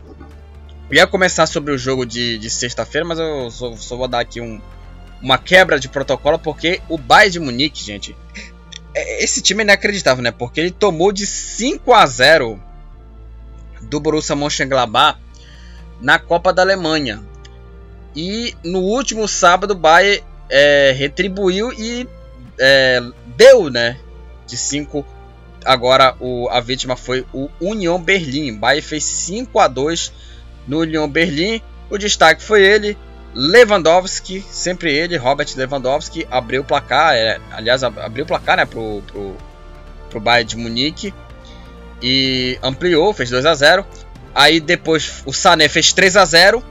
Eu 0.92 0.98
ia 0.98 1.08
começar 1.08 1.48
sobre 1.48 1.74
o 1.74 1.78
jogo 1.78 2.06
de, 2.06 2.38
de 2.38 2.52
sexta-feira, 2.52 3.08
mas 3.08 3.18
eu 3.18 3.50
só, 3.50 3.76
só 3.78 3.96
vou 3.96 4.08
dar 4.08 4.20
aqui 4.20 4.40
um, 4.40 4.62
uma 5.24 5.38
quebra 5.38 5.80
de 5.80 5.88
protocolo, 5.88 6.38
porque 6.38 6.82
o 6.90 6.98
Bayern 6.98 7.32
de 7.32 7.40
Munique, 7.40 7.82
gente, 7.82 8.16
é, 8.94 9.24
esse 9.24 9.42
time 9.42 9.62
é 9.62 9.64
inacreditável, 9.64 10.22
né? 10.22 10.32
Porque 10.32 10.60
ele 10.60 10.72
tomou 10.72 11.14
de 11.14 11.26
5 11.26 11.94
a 11.94 12.06
0 12.06 12.62
do 13.84 14.00
Borussia 14.02 14.36
Mönchengladbach 14.36 15.18
na 16.02 16.20
Copa 16.20 16.52
da 16.52 16.62
Alemanha. 16.62 17.24
E 18.14 18.54
no 18.64 18.80
último 18.80 19.28
sábado 19.28 19.72
o 19.72 19.78
Bayern 19.78 20.22
é, 20.50 20.94
retribuiu 20.96 21.72
e 21.72 22.08
é, 22.60 23.02
deu, 23.38 23.70
né? 23.70 23.98
De 24.46 24.58
5 24.58 25.06
agora 25.66 26.16
o, 26.20 26.50
a 26.50 26.60
vítima 26.60 26.98
foi 26.98 27.26
o 27.34 27.50
Union 27.62 27.98
Berlim. 28.00 28.52
O 28.52 28.58
Bayern 28.58 28.86
fez 28.86 29.06
5 29.06 29.58
a 29.58 29.68
2 29.70 30.12
no 30.68 30.80
Union 30.80 31.08
Berlim. 31.08 31.62
O 31.90 31.98
destaque 31.98 32.44
foi 32.44 32.64
ele, 32.64 32.98
Lewandowski, 33.34 34.46
sempre 34.50 34.94
ele, 34.94 35.18
Robert 35.18 35.48
Lewandowski, 35.56 36.28
abriu 36.30 36.62
o 36.62 36.66
placar, 36.66 37.16
é, 37.16 37.40
aliás, 37.52 37.84
abriu 37.84 38.26
o 38.26 38.28
placar 38.28 38.58
né, 38.58 38.66
pro, 38.66 39.02
pro, 39.08 39.36
pro 40.10 40.20
Bayern 40.20 40.50
de 40.50 40.58
Munique 40.58 41.14
e 42.02 42.60
ampliou, 42.62 43.14
fez 43.14 43.30
2 43.30 43.46
a 43.46 43.54
0 43.54 43.86
Aí 44.36 44.60
depois 44.60 45.22
o 45.26 45.34
Sané 45.34 45.70
fez 45.70 45.94
3 45.94 46.18
a 46.18 46.26
0 46.26 46.64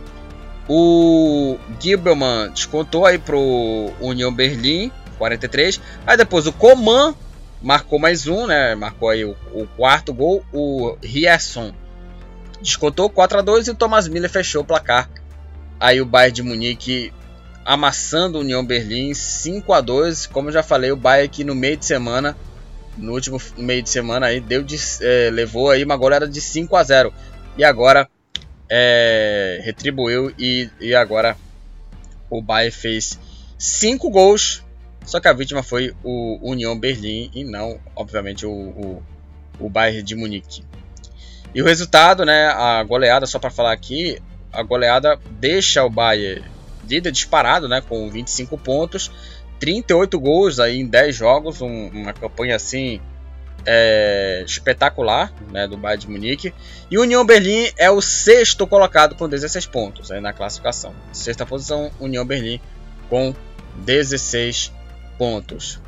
o 0.69 1.59
Gilberman 1.81 2.51
descontou 2.51 3.05
aí 3.05 3.19
pro 3.19 3.93
União 4.01 4.33
Berlim, 4.33 4.91
43. 5.19 5.81
Aí 6.07 6.17
depois 6.17 6.47
o 6.47 6.53
Coman 6.53 7.15
marcou 7.61 7.99
mais 7.99 8.27
um, 8.27 8.47
né? 8.47 8.75
Marcou 8.75 9.09
aí 9.11 9.25
o, 9.25 9.37
o 9.53 9.67
quarto 9.77 10.15
gol. 10.15 10.45
O 10.53 10.97
Rierson 11.03 11.73
descontou 12.61 13.11
4 13.11 13.41
a 13.41 13.43
2 13.43 13.69
e 13.69 13.71
o 13.73 13.75
Thomas 13.75 14.07
Miller 14.09 14.31
fechou 14.31 14.63
o 14.63 14.65
placar 14.65 15.09
Aí 15.83 16.01
o 16.01 16.07
Bayern 16.07 16.33
de 16.33 16.43
Munique 16.45 17.13
amassando 17.65 18.39
o 18.39 18.41
União 18.41 18.65
Berlim 18.65 19.13
5 19.13 19.73
a 19.73 19.81
2 19.81 20.27
Como 20.27 20.49
eu 20.49 20.53
já 20.53 20.63
falei, 20.63 20.93
o 20.93 20.97
Bayern 20.97 21.27
aqui 21.27 21.43
no 21.43 21.57
meio 21.57 21.77
de 21.77 21.85
semana, 21.85 22.37
no 22.97 23.13
último 23.13 23.43
meio 23.57 23.83
de 23.83 23.91
semana 23.91 24.27
aí, 24.27 24.41
deu 24.41 24.63
de, 24.63 24.77
é, 25.01 25.29
levou 25.33 25.71
aí 25.71 25.83
uma 25.83 25.97
goleada 25.97 26.29
de 26.29 26.41
5 26.41 26.77
a 26.77 26.85
0 26.85 27.13
E 27.59 27.65
agora 27.65 28.09
é, 28.71 29.61
retribuiu 29.65 30.33
e, 30.39 30.71
e 30.81 30.95
agora 30.95 31.37
o 32.31 32.41
Bayern 32.41 32.71
fez 32.71 33.19
5 33.59 34.09
gols. 34.09 34.63
Só 35.05 35.19
que 35.19 35.27
a 35.27 35.33
vítima 35.33 35.65
foi 35.65 35.93
o 36.05 36.39
União 36.49 36.79
Berlim 36.79 37.29
e 37.35 37.43
não, 37.43 37.81
obviamente, 37.97 38.47
o, 38.47 38.53
o, 38.53 39.03
o 39.59 39.69
Bayern 39.69 40.01
de 40.05 40.15
Munique. 40.15 40.63
E 41.53 41.61
o 41.61 41.65
resultado, 41.65 42.25
né, 42.25 42.47
a 42.47 42.81
goleada, 42.85 43.27
só 43.27 43.41
para 43.41 43.51
falar 43.51 43.73
aqui, 43.73 44.23
a 44.53 44.63
goleada 44.63 45.19
deixa 45.39 45.85
o 45.85 45.91
Bayern 45.91 46.53
líder 46.89 47.11
disparado, 47.11 47.69
né, 47.69 47.81
com 47.81 48.11
25 48.11 48.59
pontos, 48.59 49.11
38 49.59 50.19
gols 50.19 50.59
aí 50.59 50.81
em 50.81 50.87
10 50.87 51.17
jogos, 51.17 51.63
um, 51.63 51.89
uma 51.89 52.13
campanha 52.13 52.57
assim 52.57 53.01
é, 53.65 54.43
espetacular 54.45 55.33
né, 55.51 55.67
do 55.67 55.77
Bayern 55.77 56.03
de 56.03 56.11
Munique. 56.11 56.55
E 56.91 56.99
União 56.99 57.25
Berlim 57.25 57.71
é 57.77 57.91
o 57.91 58.01
sexto 58.01 58.67
colocado 58.67 59.15
com 59.15 59.29
16 59.29 59.67
pontos 59.67 60.11
aí 60.11 60.21
na 60.21 60.33
classificação. 60.33 60.93
Sexta 61.13 61.47
posição, 61.47 61.91
União 62.01 62.27
Berlim 62.27 62.61
com 63.09 63.35
16 63.77 64.73
pontos. 65.17 65.81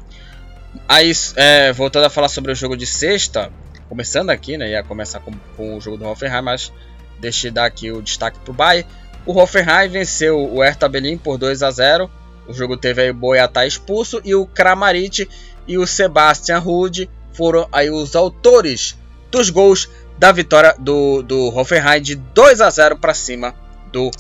Aí, 0.89 1.13
é, 1.37 1.73
voltando 1.73 2.05
a 2.05 2.11
falar 2.11 2.29
sobre 2.29 2.53
o 2.53 2.55
jogo 2.55 2.77
de 2.77 2.87
sexta, 2.87 3.51
começando 3.89 4.31
aqui, 4.31 4.57
né, 4.57 4.71
ia 4.71 4.83
começar 4.83 5.21
com, 5.21 5.33
com 5.57 5.77
o 5.77 5.81
jogo 5.81 5.97
do 5.97 6.07
Hoffenheim, 6.07 6.43
mas 6.43 6.73
deixei 7.21 7.51
dar 7.51 7.65
aqui 7.65 7.91
o 7.91 8.03
destaque 8.03 8.39
para 8.39 8.51
o 8.51 8.55
Bayern. 8.55 8.89
O 9.27 9.39
Hoffenheim 9.39 9.89
venceu 9.89 10.39
o 10.39 10.63
Hertha 10.63 10.89
Berlim 10.89 11.17
por 11.17 11.39
2 11.39 11.63
a 11.63 11.71
0. 11.71 12.11
O 12.47 12.53
jogo 12.53 12.77
teve 12.77 13.03
aí 13.03 13.11
o 13.11 13.15
Boiatá 13.15 13.67
expulso 13.67 14.21
e 14.25 14.35
o 14.35 14.47
Kramaric 14.47 15.29
e 15.67 15.79
o 15.79 15.87
Sebastian 15.87 16.59
Rude 16.59 17.09
foram 17.33 17.67
aí 17.73 17.91
os 17.91 18.15
autores 18.15 18.97
dos 19.31 19.51
gols 19.51 19.89
da 20.19 20.31
vitória 20.31 20.75
do, 20.79 21.23
do 21.23 21.49
Hoffenheim 21.57 22.01
de 22.01 22.15
2 22.15 22.61
a 22.61 22.71
0 22.71 22.99
para 22.99 23.15
cima 23.15 23.55
do 23.91 24.11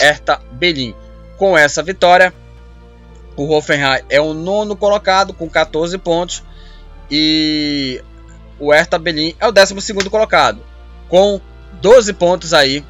Hertha 0.00 0.40
Berlim. 0.52 0.94
Com 1.36 1.56
essa 1.56 1.82
vitória, 1.82 2.34
o 3.36 3.54
Hoffenheim 3.54 4.02
é 4.10 4.20
o 4.20 4.34
nono 4.34 4.76
colocado 4.76 5.32
com 5.32 5.48
14 5.48 5.96
pontos 5.98 6.42
e 7.10 8.02
o 8.58 8.72
Hertha 8.72 8.98
Berlim 8.98 9.34
é 9.38 9.46
o 9.46 9.52
décimo 9.52 9.80
segundo 9.80 10.10
colocado 10.10 10.60
com 11.08 11.40
12 11.80 12.12
pontos 12.14 12.52
aí 12.52 12.84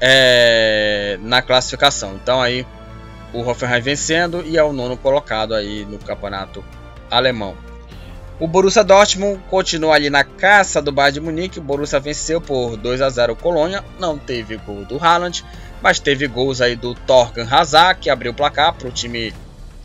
é, 0.00 1.18
na 1.22 1.42
classificação. 1.42 2.14
Então 2.14 2.40
aí 2.40 2.66
o 3.32 3.40
Hoffenheim 3.40 3.80
vencendo 3.80 4.42
e 4.46 4.56
é 4.56 4.62
o 4.62 4.72
nono 4.72 4.96
colocado 4.96 5.54
aí 5.54 5.84
no 5.84 5.98
campeonato 5.98 6.64
alemão. 7.10 7.56
O 8.40 8.46
Borussia 8.46 8.84
Dortmund 8.84 9.42
continua 9.50 9.96
ali 9.96 10.08
na 10.08 10.22
caça 10.22 10.80
do 10.80 10.92
Bayern 10.92 11.14
de 11.14 11.20
Munique. 11.20 11.58
O 11.58 11.62
Borussia 11.62 11.98
venceu 11.98 12.40
por 12.40 12.76
2 12.76 13.02
a 13.02 13.10
0 13.10 13.32
o 13.32 13.36
Colônia. 13.36 13.84
Não 13.98 14.16
teve 14.16 14.56
gol 14.58 14.84
do 14.84 14.96
Haaland, 14.96 15.44
mas 15.82 15.98
teve 15.98 16.28
gols 16.28 16.60
aí 16.60 16.76
do 16.76 16.94
Torgan 16.94 17.48
Hazard, 17.50 17.98
que 18.00 18.08
abriu 18.08 18.30
o 18.30 18.34
placar 18.34 18.72
para 18.74 18.86
o 18.86 18.92
time 18.92 19.34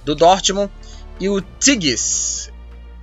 do 0.05 0.13
Dortmund. 0.13 0.71
E 1.19 1.27
o 1.29 1.41
Tigges, 1.41 2.51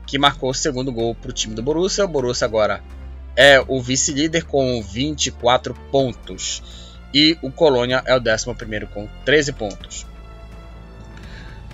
que 0.07 0.18
marcou 0.18 0.51
o 0.51 0.55
segundo 0.55 0.93
gol 0.93 1.16
para 1.16 1.30
o 1.30 1.34
time 1.34 1.53
do 1.53 1.62
Borussia. 1.62 2.05
O 2.05 2.09
Borussia 2.09 2.45
agora 2.45 2.80
é 3.37 3.62
o 3.66 3.81
vice-líder 3.81 4.45
com 4.45 4.83
24 4.83 5.74
pontos. 5.91 6.62
E 7.12 7.37
o 7.43 7.51
Colônia 7.51 8.03
é 8.07 8.14
o 8.14 8.20
11 8.20 8.87
com 8.93 9.09
13 9.24 9.53
pontos. 9.53 10.07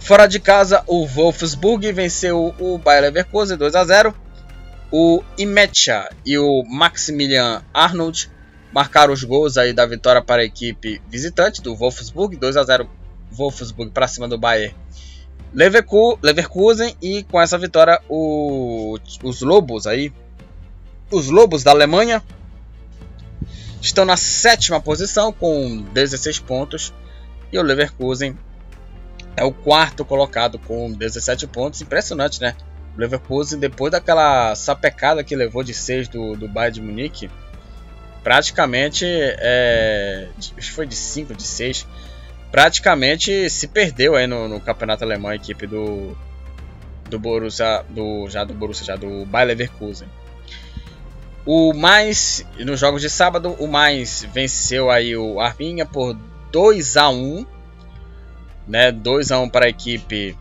Fora 0.01 0.27
de 0.27 0.39
casa, 0.39 0.83
o 0.87 1.07
Wolfsburg 1.07 1.93
venceu 1.93 2.55
o 2.59 2.79
Bayer 2.79 3.03
Leverkusen 3.03 3.57
2 3.57 3.75
a 3.75 3.85
0. 3.85 4.15
O 4.91 5.23
Imecha 5.37 6.09
e 6.25 6.39
o 6.39 6.63
Maximilian 6.65 7.63
Arnold 7.75 8.31
marcaram 8.73 9.13
os 9.13 9.25
gols 9.25 9.57
aí 9.57 9.73
da 9.73 9.85
vitória 9.85 10.23
para 10.23 10.43
a 10.43 10.45
equipe 10.45 11.03
visitante 11.09 11.61
do 11.61 11.75
Wolfsburg 11.75 12.37
2 12.37 12.57
a 12.57 12.63
0 12.63 12.89
Wolfsburg 13.33 13.91
para 13.91 14.07
cima 14.07 14.29
do 14.29 14.39
Bayer 14.39 14.75
Leverkusen 15.53 16.95
e 17.03 17.25
com 17.25 17.41
essa 17.41 17.59
vitória 17.59 18.01
o, 18.09 18.99
os 19.23 19.41
Lobos 19.41 19.87
aí 19.87 20.13
os 21.11 21.29
Lobos 21.29 21.63
da 21.63 21.71
Alemanha 21.71 22.23
estão 23.81 24.05
na 24.05 24.17
sétima 24.17 24.81
posição 24.81 25.33
com 25.33 25.83
16 25.93 26.41
pontos 26.41 26.93
e 27.53 27.59
o 27.59 27.63
Leverkusen 27.63 28.37
é 29.37 29.45
o 29.45 29.53
quarto 29.53 30.05
colocado 30.05 30.59
com 30.59 30.91
17 30.91 31.47
pontos. 31.47 31.81
Impressionante, 31.83 32.41
né? 32.41 32.57
O 32.97 33.01
Leverkusen, 33.01 33.59
depois 33.59 33.93
daquela 33.93 34.55
sapecada 34.55 35.23
que 35.23 35.37
levou 35.37 35.63
de 35.63 35.75
6 35.75 36.09
do, 36.09 36.35
do 36.35 36.49
Bayern 36.49 36.75
de 36.75 36.81
Munique, 36.81 37.31
praticamente, 38.25 39.05
é, 39.07 40.29
foi 40.75 40.87
de 40.87 40.97
5, 40.97 41.35
de 41.35 41.43
6, 41.45 41.87
praticamente 42.51 43.49
se 43.51 43.69
perdeu 43.69 44.17
aí 44.17 44.27
no, 44.27 44.49
no, 44.49 44.59
campeonato 44.61 45.05
alemão, 45.05 45.31
a 45.31 45.37
equipe 45.37 45.67
do, 45.67 46.17
do 47.09 47.19
Borussia, 47.19 47.85
do, 47.91 48.29
já 48.29 48.43
do 48.43 48.55
Borussia, 48.55 48.85
já 48.85 48.97
do 48.97 49.25
Bayer 49.27 49.49
Leverkusen. 49.49 50.09
O 51.47 51.72
mais, 51.72 52.44
nos 52.59 52.80
jogos 52.80 53.01
de 53.01 53.09
sábado, 53.09 53.55
o 53.61 53.68
mais 53.68 54.26
venceu 54.34 54.90
aí 54.90 55.16
o 55.16 55.40
Arminha 55.40 55.86
por 55.86 56.14
2 56.51 56.97
a 56.97 57.09
1 57.09 57.47
né? 58.66 58.90
2 58.90 59.30
a 59.30 59.38
1 59.38 59.49
para 59.49 59.66
a 59.66 59.68
equipe 59.68 60.36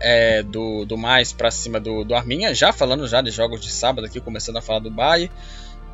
é, 0.00 0.42
do, 0.42 0.84
do 0.84 0.98
mais 0.98 1.32
para 1.32 1.50
cima 1.50 1.80
do, 1.80 2.04
do 2.04 2.14
Arminha. 2.14 2.54
Já 2.54 2.72
falando 2.72 3.06
já 3.06 3.22
de 3.22 3.30
jogos 3.30 3.60
de 3.60 3.70
sábado 3.70 4.06
aqui, 4.06 4.20
começando 4.20 4.58
a 4.58 4.62
falar 4.62 4.80
do 4.80 4.90
Bayern. 4.90 5.30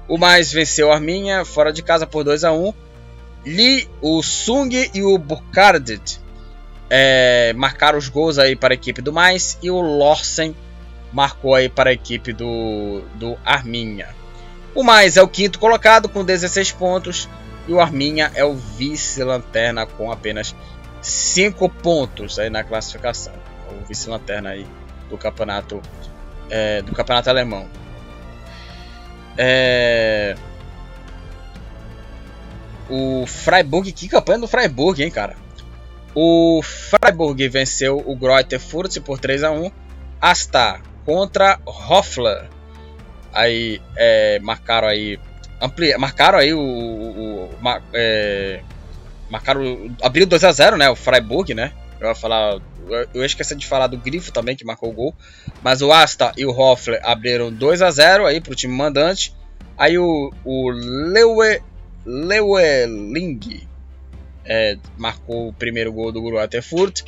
O 0.08 0.18
mais 0.18 0.52
venceu 0.52 0.88
o 0.88 0.92
Arminha 0.92 1.44
fora 1.44 1.72
de 1.72 1.82
casa 1.82 2.06
por 2.06 2.24
2 2.24 2.44
a 2.44 2.52
1 2.52 2.72
Li, 3.46 3.88
o 4.02 4.22
Sung 4.22 4.90
e 4.92 5.02
o 5.02 5.16
Burkhardt 5.16 6.20
é, 6.90 7.52
marcaram 7.54 7.98
os 7.98 8.08
gols 8.08 8.38
aí 8.38 8.56
para 8.56 8.74
a 8.74 8.76
equipe 8.76 9.00
do 9.00 9.12
mais 9.12 9.58
e 9.62 9.70
o 9.70 9.80
Lorsen 9.80 10.56
marcou 11.12 11.54
aí 11.54 11.68
para 11.68 11.90
a 11.90 11.92
equipe 11.92 12.32
do, 12.32 13.02
do 13.14 13.36
Arminha. 13.44 14.08
O 14.74 14.82
mais 14.82 15.16
é 15.16 15.22
o 15.22 15.28
quinto 15.28 15.58
colocado 15.58 16.08
com 16.08 16.24
16 16.24 16.72
pontos 16.72 17.28
e 17.66 17.72
o 17.72 17.80
Arminha 17.80 18.30
é 18.34 18.44
o 18.44 18.54
vice-lanterna 18.54 19.86
com 19.86 20.12
apenas 20.12 20.54
5 21.00 21.68
pontos 21.68 22.38
aí 22.38 22.50
na 22.50 22.62
classificação. 22.62 23.34
O 23.70 23.86
vice-lanterna 23.86 24.50
aí 24.50 24.66
do 25.08 25.16
campeonato 25.16 25.80
é, 26.50 26.82
do 26.82 26.92
campeonato 26.92 27.28
alemão. 27.28 27.68
É... 29.36 30.34
O 32.88 33.26
Freiburg, 33.26 33.92
que 33.92 34.08
campanha 34.08 34.38
do 34.38 34.48
Freiburg, 34.48 35.02
hein, 35.02 35.10
cara? 35.10 35.36
O 36.14 36.62
Freiburg 36.62 37.48
venceu 37.48 38.02
o 38.04 38.16
Greuther 38.16 38.58
Fürth 38.58 38.98
por 39.04 39.18
3 39.18 39.44
a 39.44 39.50
1. 39.50 39.70
Asta 40.20 40.80
contra 41.08 41.58
Hoffler. 41.64 42.50
Aí 43.32 43.80
é, 43.96 44.38
marcaram 44.40 44.88
aí 44.88 45.18
ampli... 45.58 45.96
marcaram 45.96 46.38
aí 46.38 46.52
o, 46.52 46.60
o, 46.60 47.44
o 47.44 47.50
é, 47.94 48.60
marcaram. 49.30 49.90
abriu 50.02 50.26
2 50.26 50.44
a 50.44 50.52
0 50.52 50.76
né? 50.76 50.90
O 50.90 50.94
Freiburg, 50.94 51.54
né? 51.54 51.72
Eu 51.98 52.08
ia 52.08 52.14
falar. 52.14 52.60
Eu 53.14 53.24
esqueci 53.24 53.56
de 53.56 53.66
falar 53.66 53.86
do 53.86 53.96
Grifo 53.96 54.30
também, 54.30 54.54
que 54.54 54.66
marcou 54.66 54.90
o 54.90 54.92
gol. 54.92 55.14
Mas 55.62 55.80
o 55.80 55.90
Asta 55.90 56.30
e 56.36 56.44
o 56.44 56.50
Hoffler 56.50 57.00
abriram 57.02 57.50
2 57.50 57.80
a 57.80 57.90
0 57.90 58.26
aí 58.26 58.38
pro 58.42 58.54
time 58.54 58.74
mandante. 58.74 59.34
Aí 59.78 59.98
o, 59.98 60.30
o 60.44 60.70
Leue, 60.70 61.62
Leueling 62.04 63.66
é, 64.44 64.76
marcou 64.98 65.48
o 65.48 65.52
primeiro 65.54 65.90
gol 65.90 66.12
do 66.12 66.20
Gruaterfurt. 66.20 67.00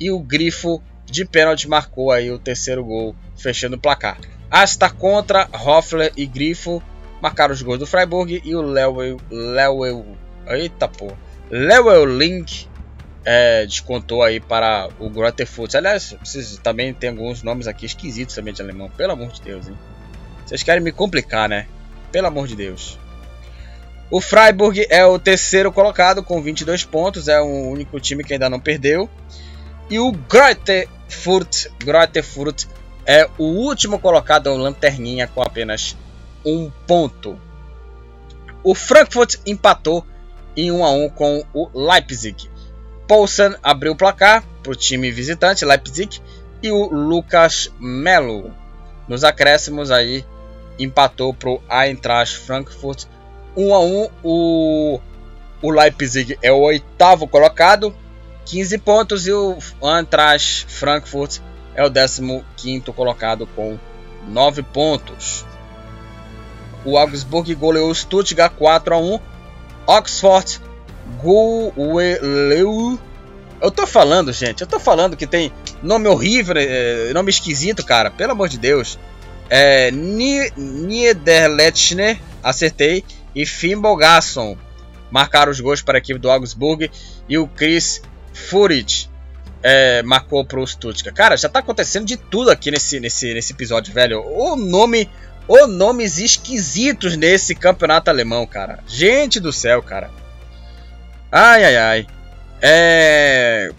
E 0.00 0.10
o 0.10 0.18
Grifo 0.20 0.82
de 1.12 1.26
pênalti 1.26 1.68
marcou 1.68 2.10
aí 2.10 2.30
o 2.30 2.38
terceiro 2.38 2.82
gol, 2.82 3.14
fechando 3.36 3.76
o 3.76 3.78
placar. 3.78 4.18
Asta 4.50 4.88
contra 4.88 5.46
Hoffler 5.52 6.10
e 6.16 6.26
Grifo 6.26 6.82
marcaram 7.20 7.52
os 7.52 7.60
gols 7.60 7.78
do 7.78 7.86
Freiburg 7.86 8.40
e 8.42 8.54
o. 8.54 8.62
Leuel 8.62 10.06
eita 10.48 10.88
porra. 10.88 11.16
Lewel 11.50 12.06
Link 12.06 12.66
é, 13.24 13.66
descontou 13.66 14.22
aí 14.22 14.40
para 14.40 14.88
o 14.98 15.10
Grotterfurt. 15.10 15.74
Aliás, 15.74 16.16
vocês 16.24 16.58
também 16.62 16.94
tem 16.94 17.10
alguns 17.10 17.42
nomes 17.42 17.68
aqui 17.68 17.84
esquisitos 17.84 18.34
também 18.34 18.54
de 18.54 18.62
alemão. 18.62 18.90
Pelo 18.90 19.12
amor 19.12 19.28
de 19.32 19.42
Deus, 19.42 19.68
hein? 19.68 19.78
Vocês 20.46 20.62
querem 20.62 20.82
me 20.82 20.92
complicar, 20.92 21.48
né? 21.48 21.66
Pelo 22.10 22.26
amor 22.26 22.46
de 22.46 22.56
Deus. 22.56 22.98
O 24.10 24.20
Freiburg 24.20 24.86
é 24.90 25.04
o 25.04 25.18
terceiro 25.18 25.70
colocado 25.70 26.22
com 26.22 26.42
22 26.42 26.84
pontos. 26.84 27.28
É 27.28 27.40
o 27.40 27.68
único 27.68 28.00
time 28.00 28.24
que 28.24 28.32
ainda 28.32 28.48
não 28.50 28.58
perdeu. 28.58 29.08
E 29.92 29.98
o 29.98 30.10
Grotterfurt, 30.10 31.66
Grotterfurt 31.78 32.64
é 33.04 33.28
o 33.36 33.44
último 33.44 33.98
colocado, 33.98 34.46
o 34.46 34.56
lanterninha, 34.56 35.28
com 35.28 35.42
apenas 35.42 35.94
um 36.42 36.70
ponto. 36.86 37.38
O 38.64 38.74
Frankfurt 38.74 39.34
empatou 39.44 40.02
em 40.56 40.72
1 40.72 40.82
a 40.82 40.90
1 40.92 41.08
com 41.10 41.44
o 41.52 41.68
Leipzig. 41.74 42.48
Poulsen 43.06 43.54
abriu 43.62 43.92
o 43.92 43.96
placar 43.96 44.42
para 44.62 44.72
o 44.72 44.74
time 44.74 45.10
visitante 45.10 45.66
Leipzig 45.66 46.22
e 46.62 46.72
o 46.72 46.86
Lucas 46.86 47.70
Melo 47.78 48.50
nos 49.06 49.24
acréscimos 49.24 49.90
aí 49.90 50.24
empatou 50.78 51.34
para 51.34 51.50
o 51.50 51.62
Eintracht 51.70 52.38
Frankfurt 52.38 53.04
1 53.54 53.74
a 53.74 53.80
1 53.80 54.08
o, 54.24 55.00
o 55.60 55.70
Leipzig 55.70 56.38
é 56.40 56.50
o 56.50 56.60
oitavo 56.60 57.28
colocado 57.28 57.94
15 58.46 58.78
pontos 58.78 59.26
e 59.26 59.32
o 59.32 59.56
Eintracht 59.82 60.66
Frankfurt 60.68 61.38
é 61.74 61.84
o 61.84 61.90
15 62.56 62.82
colocado 62.94 63.46
com 63.46 63.78
9 64.28 64.62
pontos. 64.62 65.44
O 66.84 66.98
Augsburg 66.98 67.54
goleou 67.54 67.90
o 67.90 67.94
Stuttgart 67.94 68.52
4 68.54 68.94
a 68.94 68.98
1 68.98 69.20
Oxford 69.86 70.60
Gueleu. 71.22 72.98
Eu 73.60 73.70
tô 73.70 73.86
falando, 73.86 74.32
gente, 74.32 74.62
eu 74.62 74.66
tô 74.66 74.80
falando 74.80 75.16
que 75.16 75.26
tem 75.26 75.52
nome 75.82 76.08
horrível, 76.08 76.54
é, 76.58 77.12
nome 77.14 77.30
esquisito, 77.30 77.84
cara, 77.84 78.10
pelo 78.10 78.32
amor 78.32 78.48
de 78.48 78.58
Deus. 78.58 78.98
é, 79.48 79.90
Niederlechner, 80.56 82.18
acertei, 82.42 83.04
e 83.34 83.46
Finn 83.46 83.80
Bogasson 83.80 84.56
marcaram 85.10 85.52
os 85.52 85.60
gols 85.60 85.82
para 85.82 85.98
a 85.98 86.00
equipe 86.00 86.18
do 86.18 86.30
Augsburg 86.30 86.90
e 87.28 87.38
o 87.38 87.46
Chris 87.46 88.02
Furit 88.32 89.10
é, 89.62 90.02
marcou 90.02 90.44
para 90.44 90.60
o 90.60 90.66
Stuttgart. 90.66 91.14
Cara, 91.14 91.36
já 91.36 91.48
tá 91.48 91.60
acontecendo 91.60 92.04
de 92.04 92.16
tudo 92.16 92.50
aqui 92.50 92.70
nesse, 92.70 92.98
nesse, 92.98 93.32
nesse 93.32 93.52
episódio, 93.52 93.92
velho. 93.92 94.22
O 94.24 94.56
nome, 94.56 95.08
o 95.46 95.66
nomes 95.66 96.18
esquisitos 96.18 97.16
nesse 97.16 97.54
campeonato 97.54 98.10
alemão, 98.10 98.46
cara. 98.46 98.80
Gente 98.86 99.38
do 99.38 99.52
céu, 99.52 99.82
cara. 99.82 100.10
Ai, 101.30 101.64
ai, 101.64 101.76
ai. 101.76 102.06
É... 102.60 103.70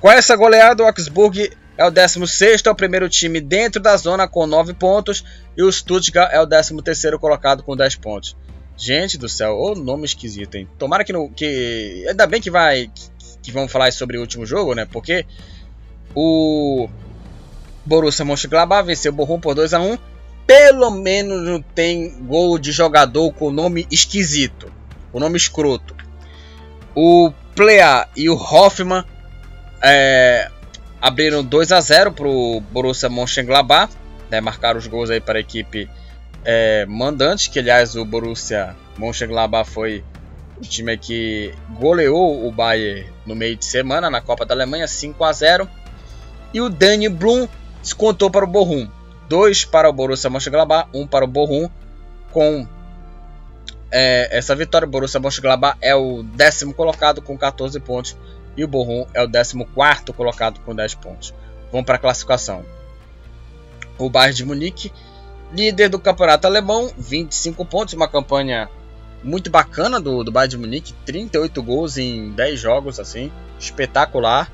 Com 0.00 0.10
essa 0.10 0.34
goleada, 0.34 0.82
o 0.82 0.86
Augsburg 0.86 1.52
é 1.76 1.84
o 1.84 1.90
16 1.90 2.62
é 2.64 2.70
o 2.70 2.74
primeiro 2.74 3.08
time 3.08 3.40
dentro 3.40 3.80
da 3.80 3.96
zona 3.96 4.26
com 4.26 4.46
9 4.46 4.74
pontos. 4.74 5.24
E 5.56 5.62
o 5.62 5.70
Stuttgart 5.70 6.30
é 6.32 6.40
o 6.40 6.46
13 6.46 7.18
colocado 7.18 7.62
com 7.62 7.76
10 7.76 7.96
pontos. 7.96 8.36
Gente 8.76 9.18
do 9.18 9.28
céu, 9.28 9.56
o 9.56 9.74
nome 9.74 10.04
esquisito, 10.04 10.56
hein? 10.56 10.68
Tomara 10.78 11.04
que 11.04 11.12
não. 11.12 11.28
Que, 11.28 12.04
ainda 12.08 12.26
bem 12.26 12.40
que 12.40 12.50
vai. 12.50 12.90
Que, 13.42 13.50
vamos 13.52 13.72
falar 13.72 13.92
sobre 13.92 14.16
o 14.16 14.20
último 14.20 14.46
jogo, 14.46 14.74
né? 14.74 14.86
Porque 14.90 15.26
o 16.14 16.88
Borussia 17.84 18.24
Mönchengladbach 18.24 18.86
venceu 18.86 19.12
o 19.12 19.14
Bochum 19.14 19.40
por 19.40 19.54
2 19.54 19.74
a 19.74 19.80
1 19.80 19.98
Pelo 20.46 20.90
menos 20.90 21.42
não 21.42 21.62
tem 21.62 22.10
gol 22.24 22.58
de 22.58 22.72
jogador 22.72 23.32
com 23.32 23.50
nome 23.50 23.86
esquisito. 23.90 24.72
O 25.12 25.20
nome 25.20 25.36
escroto. 25.36 25.94
O 26.94 27.32
Plea 27.54 28.08
e 28.16 28.28
o 28.28 28.34
Hoffman 28.34 29.04
é, 29.82 30.50
abriram 31.00 31.44
2 31.44 31.72
a 31.72 31.80
0 31.80 32.12
para 32.12 32.28
o 32.28 32.60
Borussia 32.60 33.08
Mönchengladbach, 33.08 33.92
né, 34.30 34.40
marcaram 34.40 34.78
os 34.78 34.86
gols 34.86 35.10
aí 35.10 35.20
para 35.20 35.38
a 35.38 35.40
equipe 35.40 35.88
é, 36.44 36.86
mandante, 36.86 37.50
que 37.50 37.58
aliás 37.58 37.96
o 37.96 38.04
Borussia 38.04 38.74
Mönchengladbach 38.98 39.68
foi 39.68 40.04
o 40.62 40.64
time 40.64 40.96
que 40.96 41.52
goleou 41.70 42.46
o 42.46 42.52
Bayern 42.52 43.10
no 43.26 43.34
meio 43.34 43.56
de 43.56 43.64
semana 43.64 44.08
na 44.08 44.20
Copa 44.20 44.46
da 44.46 44.54
Alemanha, 44.54 44.86
5 44.86 45.24
a 45.24 45.32
0 45.32 45.68
e 46.54 46.60
o 46.60 46.68
Danny 46.68 47.08
Blum 47.08 47.48
descontou 47.82 48.30
para 48.30 48.44
o 48.44 48.48
Bochum, 48.48 48.88
2 49.28 49.64
para 49.64 49.88
o 49.88 49.92
Borussia 49.92 50.30
Mönchengladbach, 50.30 50.88
1 50.94 51.00
um 51.00 51.06
para 51.06 51.24
o 51.24 51.28
Bochum, 51.28 51.68
com 52.30 52.66
é, 53.90 54.38
essa 54.38 54.54
vitória, 54.54 54.86
o 54.86 54.90
Borussia 54.90 55.18
Mönchengladbach 55.18 55.76
é 55.80 55.96
o 55.96 56.22
décimo 56.22 56.72
colocado 56.72 57.20
com 57.20 57.36
14 57.36 57.80
pontos 57.80 58.16
e 58.56 58.62
o 58.62 58.68
Bochum 58.68 59.04
é 59.12 59.22
o 59.22 59.28
14 59.28 59.64
colocado 60.16 60.60
com 60.60 60.74
10 60.74 60.94
pontos. 60.94 61.34
Vamos 61.72 61.86
para 61.86 61.96
a 61.96 61.98
classificação. 61.98 62.64
O 63.98 64.08
Bayern 64.08 64.36
de 64.36 64.44
Munique, 64.44 64.92
líder 65.52 65.88
do 65.88 65.98
campeonato 65.98 66.46
alemão, 66.46 66.88
25 66.96 67.64
pontos, 67.64 67.94
uma 67.94 68.06
campanha 68.06 68.70
muito 69.22 69.50
bacana 69.50 70.00
do, 70.00 70.24
do 70.24 70.32
Bayern 70.32 70.50
de 70.50 70.58
Munique, 70.58 70.94
38 71.06 71.62
gols 71.62 71.96
em 71.96 72.30
10 72.30 72.60
jogos, 72.60 73.00
assim, 73.00 73.30
espetacular. 73.58 74.50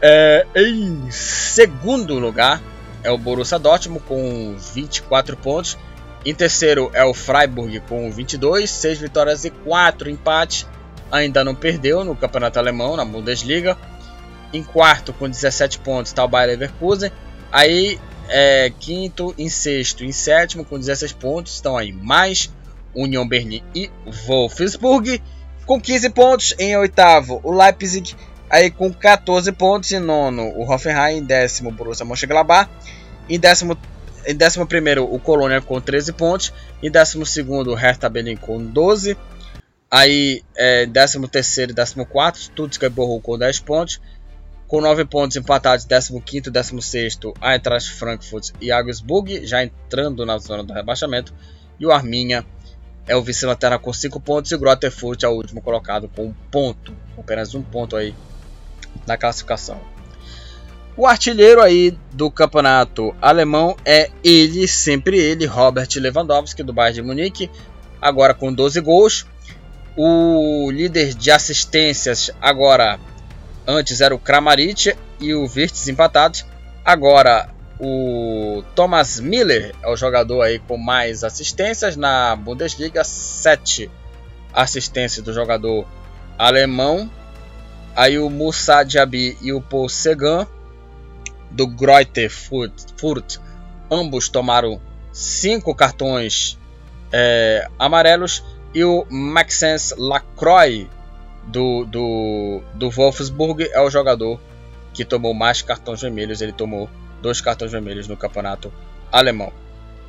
É, 0.00 0.46
em 0.54 1.10
segundo 1.10 2.18
lugar 2.18 2.62
é 3.02 3.10
o 3.10 3.18
Borussia 3.18 3.58
Dortmund 3.58 4.04
com 4.06 4.56
24 4.74 5.36
pontos. 5.36 5.76
Em 6.24 6.34
terceiro 6.34 6.90
é 6.92 7.04
o 7.04 7.14
Freiburg 7.14 7.80
com 7.80 8.10
22, 8.10 8.70
6 8.70 8.98
vitórias 8.98 9.44
e 9.44 9.50
4 9.50 10.10
empates 10.10 10.66
ainda 11.10 11.42
não 11.44 11.54
perdeu 11.54 12.04
no 12.04 12.14
campeonato 12.14 12.58
alemão, 12.58 12.96
na 12.96 13.04
Bundesliga. 13.04 13.76
Em 14.52 14.62
quarto, 14.62 15.12
com 15.12 15.28
17 15.28 15.78
pontos, 15.80 16.10
está 16.10 16.24
o 16.24 16.28
Bayer 16.28 16.50
Leverkusen. 16.50 17.10
Aí, 17.52 17.98
é, 18.28 18.72
quinto, 18.78 19.34
em 19.36 19.48
sexto, 19.48 20.04
em 20.04 20.12
sétimo, 20.12 20.64
com 20.64 20.78
16 20.78 21.12
pontos, 21.12 21.54
estão 21.54 21.76
aí 21.76 21.92
mais 21.92 22.50
Union 23.02 23.26
Berlin 23.26 23.62
e 23.74 23.90
Wolfsburg. 24.26 25.22
Com 25.66 25.80
15 25.80 26.10
pontos, 26.10 26.54
em 26.58 26.76
oitavo, 26.76 27.40
o 27.42 27.52
Leipzig. 27.52 28.14
Aí 28.50 28.70
com 28.70 28.92
14 28.92 29.52
pontos, 29.52 29.92
em 29.92 29.98
nono, 29.98 30.44
o 30.56 30.62
Hoffenheim. 30.70 31.18
Em 31.18 31.22
décimo, 31.22 31.68
o 31.68 31.72
Borussia 31.72 32.06
Mönchengladbach. 32.06 32.70
Em 33.28 33.38
décimo, 33.38 33.76
em 34.26 34.34
décimo 34.34 34.66
primeiro, 34.66 35.04
o 35.04 35.18
Colônia 35.18 35.60
com 35.60 35.80
13 35.80 36.12
pontos. 36.12 36.52
Em 36.82 36.90
décimo 36.90 37.26
segundo, 37.26 37.72
o 37.72 37.74
Hertha 37.74 38.08
Berlin 38.08 38.36
com 38.36 38.62
12 38.64 39.16
Aí, 39.90 40.42
é, 40.54 40.86
13 40.86 41.18
e 41.18 41.74
14, 41.74 42.42
Stuttgart 42.44 42.92
borrou 42.92 43.20
com 43.20 43.38
10 43.38 43.60
pontos. 43.60 44.00
Com 44.66 44.82
9 44.82 45.06
pontos 45.06 45.34
empatados, 45.36 45.86
15 45.86 46.48
e 46.48 46.50
16, 46.50 47.18
Eintracht 47.42 47.90
Frankfurt 47.90 48.50
e 48.60 48.70
Augsburg, 48.70 49.46
já 49.46 49.64
entrando 49.64 50.26
na 50.26 50.36
zona 50.36 50.62
do 50.62 50.74
rebaixamento. 50.74 51.32
E 51.80 51.86
o 51.86 51.92
Arminha 51.92 52.44
é 53.08 53.16
o 53.16 53.22
vice-lanterna 53.22 53.78
com 53.78 53.92
5 53.92 54.20
pontos 54.20 54.52
e 54.52 54.54
o 54.54 54.58
Grotterfurt 54.58 55.22
é 55.22 55.28
o 55.28 55.32
último 55.32 55.62
colocado 55.62 56.08
com 56.14 56.24
1 56.24 56.26
um 56.26 56.34
ponto. 56.50 56.94
Apenas 57.18 57.54
um 57.54 57.62
ponto 57.62 57.96
aí 57.96 58.14
na 59.06 59.16
classificação. 59.16 59.80
O 60.96 61.06
artilheiro 61.06 61.62
aí 61.62 61.96
do 62.12 62.30
campeonato 62.30 63.14
alemão 63.22 63.76
é 63.84 64.10
ele, 64.22 64.66
sempre 64.66 65.16
ele, 65.18 65.46
Robert 65.46 65.88
Lewandowski, 65.96 66.62
do 66.62 66.72
Bayern 66.72 66.94
de 66.94 67.02
Munique, 67.02 67.50
agora 68.02 68.34
com 68.34 68.52
12 68.52 68.80
gols. 68.80 69.26
O 69.96 70.70
líder 70.70 71.14
de 71.14 71.30
assistências 71.30 72.30
agora 72.40 72.98
antes 73.66 74.00
era 74.00 74.14
o 74.14 74.18
Kramaric 74.18 74.94
e 75.20 75.34
o 75.34 75.46
Virtus 75.46 75.88
empatados. 75.88 76.44
Agora 76.84 77.48
o 77.80 78.62
Thomas 78.74 79.20
Miller 79.20 79.74
é 79.82 79.88
o 79.88 79.96
jogador 79.96 80.42
aí 80.42 80.58
com 80.58 80.76
mais 80.76 81.22
assistências 81.22 81.96
na 81.96 82.34
Bundesliga, 82.34 83.04
7 83.04 83.90
assistências 84.52 85.24
do 85.24 85.32
jogador 85.32 85.86
alemão. 86.36 87.10
Aí 87.94 88.18
o 88.18 88.28
Moussa 88.28 88.82
Diaby 88.82 89.36
e 89.40 89.52
o 89.52 89.60
Paul 89.60 89.88
Segan 89.88 90.46
do 91.50 91.66
Greuther 91.66 92.30
Furt, 92.30 93.38
ambos 93.90 94.28
tomaram 94.28 94.80
5 95.12 95.74
cartões 95.74 96.58
é, 97.12 97.66
amarelos 97.78 98.44
e 98.74 98.84
o 98.84 99.06
Maxence 99.08 99.94
Lacroix 99.96 100.86
do, 101.46 101.84
do, 101.84 102.62
do 102.74 102.90
Wolfsburg 102.90 103.68
é 103.72 103.80
o 103.80 103.88
jogador 103.88 104.38
que 104.92 105.04
tomou 105.04 105.32
mais 105.32 105.62
cartões 105.62 106.02
vermelhos. 106.02 106.40
Ele 106.40 106.52
tomou 106.52 106.88
dois 107.20 107.40
cartões 107.40 107.72
vermelhos 107.72 108.08
no 108.08 108.16
campeonato 108.16 108.72
alemão. 109.10 109.52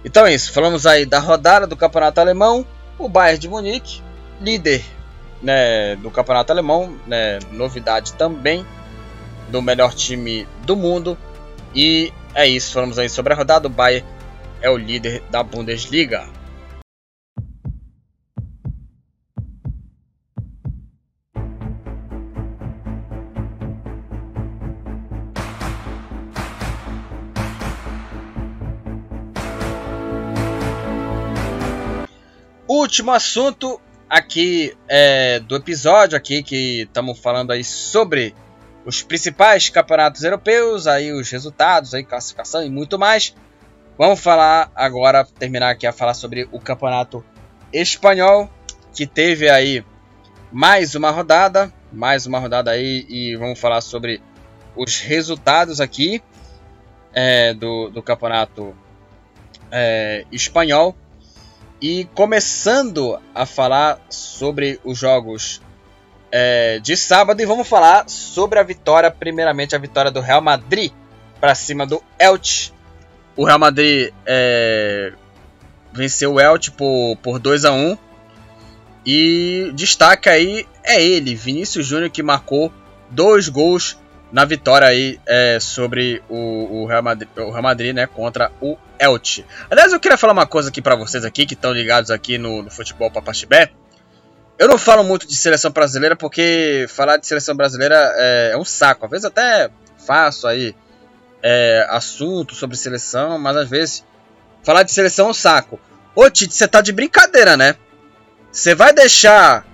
Então 0.03 0.25
é 0.25 0.33
isso. 0.33 0.51
Falamos 0.51 0.85
aí 0.85 1.05
da 1.05 1.19
rodada 1.19 1.67
do 1.67 1.75
campeonato 1.75 2.19
alemão. 2.19 2.65
O 2.97 3.07
Bayern 3.07 3.39
de 3.39 3.47
Munique, 3.47 4.01
líder 4.41 4.83
né, 5.41 5.95
do 5.97 6.11
campeonato 6.11 6.51
alemão. 6.51 6.97
Né, 7.07 7.39
novidade 7.51 8.13
também 8.13 8.65
do 9.49 9.61
melhor 9.61 9.93
time 9.93 10.47
do 10.63 10.75
mundo. 10.75 11.17
E 11.73 12.13
é 12.33 12.47
isso. 12.47 12.73
Falamos 12.73 12.97
aí 12.97 13.09
sobre 13.09 13.33
a 13.33 13.35
rodada. 13.35 13.67
O 13.67 13.71
Bayern 13.71 14.05
é 14.61 14.69
o 14.69 14.77
líder 14.77 15.23
da 15.29 15.43
Bundesliga. 15.43 16.27
Último 32.69 33.11
assunto 33.11 33.81
aqui 34.07 34.77
é, 34.87 35.39
do 35.39 35.55
episódio 35.55 36.15
aqui 36.15 36.43
que 36.43 36.81
estamos 36.81 37.17
falando 37.17 37.51
aí 37.51 37.63
sobre 37.63 38.35
os 38.85 39.01
principais 39.01 39.69
campeonatos 39.69 40.23
europeus, 40.23 40.85
aí 40.85 41.11
os 41.11 41.29
resultados, 41.31 41.93
aí 41.93 42.03
classificação 42.03 42.63
e 42.63 42.69
muito 42.69 42.99
mais. 42.99 43.35
Vamos 43.97 44.19
falar 44.19 44.71
agora, 44.75 45.25
terminar 45.25 45.71
aqui 45.71 45.87
a 45.87 45.91
falar 45.91 46.13
sobre 46.13 46.47
o 46.51 46.59
campeonato 46.59 47.25
espanhol 47.73 48.49
que 48.93 49.05
teve 49.05 49.49
aí 49.49 49.83
mais 50.51 50.95
uma 50.95 51.09
rodada, 51.09 51.73
mais 51.91 52.25
uma 52.25 52.39
rodada 52.39 52.71
aí 52.71 53.05
e 53.09 53.35
vamos 53.35 53.59
falar 53.59 53.81
sobre 53.81 54.21
os 54.75 55.01
resultados 55.01 55.81
aqui 55.81 56.21
é, 57.13 57.53
do, 57.53 57.89
do 57.89 58.01
campeonato 58.01 58.75
é, 59.71 60.25
espanhol. 60.31 60.95
E 61.81 62.05
começando 62.13 63.19
a 63.33 63.45
falar 63.45 64.01
sobre 64.09 64.79
os 64.83 64.97
jogos 64.97 65.61
é, 66.31 66.79
de 66.79 66.95
sábado, 66.97 67.41
e 67.41 67.45
vamos 67.45 67.67
falar 67.67 68.09
sobre 68.09 68.59
a 68.59 68.63
vitória, 68.63 69.09
primeiramente 69.09 69.75
a 69.75 69.79
vitória 69.79 70.11
do 70.11 70.19
Real 70.19 70.41
Madrid 70.41 70.91
para 71.39 71.55
cima 71.55 71.85
do 71.85 72.03
Elche. 72.19 72.71
O 73.35 73.45
Real 73.45 73.59
Madrid 73.59 74.11
é, 74.25 75.13
venceu 75.93 76.33
o 76.33 76.39
Elche 76.39 76.71
por, 76.71 77.15
por 77.17 77.39
2 77.39 77.65
a 77.65 77.71
1 77.71 77.97
E 79.05 79.71
destaque 79.73 80.27
aí 80.27 80.67
é 80.83 81.01
ele, 81.01 81.33
Vinícius 81.33 81.85
Júnior, 81.85 82.09
que 82.09 82.21
marcou 82.21 82.71
dois 83.09 83.47
gols 83.47 83.97
na 84.31 84.45
vitória 84.45 84.87
aí 84.87 85.19
é, 85.25 85.59
sobre 85.59 86.21
o, 86.29 86.81
o, 86.81 86.85
Real 86.85 87.01
Madrid, 87.01 87.29
o 87.37 87.49
Real 87.49 87.63
Madrid, 87.63 87.95
né, 87.95 88.07
contra 88.07 88.51
o 88.61 88.77
Elche. 88.99 89.45
Aliás, 89.69 89.91
eu 89.91 89.99
queria 89.99 90.17
falar 90.17 90.33
uma 90.33 90.45
coisa 90.45 90.69
aqui 90.69 90.81
para 90.81 90.95
vocês 90.95 91.25
aqui 91.25 91.45
que 91.45 91.55
estão 91.55 91.71
ligados 91.71 92.11
aqui 92.11 92.37
no, 92.37 92.61
no 92.63 92.69
futebol 92.69 93.09
Papaxibé. 93.09 93.71
Eu 94.57 94.67
não 94.67 94.77
falo 94.77 95.03
muito 95.03 95.25
de 95.25 95.35
seleção 95.35 95.71
brasileira 95.71 96.15
porque 96.15 96.85
falar 96.89 97.17
de 97.17 97.25
seleção 97.25 97.55
brasileira 97.55 97.95
é, 98.17 98.51
é 98.53 98.57
um 98.57 98.65
saco. 98.65 99.05
Às 99.05 99.11
vezes 99.11 99.25
até 99.25 99.69
faço 100.05 100.47
aí 100.47 100.75
é, 101.41 101.87
assunto 101.89 102.53
sobre 102.53 102.75
seleção, 102.75 103.39
mas 103.39 103.55
às 103.55 103.69
vezes 103.69 104.05
falar 104.63 104.83
de 104.83 104.91
seleção 104.91 105.27
é 105.27 105.29
um 105.29 105.33
saco. 105.33 105.79
Ô 106.13 106.29
Tite, 106.29 106.53
você 106.53 106.67
tá 106.67 106.81
de 106.81 106.91
brincadeira, 106.91 107.55
né? 107.55 107.75
Você 108.51 108.75
vai 108.75 108.91
deixar 108.91 109.65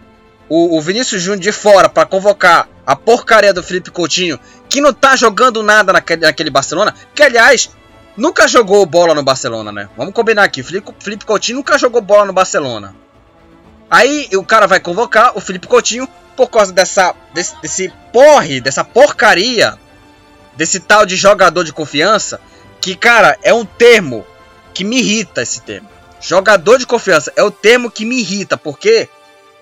o, 0.49 0.77
o 0.77 0.81
Vinícius 0.81 1.21
Júnior 1.21 1.41
de 1.41 1.51
fora 1.51 1.89
para 1.89 2.05
convocar 2.05 2.67
a 2.85 2.95
porcaria 2.95 3.53
do 3.53 3.63
Felipe 3.63 3.91
Coutinho, 3.91 4.39
que 4.69 4.81
não 4.81 4.93
tá 4.93 5.15
jogando 5.15 5.63
nada 5.63 5.93
naquele, 5.93 6.21
naquele 6.21 6.49
Barcelona, 6.49 6.93
que 7.13 7.23
aliás 7.23 7.69
nunca 8.15 8.47
jogou 8.47 8.85
bola 8.85 9.13
no 9.13 9.23
Barcelona, 9.23 9.71
né? 9.71 9.89
Vamos 9.97 10.13
combinar 10.13 10.43
aqui, 10.43 10.61
Felipe, 10.61 10.93
Felipe 10.99 11.25
Coutinho 11.25 11.57
nunca 11.57 11.77
jogou 11.77 12.01
bola 12.01 12.25
no 12.25 12.33
Barcelona. 12.33 12.95
Aí 13.89 14.29
o 14.33 14.43
cara 14.43 14.67
vai 14.67 14.79
convocar 14.79 15.35
o 15.35 15.41
Felipe 15.41 15.67
Coutinho 15.67 16.07
por 16.35 16.49
causa 16.49 16.73
dessa 16.73 17.15
desse, 17.33 17.55
desse 17.61 17.93
porre, 18.11 18.59
dessa 18.59 18.83
porcaria, 18.83 19.77
desse 20.55 20.79
tal 20.79 21.05
de 21.05 21.15
jogador 21.15 21.63
de 21.63 21.73
confiança, 21.73 22.39
que 22.81 22.95
cara, 22.95 23.37
é 23.41 23.53
um 23.53 23.65
termo 23.65 24.25
que 24.73 24.83
me 24.83 24.99
irrita 24.99 25.41
esse 25.41 25.61
termo. 25.61 25.89
Jogador 26.19 26.77
de 26.77 26.87
confiança 26.87 27.31
é 27.35 27.43
o 27.43 27.51
termo 27.51 27.89
que 27.89 28.05
me 28.05 28.19
irrita, 28.19 28.57
porque 28.57 29.09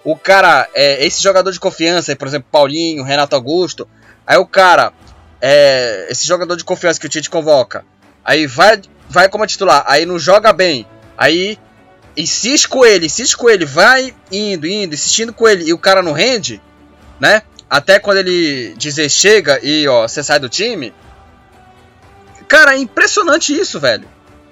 o 0.03 0.15
cara, 0.15 0.67
é, 0.73 1.05
esse 1.05 1.21
jogador 1.21 1.51
de 1.51 1.59
confiança, 1.59 2.15
por 2.15 2.27
exemplo, 2.27 2.47
Paulinho, 2.51 3.03
Renato 3.03 3.35
Augusto, 3.35 3.87
aí 4.27 4.37
o 4.37 4.45
cara, 4.45 4.91
é, 5.41 6.07
esse 6.09 6.27
jogador 6.27 6.55
de 6.55 6.63
confiança 6.63 6.99
que 6.99 7.05
o 7.05 7.09
Tite 7.09 7.29
convoca, 7.29 7.85
aí 8.23 8.45
vai, 8.45 8.81
vai 9.09 9.29
como 9.29 9.47
titular, 9.47 9.83
aí 9.87 10.05
não 10.05 10.19
joga 10.19 10.51
bem, 10.51 10.85
aí 11.17 11.57
insiste 12.17 12.67
com 12.67 12.85
ele, 12.85 13.05
insiste 13.05 13.37
com 13.37 13.49
ele, 13.49 13.65
vai 13.65 14.13
indo, 14.31 14.67
indo, 14.67 14.93
insistindo 14.93 15.33
com 15.33 15.47
ele, 15.47 15.65
e 15.65 15.73
o 15.73 15.79
cara 15.79 16.03
não 16.03 16.11
rende, 16.11 16.61
né? 17.19 17.41
Até 17.69 17.97
quando 17.97 18.17
ele 18.17 18.75
dizer 18.77 19.09
chega 19.09 19.59
e 19.63 19.87
ó, 19.87 20.07
você 20.07 20.21
sai 20.21 20.39
do 20.39 20.47
time. 20.47 20.93
Cara, 22.47 22.75
é 22.75 22.77
impressionante 22.77 23.51
isso, 23.51 23.79
velho. 23.79 24.07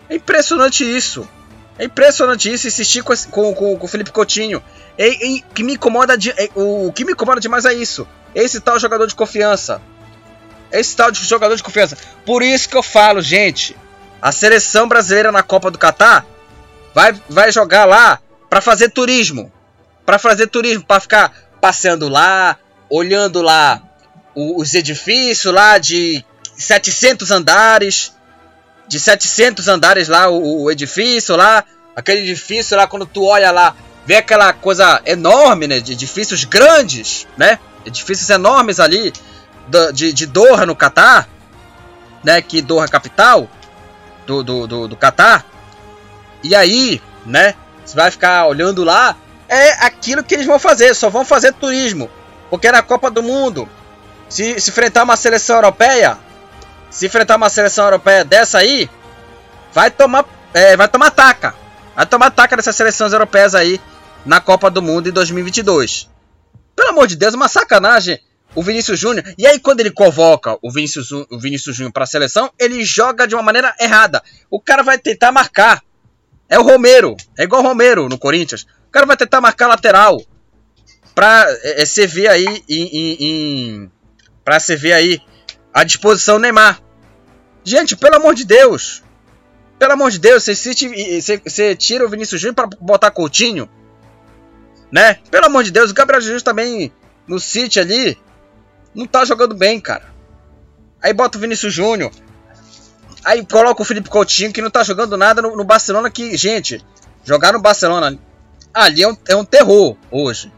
É 0.10 0.16
impressionante 0.16 0.84
isso. 0.84 1.28
É 1.78 1.86
impressionante 1.86 2.52
isso, 2.52 2.68
insistir 2.68 3.04
com, 3.04 3.16
com, 3.30 3.54
com, 3.54 3.78
com 3.78 3.86
o 3.86 3.90
Felipe 3.90 4.12
Coutinho. 4.12 4.62
E, 4.98 5.38
e, 5.38 5.42
que 5.42 5.64
me 5.64 5.74
incomoda 5.74 6.18
de, 6.18 6.30
e, 6.30 6.52
o 6.56 6.92
que 6.92 7.06
me 7.06 7.14
incomoda 7.14 7.40
demais 7.40 7.66
é 7.66 7.74
isso. 7.74 8.08
Esse 8.36 8.60
tal 8.60 8.80
jogador 8.80 9.08
de 9.08 9.16
confiança. 9.16 9.82
Esse 10.72 10.96
tal 10.96 11.12
de 11.12 11.24
jogador 11.24 11.56
de 11.56 11.64
confiança. 11.64 11.98
Por 12.26 12.44
isso 12.44 12.70
que 12.70 12.78
eu 12.78 12.84
falo, 12.84 13.22
gente. 13.22 13.76
A 14.22 14.32
seleção 14.32 14.88
brasileira 14.88 15.32
na 15.32 15.42
Copa 15.42 15.72
do 15.72 15.78
Catar 15.78 16.26
vai, 16.94 17.20
vai 17.28 17.52
jogar 17.52 17.86
lá 17.86 18.20
para 18.50 18.62
fazer 18.62 18.90
turismo. 18.90 19.52
Para 20.06 20.20
fazer 20.20 20.48
turismo, 20.48 20.84
para 20.84 21.02
ficar 21.02 21.34
passeando 21.60 22.08
lá, 22.08 22.58
olhando 22.90 23.42
lá 23.42 23.82
os 24.36 24.74
edifícios 24.74 25.54
lá 25.54 25.78
de 25.78 26.24
700 26.58 27.32
andares. 27.32 28.14
De 28.92 29.00
700 29.00 29.70
andares 29.70 30.10
lá 30.10 30.28
o, 30.28 30.64
o 30.64 30.70
edifício 30.70 31.38
lá. 31.38 31.64
Aquele 31.96 32.20
edifício 32.20 32.76
lá, 32.76 32.86
quando 32.86 33.06
tu 33.06 33.24
olha 33.24 33.50
lá, 33.50 33.74
vê 34.06 34.18
aquela 34.18 34.52
coisa 34.52 35.02
enorme, 35.06 35.66
né? 35.66 35.80
De 35.80 35.94
edifícios 35.94 36.44
grandes, 36.44 37.26
né? 37.38 37.58
Edifícios 37.86 38.30
enormes 38.30 38.82
ali 38.82 39.14
de, 39.94 40.12
de 40.12 40.26
Doha 40.26 40.66
no 40.66 40.76
Catar, 40.76 41.30
né? 42.22 42.42
Que 42.42 42.62
Doha 42.62 42.86
capital 42.86 43.50
do, 44.28 44.44
do, 44.44 44.68
do, 44.68 44.88
do 44.90 44.98
Catar. 44.98 45.46
E 46.44 46.54
aí, 46.54 47.02
né? 47.26 47.56
Você 47.86 47.96
vai 47.96 48.12
ficar 48.12 48.46
olhando 48.46 48.84
lá. 48.84 49.16
É 49.48 49.86
aquilo 49.86 50.22
que 50.22 50.36
eles 50.36 50.46
vão 50.46 50.60
fazer, 50.60 50.94
só 50.94 51.10
vão 51.10 51.24
fazer 51.24 51.54
turismo. 51.54 52.10
Porque 52.50 52.70
na 52.70 52.82
Copa 52.82 53.10
do 53.10 53.24
Mundo, 53.24 53.70
se, 54.28 54.60
se 54.60 54.70
enfrentar 54.70 55.04
uma 55.04 55.16
seleção 55.16 55.56
europeia, 55.56 56.18
se 56.92 57.08
enfrentar 57.08 57.38
uma 57.38 57.50
seleção 57.50 57.86
europeia 57.86 58.24
dessa 58.24 58.60
aí, 58.60 58.88
vai 59.74 59.90
tomar, 59.90 60.26
é, 60.54 60.78
vai 60.78 60.88
tomar 60.88 61.10
taca. 61.10 61.56
Vai 61.96 62.06
tomar 62.06 62.30
taca 62.30 62.56
dessas 62.56 62.76
seleções 62.76 63.14
europeias 63.14 63.56
aí 63.56 63.82
na 64.26 64.40
Copa 64.40 64.70
do 64.70 64.82
Mundo 64.82 65.10
em 65.10 65.12
2022. 65.12 66.10
Pelo 66.76 66.90
amor 66.90 67.08
de 67.08 67.16
Deus, 67.16 67.34
uma 67.34 67.48
sacanagem 67.48 68.20
o 68.54 68.62
Vinícius 68.62 69.00
Júnior. 69.00 69.26
E 69.38 69.48
aí, 69.48 69.60
quando 69.60 69.80
ele 69.80 69.92
convoca 69.92 70.58
o 70.62 70.72
Vinícius, 70.72 71.12
o 71.12 71.40
Vinícius 71.40 71.76
Júnior 71.76 71.94
para 71.94 72.04
a 72.04 72.08
seleção, 72.08 72.52
ele 72.60 72.84
joga 72.84 73.28
de 73.28 73.34
uma 73.36 73.44
maneira 73.44 73.74
errada. 73.80 74.22
O 74.50 74.60
cara 74.60 74.84
vai 74.84 74.98
tentar 74.98 75.32
marcar. 75.32 75.82
É 76.50 76.60
o 76.60 76.64
Romero. 76.64 77.16
É 77.38 77.44
igual 77.44 77.62
o 77.62 77.66
Romero 77.66 78.10
no 78.10 78.18
Corinthians. 78.18 78.64
O 78.88 78.92
cara 78.92 79.06
vai 79.06 79.16
tentar 79.16 79.40
marcar 79.40 79.68
lateral. 79.68 80.22
Pra 81.16 81.46
é, 81.64 81.86
você 81.86 82.06
ver 82.06 82.28
aí 82.28 82.64
em, 82.68 82.84
em, 82.84 83.18
em 83.20 83.92
pra 84.44 84.60
você 84.60 84.76
ver 84.76 84.94
aí 84.94 85.22
a 85.74 85.84
disposição 85.84 86.40
Neymar. 86.40 86.82
Gente, 87.64 87.96
pelo 87.96 88.16
amor 88.16 88.36
de 88.36 88.46
Deus. 88.46 89.04
Pelo 89.78 89.94
amor 89.94 90.12
de 90.12 90.20
Deus, 90.20 90.46
você 90.46 91.76
tira 91.76 92.06
o 92.06 92.10
Vinícius 92.10 92.40
Júnior 92.40 92.56
para 92.56 92.68
botar 92.80 93.10
Coutinho, 93.10 93.68
né? 94.92 95.16
Pelo 95.32 95.48
amor 95.48 95.64
de 95.64 95.72
Deus, 95.72 95.90
o 95.90 95.94
Gabriel 95.94 96.22
Jesus 96.22 96.44
também 96.44 96.94
no 97.28 97.40
City 97.40 97.80
ali 97.80 98.18
não 98.94 99.08
tá 99.08 99.26
jogando 99.26 99.56
bem, 99.56 99.80
cara. 99.80 100.14
Aí 101.02 101.14
bota 101.14 101.38
o 101.38 101.42
Vinícius 101.42 101.74
Júnior. 101.74 102.12
Aí 103.24 103.44
coloca 103.46 103.82
o 103.82 103.86
Felipe 103.86 104.10
Coutinho 104.10 104.54
que 104.54 104.62
não 104.62 104.70
tá 104.70 104.84
jogando 104.84 105.18
nada 105.18 105.42
no, 105.42 105.56
no 105.56 105.64
Barcelona 105.64 106.12
que, 106.12 106.38
gente, 106.38 106.84
jogar 107.24 107.54
no 107.54 107.62
Barcelona 107.62 108.20
ali 108.74 109.02
é 109.02 109.08
um, 109.08 109.18
é 109.30 109.36
um 109.36 109.46
terror 109.46 109.98
hoje. 110.12 110.52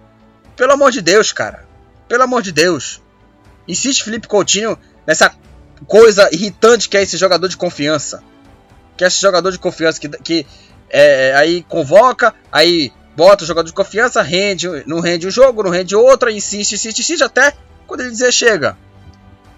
Pelo 0.56 0.74
amor 0.74 0.92
de 0.92 1.02
Deus, 1.02 1.32
cara. 1.32 1.66
Pelo 2.08 2.24
amor 2.24 2.42
de 2.42 2.52
Deus. 2.52 3.02
Insiste 3.68 4.04
Felipe 4.04 4.28
Coutinho 4.28 4.78
nessa 5.06 5.34
coisa 5.88 6.30
irritante 6.32 6.88
que 6.88 6.98
é 6.98 7.02
esse 7.02 7.18
jogador 7.18 7.48
de 7.48 7.58
confiança 7.58 8.24
que 8.96 9.04
é 9.04 9.08
esse 9.08 9.20
jogador 9.20 9.52
de 9.52 9.60
confiança 9.60 10.00
que, 10.00 10.10
que 10.10 10.48
é, 10.90 11.30
é, 11.30 11.36
aí 11.36 11.64
convoca, 11.64 12.34
aí 12.52 12.92
bota 13.16 13.44
o 13.44 13.48
jogador 13.48 13.68
de 13.68 13.74
confiança, 13.74 14.22
rende, 14.22 14.68
não 14.86 15.00
rende 15.00 15.28
um 15.28 15.32
jogo, 15.32 15.64
não 15.64 15.72
rende 15.72 15.96
outro, 15.96 16.30
insiste, 16.30 16.74
insiste, 16.76 17.00
insiste 17.00 17.24
até 17.24 17.54
quando 17.88 18.02
ele 18.02 18.12
dizer 18.12 18.32
chega. 18.32 18.78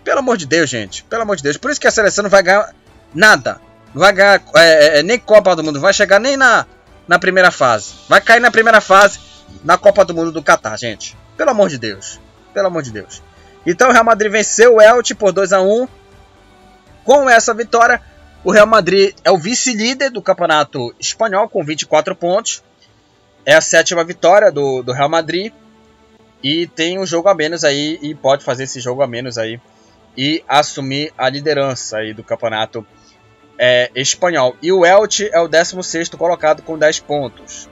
Pelo 0.03 0.19
amor 0.19 0.37
de 0.37 0.45
Deus, 0.45 0.69
gente. 0.69 1.03
Pelo 1.03 1.23
amor 1.23 1.35
de 1.35 1.43
Deus. 1.43 1.57
Por 1.57 1.71
isso 1.71 1.81
que 1.81 1.87
a 1.87 1.91
seleção 1.91 2.23
não 2.23 2.29
vai 2.29 2.43
ganhar 2.43 2.73
nada. 3.13 3.59
Não 3.93 4.01
vai 4.01 4.13
ganhar 4.13 4.41
é, 4.55 4.99
é, 4.99 5.03
nem 5.03 5.17
Copa 5.17 5.55
do 5.55 5.63
Mundo. 5.63 5.79
Vai 5.79 5.93
chegar 5.93 6.19
nem 6.19 6.37
na, 6.37 6.65
na 7.07 7.17
primeira 7.17 7.49
fase. 7.49 7.93
Vai 8.07 8.21
cair 8.21 8.39
na 8.39 8.51
primeira 8.51 8.79
fase 8.79 9.19
na 9.63 9.79
Copa 9.79 10.05
do 10.05 10.13
Mundo 10.13 10.31
do 10.31 10.43
Catar, 10.43 10.77
gente. 10.77 11.17
Pelo 11.35 11.49
amor 11.49 11.69
de 11.69 11.79
Deus. 11.79 12.19
Pelo 12.53 12.67
amor 12.67 12.83
de 12.83 12.91
Deus. 12.91 13.23
Então 13.65 13.89
o 13.89 13.91
Real 13.91 14.03
Madrid 14.03 14.31
venceu 14.31 14.75
o 14.75 14.81
Elche 14.81 15.15
por 15.15 15.31
2 15.31 15.53
a 15.53 15.61
1 15.61 15.87
Com 17.03 17.29
essa 17.29 17.53
vitória, 17.53 18.01
o 18.43 18.51
Real 18.51 18.67
Madrid 18.67 19.15
é 19.23 19.31
o 19.31 19.37
vice-líder 19.37 20.11
do 20.11 20.21
campeonato 20.21 20.93
espanhol 20.99 21.49
com 21.49 21.63
24 21.63 22.15
pontos. 22.15 22.63
É 23.43 23.55
a 23.55 23.61
sétima 23.61 24.03
vitória 24.03 24.51
do, 24.51 24.83
do 24.83 24.91
Real 24.91 25.09
Madrid. 25.09 25.51
E 26.43 26.67
tem 26.67 26.99
um 26.99 27.07
jogo 27.07 27.27
a 27.27 27.33
menos 27.33 27.63
aí. 27.63 27.97
E 28.03 28.13
pode 28.13 28.43
fazer 28.43 28.65
esse 28.65 28.79
jogo 28.79 29.01
a 29.01 29.07
menos 29.07 29.39
aí. 29.39 29.59
E 30.15 30.43
assumir 30.47 31.11
a 31.17 31.27
liderança 31.27 31.97
aí 31.97 32.13
do 32.13 32.23
campeonato 32.23 32.85
é, 33.57 33.89
espanhol. 33.95 34.55
E 34.61 34.71
o 34.71 34.85
Elche 34.85 35.29
é 35.33 35.39
o 35.39 35.47
16 35.47 36.09
colocado 36.09 36.61
com 36.61 36.77
10 36.77 36.99
pontos 36.99 37.67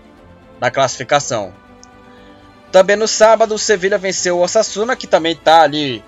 na 0.60 0.72
classificação. 0.72 1.54
Também 2.74 2.96
no 2.96 3.08
sábado, 3.08 3.54
o 3.54 3.60
Sevilha 3.60 4.00
venceu 4.00 4.40
o 4.40 4.42
Osasuna, 4.42 4.96
que 4.96 5.06
também 5.06 5.34
está 5.34 5.62
ali 5.62 6.04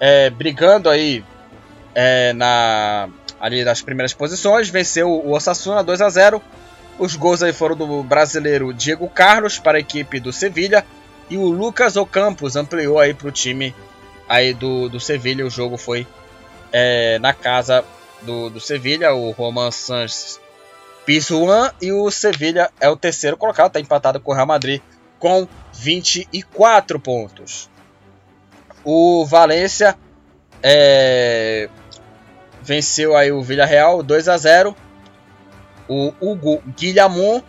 é, 0.00 0.30
brigando 0.30 0.88
aí 0.88 1.22
é, 1.94 2.32
na, 2.32 3.10
ali 3.38 3.62
nas 3.62 3.82
primeiras 3.82 4.14
posições, 4.14 4.70
venceu 4.70 5.10
o 5.10 5.32
Osasuna 5.32 5.84
2 5.84 6.00
a 6.00 6.08
0. 6.08 6.42
Os 6.98 7.14
gols 7.14 7.42
aí 7.42 7.52
foram 7.52 7.76
do 7.76 8.02
brasileiro 8.02 8.72
Diego 8.72 9.06
Carlos 9.06 9.58
para 9.58 9.76
a 9.76 9.80
equipe 9.82 10.18
do 10.18 10.32
Sevilha 10.32 10.82
e 11.28 11.36
o 11.36 11.50
Lucas 11.50 11.94
Ocampos 11.94 12.56
ampliou 12.56 12.98
aí 12.98 13.12
para 13.12 13.28
o 13.28 13.30
time 13.32 13.74
aí 14.26 14.54
do, 14.54 14.88
do 14.88 14.98
Sevilha. 14.98 15.44
O 15.44 15.50
jogo 15.50 15.76
foi 15.76 16.06
é, 16.72 17.18
na 17.18 17.34
casa 17.34 17.84
do, 18.22 18.48
do 18.48 18.60
Sevilha, 18.60 19.12
o 19.12 19.30
Roman 19.32 19.70
Sanches 19.70 20.40
Pisuan 21.04 21.70
e 21.82 21.92
o 21.92 22.10
Sevilha 22.10 22.70
é 22.80 22.88
o 22.88 22.96
terceiro 22.96 23.36
colocado, 23.36 23.66
está 23.66 23.80
empatado 23.80 24.18
com 24.20 24.32
o 24.32 24.34
Real 24.34 24.46
Madrid 24.46 24.80
com 25.18 25.46
24 25.72 26.98
pontos. 27.00 27.68
O 28.84 29.24
Valência 29.26 29.96
é, 30.62 31.68
venceu 32.62 33.16
aí 33.16 33.32
o 33.32 33.42
Villarreal 33.42 34.02
2 34.02 34.28
a 34.28 34.36
0. 34.36 34.76
O 35.88 36.12
Hugo 36.20 36.62
Guilhamon 36.76 37.42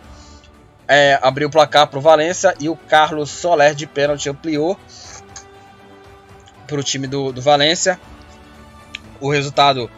é, 0.88 1.18
abriu 1.22 1.48
o 1.48 1.50
placar 1.50 1.86
para 1.86 1.98
o 1.98 2.02
Valência 2.02 2.54
e 2.58 2.68
o 2.68 2.76
Carlos 2.76 3.30
Soler 3.30 3.74
de 3.74 3.86
pênalti 3.86 4.28
ampliou 4.28 4.78
para 6.66 6.80
o 6.80 6.82
time 6.82 7.06
do, 7.06 7.32
do 7.32 7.42
Valência. 7.42 8.00
O 9.20 9.30
resultado 9.30 9.90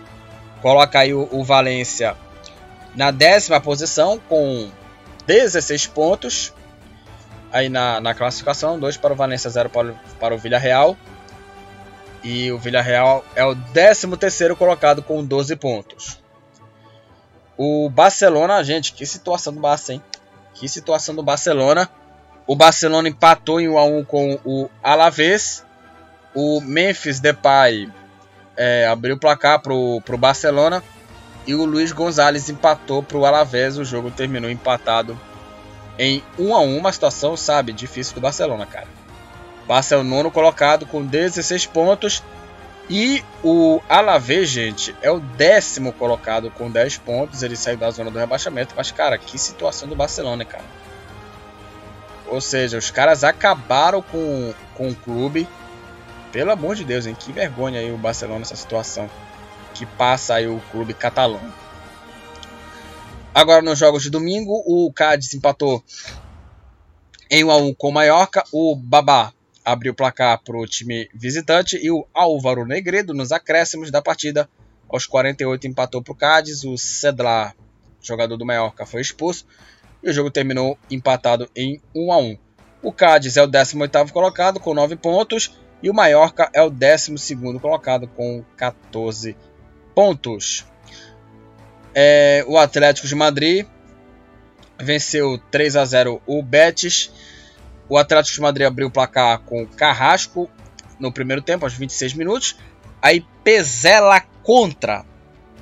coloca 0.61 0.99
aí 0.99 1.15
o, 1.15 1.29
o 1.31 1.45
Valência 1.45 2.17
na 2.95 3.11
décima 3.11 3.61
posição 3.61 4.21
com 4.29 4.71
16 5.27 5.87
pontos. 5.87 6.53
Aí 7.53 7.69
na, 7.69 8.01
na 8.01 8.15
classificação, 8.15 8.79
2 8.79 8.97
para 8.97 9.13
o 9.13 9.17
Valência, 9.17 9.51
0 9.51 9.69
para, 9.69 9.95
para 10.19 10.35
o 10.35 10.39
Villarreal. 10.39 10.97
E 12.25 12.51
o 12.51 12.59
Villarreal 12.59 13.25
é 13.35 13.45
o 13.45 13.55
13 13.55 14.17
terceiro 14.17 14.57
colocado 14.57 15.03
com 15.03 15.25
12 15.25 15.55
pontos. 15.57 16.19
O 17.57 17.91
Barcelona, 17.91 18.63
gente, 18.65 18.93
que 18.93 19.05
situação 19.05 19.53
do 19.53 19.61
Barça, 19.61 19.93
hein? 19.93 20.03
Que 20.55 20.69
situação 20.69 21.15
do 21.15 21.23
Barcelona. 21.23 21.89
O 22.47 22.57
Barcelona 22.57 23.09
empatou 23.09 23.61
em 23.61 23.69
1 23.69 23.79
a 23.79 23.85
1 23.85 24.05
com 24.05 24.41
o 24.45 24.71
Alavés. 24.83 25.65
O 26.35 26.61
Memphis 26.61 27.21
Depay 27.21 27.91
é, 28.57 28.87
abriu 28.87 29.17
o 29.17 29.19
placar 29.19 29.61
pro, 29.61 30.01
pro 30.03 30.17
Barcelona 30.17 30.83
e 31.47 31.55
o 31.55 31.65
Luiz 31.65 31.93
Gonzalez 31.93 32.49
empatou 32.49 33.03
pro 33.03 33.25
Alavés. 33.25 33.77
O 33.77 33.85
jogo 33.85 34.11
terminou 34.11 34.51
empatado 34.51 35.19
em 35.99 36.23
1 36.39 36.55
a 36.55 36.61
1, 36.61 36.77
uma 36.77 36.93
situação, 36.93 37.37
sabe, 37.37 37.73
difícil 37.73 38.15
do 38.15 38.21
Barcelona, 38.21 38.67
cara. 38.67 38.89
Barça 39.67 39.95
é 39.95 39.99
o 39.99 40.05
nono 40.05 40.31
colocado 40.31 40.87
com 40.87 41.05
16 41.05 41.67
pontos 41.67 42.23
e 42.91 43.25
o 43.43 43.81
Alavés, 43.89 44.49
gente, 44.49 44.95
é 45.01 45.11
o 45.11 45.21
décimo 45.21 45.93
colocado 45.93 46.51
com 46.51 46.71
10 46.71 46.99
pontos. 46.99 47.43
Ele 47.43 47.57
saiu 47.57 47.77
da 47.77 47.91
zona 47.91 48.11
do 48.11 48.19
rebaixamento, 48.19 48.75
mas 48.77 48.91
cara, 48.91 49.17
que 49.17 49.39
situação 49.39 49.89
do 49.89 49.95
Barcelona, 49.95 50.45
cara. 50.45 50.65
Ou 52.27 52.41
seja, 52.41 52.79
os 52.79 52.91
caras 52.91 53.25
acabaram 53.25 54.03
com, 54.03 54.55
com 54.75 54.89
o 54.89 54.95
clube 54.95 55.47
pelo 56.33 56.51
amor 56.51 56.75
de 56.75 56.85
Deus, 56.85 57.07
hein? 57.07 57.17
Que 57.19 57.33
vergonha 57.33 57.79
aí 57.79 57.93
o 57.93 57.99
Barcelona 57.99 58.41
nessa 58.41 58.57
situação. 58.57 59.09
Que 59.75 59.87
passa 59.87 60.35
aí 60.35 60.49
o 60.49 60.61
clube 60.71 60.95
catalão. 60.95 61.41
Agora 63.35 63.63
nos 63.63 63.79
jogos 63.79 64.03
de 64.03 64.11
domingo, 64.11 64.63
o 64.67 64.93
Cádiz 64.93 65.33
empatou 65.33 65.83
em 67.31 67.43
1 67.43 67.51
a 67.51 67.57
1 67.57 67.75
com 67.75 67.89
o 67.89 67.93
Mallorca. 67.93 68.45
O 68.53 68.77
Babá 68.77 69.33
abriu 69.65 69.93
o 69.93 69.97
placar 69.97 70.39
para 70.45 70.59
o 70.59 70.67
time 70.67 71.09
visitante 71.15 71.79
e 71.83 71.91
o 71.91 72.07
Álvaro 72.13 72.67
Negredo 72.67 73.15
nos 73.15 73.33
acréscimos 73.33 73.91
da 73.91 74.03
partida 74.03 74.51
aos 74.87 75.07
48 75.07 75.67
empatou 75.67 76.03
para 76.03 76.13
o 76.13 76.17
Cádiz. 76.17 76.63
O 76.63 76.77
Cedlar, 76.77 77.57
jogador 78.03 78.37
do 78.37 78.45
Mallorca, 78.45 78.85
foi 78.85 79.01
expulso 79.01 79.47
e 80.03 80.11
o 80.11 80.13
jogo 80.13 80.31
terminou 80.31 80.79
empatado 80.91 81.49
em 81.57 81.81
1 81.95 82.13
a 82.13 82.19
1. 82.19 82.39
O 82.83 82.93
Cádiz 82.93 83.39
é 83.39 83.43
o 83.43 83.49
18º 83.49 84.11
colocado 84.11 84.61
com 84.61 84.75
9 84.75 84.97
pontos 84.97 85.57
e 85.83 85.89
o 85.89 85.95
Mallorca 85.95 86.51
é 86.53 86.61
o 86.61 86.69
12 86.69 87.15
colocado 87.63 88.07
com 88.09 88.45
14 88.59 89.35
pontos. 89.95 90.67
É, 91.95 92.45
o 92.47 92.57
Atlético 92.57 93.07
de 93.07 93.15
Madrid 93.15 93.67
venceu 94.81 95.39
3 95.51 95.77
a 95.77 95.85
0 95.85 96.23
o 96.27 96.43
Betis. 96.43 97.13
O 97.89 97.99
Atlético 97.99 98.37
de 98.37 98.41
Madrid 98.41 98.67
abriu 98.67 98.89
o 98.89 98.91
placar 98.91 99.39
com 99.41 99.67
Carrasco 99.67 100.51
no 100.99 101.13
primeiro 101.13 101.43
tempo, 101.43 101.65
aos 101.65 101.75
26 101.75 102.15
minutos. 102.15 102.57
Aí 103.01 103.25
Pezela 103.45 104.21
contra. 104.43 105.05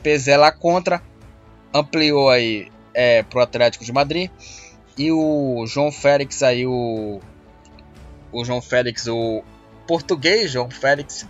Pezela 0.02 0.52
contra. 0.52 1.02
Ampliou 1.72 2.30
aí 2.30 2.70
é, 2.94 3.22
para 3.22 3.38
o 3.38 3.42
Atlético 3.42 3.84
de 3.84 3.92
Madrid. 3.92 4.30
E 4.96 5.10
o 5.10 5.64
João 5.66 5.90
Félix 5.90 6.42
aí, 6.42 6.66
o, 6.66 7.20
o 8.30 8.44
João 8.44 8.60
Félix, 8.60 9.06
o 9.06 9.42
português 9.86 10.50
João 10.50 10.70
Félix 10.70 11.26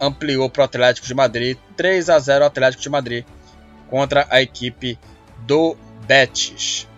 ampliou 0.00 0.50
para 0.50 0.62
o 0.62 0.64
Atlético 0.64 1.06
de 1.06 1.14
Madrid 1.14 1.56
3 1.76 2.10
a 2.10 2.18
0 2.18 2.44
Atlético 2.44 2.82
de 2.82 2.90
Madrid 2.90 3.24
contra 3.88 4.26
a 4.30 4.42
equipe 4.42 4.98
do 5.38 5.76
Betis. 6.06 6.88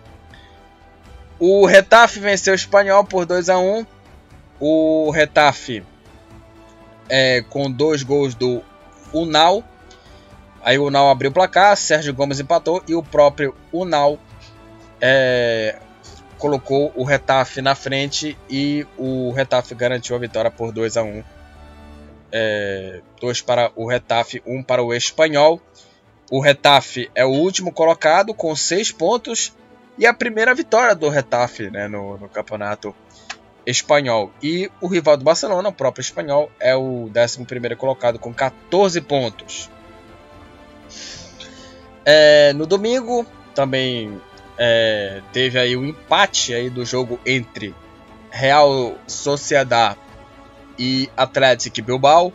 O 1.39 1.65
Retafe 1.65 2.19
venceu 2.19 2.53
o 2.53 2.55
Espanhol 2.55 3.03
por 3.03 3.25
2 3.25 3.49
a 3.49 3.57
1. 3.57 3.85
O 4.59 5.09
Retafe 5.11 5.83
é, 7.07 7.41
com 7.49 7.71
dois 7.71 8.03
gols 8.03 8.35
do 8.35 8.61
Unal. 9.13 9.63
Aí 10.61 10.77
o 10.77 10.87
Unal 10.87 11.09
abriu 11.09 11.31
o 11.31 11.33
placar, 11.33 11.75
Sérgio 11.77 12.13
Gomes 12.13 12.39
empatou 12.39 12.83
e 12.87 12.93
o 12.93 13.01
próprio 13.01 13.55
Unal 13.71 14.19
é, 14.99 15.79
colocou 16.37 16.91
o 16.95 17.03
Retafe 17.03 17.61
na 17.61 17.73
frente 17.73 18.37
e 18.49 18.85
o 18.97 19.31
Retafe 19.31 19.73
garantiu 19.73 20.15
a 20.15 20.19
vitória 20.19 20.51
por 20.51 20.73
2 20.73 20.97
a 20.97 21.03
1 21.03 21.23
é, 22.31 23.01
dois 23.19 23.41
para 23.41 23.71
o 23.75 23.87
Retafe, 23.87 24.41
um 24.45 24.61
para 24.61 24.83
o 24.83 24.93
Espanhol. 24.93 25.61
O 26.31 26.39
Retafe 26.39 27.09
é 27.15 27.25
o 27.25 27.29
último 27.29 27.71
colocado 27.71 28.33
com 28.35 28.55
seis 28.55 28.91
pontos 28.91 29.51
e 29.97 30.05
a 30.05 30.13
primeira 30.13 30.53
vitória 30.53 30.95
do 30.95 31.09
Retafe 31.09 31.71
né, 31.71 31.87
no, 31.87 32.17
no, 32.19 32.29
campeonato 32.29 32.95
espanhol. 33.65 34.31
E 34.41 34.69
o 34.79 34.87
rival 34.87 35.17
do 35.17 35.23
Barcelona, 35.23 35.69
o 35.69 35.73
próprio 35.73 36.01
espanhol, 36.01 36.51
é 36.59 36.75
o 36.75 37.09
11 37.09 37.75
colocado 37.75 38.19
com 38.19 38.31
14 38.31 39.01
pontos. 39.01 39.69
É, 42.05 42.53
no 42.53 42.67
domingo, 42.67 43.25
também 43.55 44.21
é, 44.57 45.21
teve 45.33 45.57
aí 45.57 45.75
o 45.75 45.81
um 45.81 45.85
empate 45.85 46.53
aí 46.53 46.69
do 46.69 46.85
jogo 46.85 47.19
entre 47.25 47.73
Real 48.29 48.95
Sociedad 49.07 49.97
e 50.77 51.09
Atlético 51.17 51.81
Bilbao. 51.81 52.31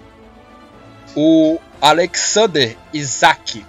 O 1.17 1.61
Alexander 1.81 2.77
Isaac 2.93 3.65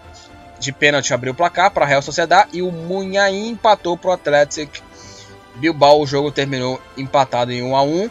de 0.66 0.74
pênalti 0.74 1.14
abriu 1.14 1.32
o 1.32 1.36
placar 1.36 1.72
para 1.72 1.86
a 1.86 1.88
Real 1.88 2.02
Sociedad 2.02 2.48
e 2.52 2.62
o 2.62 2.72
Munhaim 2.72 3.50
empatou 3.50 3.98
para 3.98 4.10
o 4.10 4.14
Atlético 4.14 4.84
Bilbao. 5.56 6.02
O 6.02 6.08
jogo 6.08 6.32
terminou 6.32 6.82
empatado 6.98 7.52
em 7.52 7.64
1 7.64 7.76
a 7.76 7.84
1. 7.84 8.10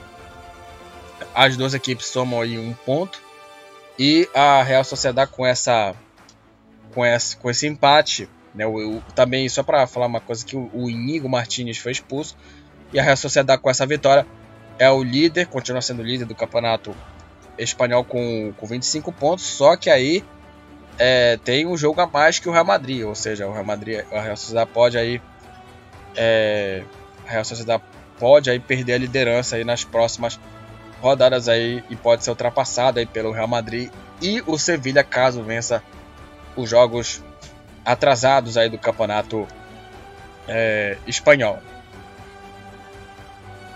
As 1.35 1.57
duas 1.57 1.75
equipes 1.75 2.07
somam 2.07 2.41
aí 2.41 2.59
um 2.59 2.73
ponto 2.73 3.21
e 3.99 4.29
a 4.35 4.63
Real 4.63 4.85
Sociedad 4.85 5.29
com 5.29 5.45
essa 5.45 5.95
com 6.93 7.05
esse, 7.05 7.37
com 7.37 7.51
esse 7.51 7.67
empate 7.67 8.29
né, 8.55 8.65
também, 9.15 9.49
só 9.49 9.63
para 9.65 9.87
falar 9.87 10.07
uma 10.07 10.21
coisa, 10.21 10.47
que 10.47 10.57
o, 10.57 10.71
o 10.73 10.89
Inigo 10.89 11.29
Martinez 11.29 11.77
foi 11.77 11.91
expulso 11.91 12.37
e 12.93 13.01
a 13.01 13.03
Real 13.03 13.17
Sociedad 13.17 13.59
com 13.59 13.69
essa 13.69 13.85
vitória 13.85 14.25
é 14.79 14.89
o 14.91 15.03
líder, 15.03 15.47
continua 15.49 15.83
sendo 15.83 16.03
líder 16.03 16.25
do 16.25 16.35
campeonato 16.35 16.95
espanhol 17.59 18.05
com, 18.05 18.53
com 18.57 18.67
25 18.67 19.13
pontos, 19.13 19.45
só 19.45 19.77
que 19.77 19.91
aí 19.91 20.25
é, 20.99 21.37
tem 21.39 21.67
um 21.67 21.77
jogo 21.77 22.01
a 22.01 22.07
mais 22.07 22.39
que 22.39 22.49
o 22.49 22.53
Real 22.53 22.65
Madrid, 22.65 23.05
ou 23.05 23.15
seja, 23.15 23.47
o 23.47 23.53
Real 23.53 23.65
Madrid, 23.65 24.05
a 24.13 24.21
Real 24.21 24.37
Sociedad 24.37 24.69
pode 24.69 24.97
aí 24.97 25.21
é, 26.17 26.83
a 27.27 27.31
Real 27.31 27.45
Sociedad 27.45 27.81
pode 28.19 28.51
aí 28.51 28.61
perder 28.61 28.95
a 28.95 28.99
liderança 28.99 29.57
aí 29.57 29.65
nas 29.65 29.85
próximas 29.85 30.39
rodadas 31.01 31.49
aí 31.49 31.83
e 31.91 31.97
pode 31.97 32.25
ser 32.25 32.31
ultrapassada 32.31 33.01
aí 33.01 33.07
pelo 33.07 33.33
Real 33.33 33.49
Madrid 33.49 33.91
e 34.23 34.43
o 34.47 34.57
Sevilla 34.59 35.03
caso 35.03 35.43
vença 35.43 35.83
os 36.57 36.71
jogos 36.71 37.23
atrasados 37.85 38.57
aí 38.57 38.69
do 38.69 38.79
campeonato 38.79 39.47
é, 40.49 40.97
espanhol. 41.07 41.59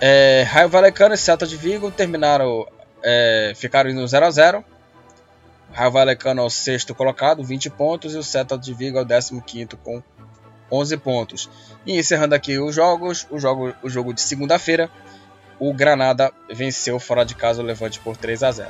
É, 0.01 0.45
Raio 0.49 0.69
Valecano 0.69 1.15
e 1.15 1.19
Celta 1.19 1.47
de 1.47 1.57
Vigo 1.57 1.91
terminaram, 1.91 2.67
é, 3.03 3.53
ficaram 3.57 3.93
no 3.93 4.07
0 4.07 4.27
a 4.27 4.31
0 4.31 4.65
Raio 5.73 5.91
Valecano 5.91 6.43
é 6.43 6.45
o 6.45 6.51
sexto 6.51 6.95
colocado, 6.95 7.45
20 7.45 7.71
pontos, 7.71 8.15
e 8.15 8.19
o 8.19 8.23
Celta 8.23 8.59
de 8.59 8.73
Vigo 8.75 8.99
é 8.99 9.03
o 9.03 9.43
15 9.43 9.69
com 9.83 10.03
11 10.71 10.97
pontos. 10.99 11.51
E 11.87 11.99
encerrando 11.99 12.35
aqui 12.35 12.59
os 12.59 12.75
jogos, 12.75 13.27
o 13.31 13.39
jogo, 13.39 13.75
o 13.83 13.89
jogo 13.89 14.13
de 14.13 14.21
segunda-feira, 14.21 14.91
o 15.59 15.73
Granada 15.73 16.33
venceu 16.51 16.99
fora 16.99 17.25
de 17.25 17.35
casa 17.35 17.63
o 17.63 17.65
Levante 17.65 17.99
por 18.01 18.17
3 18.17 18.43
a 18.43 18.53
0 18.53 18.69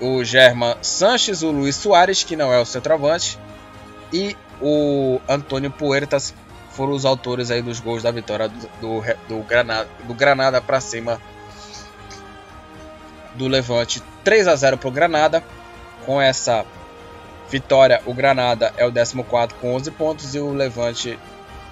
O 0.00 0.22
German 0.24 0.76
Sanches, 0.82 1.42
o 1.42 1.50
Luiz 1.50 1.76
Soares, 1.76 2.24
que 2.24 2.36
não 2.36 2.52
é 2.52 2.60
o 2.60 2.64
centroavante, 2.64 3.38
e 4.12 4.36
o 4.60 5.20
Antônio 5.28 5.70
Puertas 5.70 6.34
foram 6.70 6.92
os 6.92 7.04
autores 7.04 7.50
aí 7.50 7.62
dos 7.62 7.80
gols 7.80 8.02
da 8.02 8.10
vitória 8.10 8.48
do, 8.48 8.68
do, 8.80 9.02
do 9.28 9.42
Granada, 9.42 9.88
do 10.04 10.14
Granada 10.14 10.60
para 10.60 10.80
cima 10.80 11.20
do 13.34 13.48
Levante 13.48 14.02
3 14.24 14.48
a 14.48 14.56
0 14.56 14.78
para 14.78 14.88
o 14.88 14.92
Granada. 14.92 15.44
Com 16.08 16.22
essa 16.22 16.64
vitória, 17.50 18.00
o 18.06 18.14
Granada 18.14 18.72
é 18.78 18.86
o 18.86 18.90
14 18.90 19.54
com 19.60 19.74
11 19.74 19.90
pontos 19.90 20.34
e 20.34 20.38
o 20.38 20.54
Levante 20.54 21.18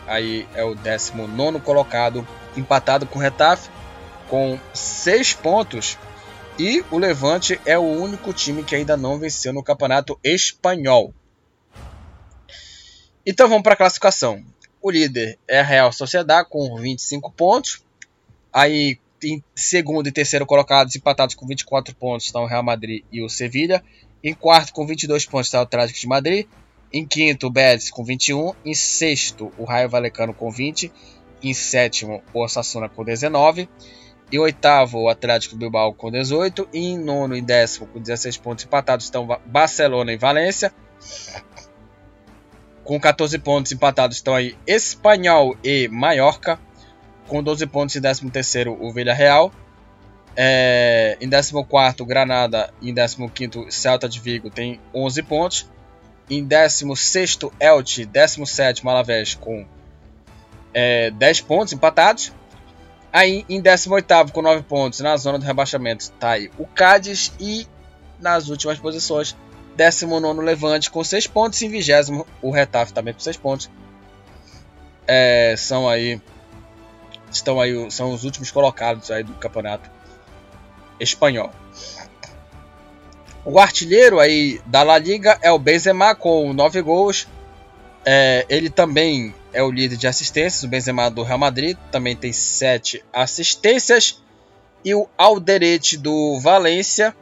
aí 0.07 0.47
é 0.55 0.63
o 0.63 0.75
19 0.75 1.59
colocado, 1.61 2.29
empatado 2.55 3.07
com 3.07 3.19
o 3.19 3.23
Retafe 3.23 3.71
com 4.29 4.61
6 4.75 5.33
pontos. 5.33 5.97
E 6.59 6.85
o 6.91 6.99
Levante 6.99 7.59
é 7.65 7.79
o 7.79 7.83
único 7.83 8.31
time 8.35 8.63
que 8.63 8.77
ainda 8.77 8.95
não 8.95 9.19
venceu 9.19 9.55
no 9.55 9.63
Campeonato 9.63 10.21
Espanhol. 10.23 11.15
Então 13.25 13.49
vamos 13.49 13.63
para 13.63 13.73
a 13.73 13.79
classificação. 13.79 14.45
O 14.83 14.91
líder 14.91 15.39
é 15.49 15.61
a 15.61 15.65
Real 15.65 15.91
Sociedade 15.91 16.47
com 16.51 16.77
25 16.77 17.33
pontos. 17.33 17.83
Aí 18.53 18.99
em 19.25 19.43
segundo 19.55 20.09
e 20.09 20.13
terceiro 20.13 20.45
colocados 20.45 20.95
empatados 20.95 21.35
com 21.35 21.47
24 21.47 21.95
pontos 21.95 22.27
estão 22.27 22.43
o 22.43 22.47
Real 22.47 22.63
Madrid 22.63 23.03
e 23.11 23.23
o 23.23 23.31
Sevilha. 23.31 23.83
Em 24.27 24.35
quarto, 24.35 24.73
com 24.73 24.85
22 24.85 25.25
pontos, 25.25 25.47
está 25.47 25.61
o 25.61 25.63
Atlético 25.63 26.01
de 26.01 26.09
Madrid. 26.09 26.47
Em 26.93 27.07
quinto, 27.07 27.47
o 27.47 27.51
Betis 27.51 27.93
com 27.93 28.03
21. 28.03 28.55
Em 28.65 28.75
sexto, 28.75 29.53
o 29.57 29.63
Raio 29.63 29.89
Valecano 29.89 30.35
com 30.35 30.51
20. 30.51 30.93
Em 31.45 31.55
sétimo, 31.55 32.21
o 32.35 32.43
Osasuna 32.43 32.89
com 32.89 33.05
19. 33.05 33.69
Em 34.33 34.39
oitavo, 34.41 34.99
o 34.99 35.09
Atlético 35.09 35.55
Bilbao 35.55 35.95
com 35.95 36.11
18. 36.11 36.69
E 36.73 36.87
em 36.89 36.99
nono 36.99 37.37
e 37.37 37.41
décimo, 37.41 37.87
com 37.87 38.01
16 38.01 38.37
pontos 38.39 38.65
empatados, 38.65 39.07
estão 39.07 39.29
Barcelona 39.47 40.13
e 40.13 40.17
Valência. 40.17 40.75
Com 42.83 42.99
14 42.99 43.39
pontos 43.39 43.71
empatados 43.71 44.17
estão 44.17 44.35
aí 44.35 44.57
Espanhol 44.67 45.57
e 45.63 45.87
Mallorca. 45.87 46.59
Com 47.29 47.45
12 47.45 47.65
pontos 47.69 47.95
em 47.95 48.01
13 48.01 48.29
terceiro, 48.31 48.77
o 48.81 48.93
Villarreal. 48.93 49.53
É, 50.37 51.17
em 51.19 51.31
14 51.31 52.05
Granada 52.05 52.71
em 52.83 52.95
15 52.95 53.71
Celta 53.71 54.07
de 54.07 54.21
Vigo 54.21 54.51
tem 54.51 54.81
11 54.95 55.23
pontos. 55.23 55.67
Em 56.29 56.45
16 56.45 57.39
Elche, 57.61 58.05
17 58.05 58.87
Alavés 58.87 59.35
com 59.35 59.65
é, 60.75 61.11
10 61.11 61.41
pontos 61.41 61.73
empatados. 61.73 62.33
Aí 63.11 63.47
em 63.49 63.63
18 63.63 64.33
com 64.33 64.43
9 64.43 64.63
pontos 64.65 65.01
na 65.01 65.17
zona 65.17 65.39
do 65.39 65.45
rebaixamento 65.45 66.03
está 66.05 66.33
aí 66.33 66.51
o 66.59 66.67
Cádiz 66.67 67.33
e 67.41 67.67
nas 68.21 68.49
últimas 68.49 68.79
posições 68.79 69.35
19 69.75 70.41
Levante 70.43 70.91
com 70.91 71.03
6 71.03 71.27
pontos 71.29 71.63
e 71.63 71.67
em 71.67 71.71
20 71.71 72.25
o 72.43 72.51
Retaf 72.51 72.93
também 72.93 73.15
com 73.15 73.21
6 73.21 73.39
pontos. 73.39 73.71
É, 75.07 75.55
são 75.57 75.89
aí 75.89 76.21
estão 77.31 77.59
aí 77.59 77.91
são 77.91 78.13
os 78.13 78.25
últimos 78.25 78.51
colocados 78.51 79.11
aí 79.11 79.23
do 79.23 79.33
campeonato 79.35 79.96
espanhol. 81.01 81.51
O 83.45 83.61
artilheiro 83.61 84.19
aí 84.19 84.61
da 84.67 84.83
La 84.83 84.99
Liga 84.99 85.39
é 85.41 85.53
o 85.53 85.59
Benzema 85.59 86.15
com 86.17 86.53
9 86.53 86.83
gols. 86.83 87.29
É, 88.05 88.45
ele 88.49 88.69
também 88.69 89.33
é 89.53 89.63
o 89.63 89.71
líder 89.71 89.97
de 89.97 90.07
assistências, 90.07 90.63
o 90.65 90.69
Benzema 90.69 91.11
do 91.11 91.23
Real 91.23 91.39
Madrid, 91.39 91.79
também 91.91 92.17
tem 92.17 92.33
7 92.33 93.05
assistências. 93.13 94.21
E 94.85 94.95
o 94.95 95.09
Alderete 95.17 95.97
do 95.97 96.39
Valência, 96.41 97.15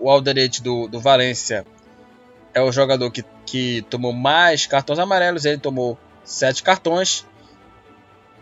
o 0.00 0.10
Alderete 0.10 0.62
do, 0.62 0.88
do 0.88 0.98
Valência 0.98 1.66
é 2.54 2.60
o 2.60 2.72
jogador 2.72 3.10
que, 3.10 3.24
que 3.46 3.84
tomou 3.88 4.12
mais 4.12 4.66
cartões 4.66 4.98
amarelos, 4.98 5.44
ele 5.44 5.58
tomou 5.58 5.98
7 6.24 6.62
cartões. 6.62 7.26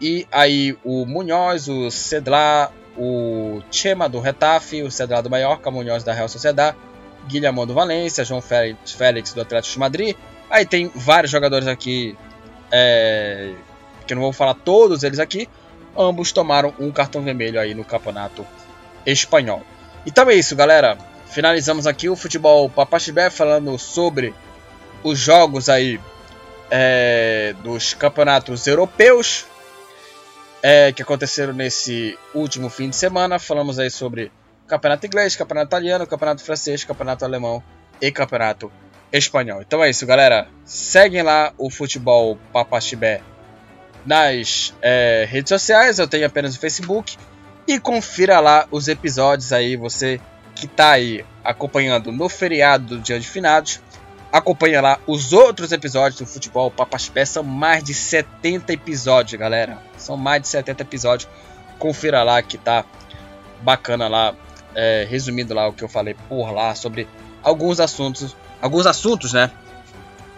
E 0.00 0.26
aí 0.32 0.78
o 0.84 1.04
Munhoz, 1.04 1.68
o 1.68 1.90
Cedlar, 1.90 2.72
o 2.96 3.62
Chema 3.70 4.08
do 4.08 4.20
Retafe, 4.20 4.82
o 4.82 4.90
Cedlar 4.90 5.22
do 5.22 5.30
Mallorca, 5.30 5.70
Munhoz 5.70 6.02
da 6.02 6.12
Real 6.12 6.28
Sociedade, 6.28 6.76
Guilherme 7.26 7.66
do 7.66 7.74
Valência, 7.74 8.24
João 8.24 8.42
Félix 8.42 9.32
do 9.32 9.40
Atlético 9.40 9.74
de 9.74 9.78
Madrid. 9.78 10.16
Aí 10.48 10.66
tem 10.66 10.90
vários 10.94 11.30
jogadores 11.30 11.68
aqui, 11.68 12.16
é, 12.72 13.52
que 14.06 14.14
não 14.14 14.22
vou 14.22 14.32
falar 14.32 14.54
todos 14.54 15.02
eles 15.02 15.18
aqui. 15.18 15.48
Ambos 15.96 16.32
tomaram 16.32 16.74
um 16.78 16.90
cartão 16.90 17.22
vermelho 17.22 17.60
aí 17.60 17.74
no 17.74 17.84
campeonato 17.84 18.46
espanhol. 19.06 19.62
Então 20.06 20.28
é 20.28 20.34
isso, 20.34 20.56
galera. 20.56 20.96
Finalizamos 21.26 21.86
aqui 21.86 22.08
o 22.08 22.16
futebol 22.16 22.68
Papaxibé 22.68 23.30
falando 23.30 23.78
sobre 23.78 24.34
os 25.02 25.18
jogos 25.18 25.68
aí 25.68 26.00
é, 26.70 27.54
dos 27.62 27.94
campeonatos 27.94 28.66
europeus 28.66 29.46
é, 30.62 30.92
que 30.92 31.02
aconteceram 31.02 31.52
nesse 31.52 32.18
último 32.34 32.68
fim 32.68 32.90
de 32.90 32.96
semana. 32.96 33.38
Falamos 33.38 33.78
aí 33.78 33.90
sobre 33.90 34.30
campeonato 34.66 35.06
inglês, 35.06 35.36
campeonato 35.36 35.68
italiano, 35.68 36.06
campeonato 36.06 36.42
francês, 36.42 36.84
campeonato 36.84 37.24
alemão 37.24 37.62
e 38.00 38.10
campeonato 38.10 38.70
espanhol. 39.12 39.60
Então 39.62 39.82
é 39.82 39.90
isso, 39.90 40.06
galera. 40.06 40.48
Seguem 40.64 41.22
lá 41.22 41.52
o 41.58 41.70
futebol 41.70 42.38
Papaxibé 42.52 43.20
nas 44.04 44.74
é, 44.80 45.26
redes 45.28 45.48
sociais. 45.48 45.98
Eu 45.98 46.08
tenho 46.08 46.26
apenas 46.26 46.56
o 46.56 46.60
Facebook. 46.60 47.16
E 47.66 47.78
confira 47.78 48.40
lá 48.40 48.66
os 48.70 48.88
episódios 48.88 49.52
aí, 49.52 49.76
você 49.76 50.20
que 50.54 50.66
está 50.66 50.92
aí 50.92 51.24
acompanhando 51.44 52.10
no 52.10 52.28
feriado 52.28 52.96
do 52.96 52.98
Dia 52.98 53.18
de 53.18 53.28
Finados. 53.28 53.80
Acompanha 54.32 54.80
lá 54.80 54.98
os 55.06 55.32
outros 55.32 55.72
episódios 55.72 56.20
do 56.20 56.26
Futebol 56.26 56.70
Papaxibé. 56.70 57.24
São 57.24 57.42
mais 57.42 57.82
de 57.82 57.92
70 57.92 58.72
episódios, 58.72 59.38
galera. 59.38 59.78
São 59.96 60.16
mais 60.16 60.42
de 60.42 60.48
70 60.48 60.82
episódios. 60.82 61.28
Confira 61.78 62.22
lá 62.22 62.40
que 62.42 62.56
tá 62.56 62.84
bacana 63.62 64.08
lá 64.08 64.34
é, 64.74 65.06
resumindo 65.08 65.54
lá 65.54 65.68
o 65.68 65.72
que 65.72 65.82
eu 65.82 65.88
falei 65.88 66.14
por 66.28 66.50
lá 66.52 66.74
sobre 66.74 67.08
alguns 67.42 67.80
assuntos, 67.80 68.36
alguns 68.60 68.86
assuntos, 68.86 69.32
né, 69.32 69.50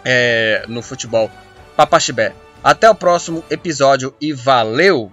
é, 0.03 0.65
no 0.67 0.81
futebol 0.81 1.29
Papaxibé. 1.75 2.33
Até 2.63 2.89
o 2.89 2.95
próximo 2.95 3.43
episódio 3.49 4.13
e 4.21 4.31
valeu! 4.31 5.11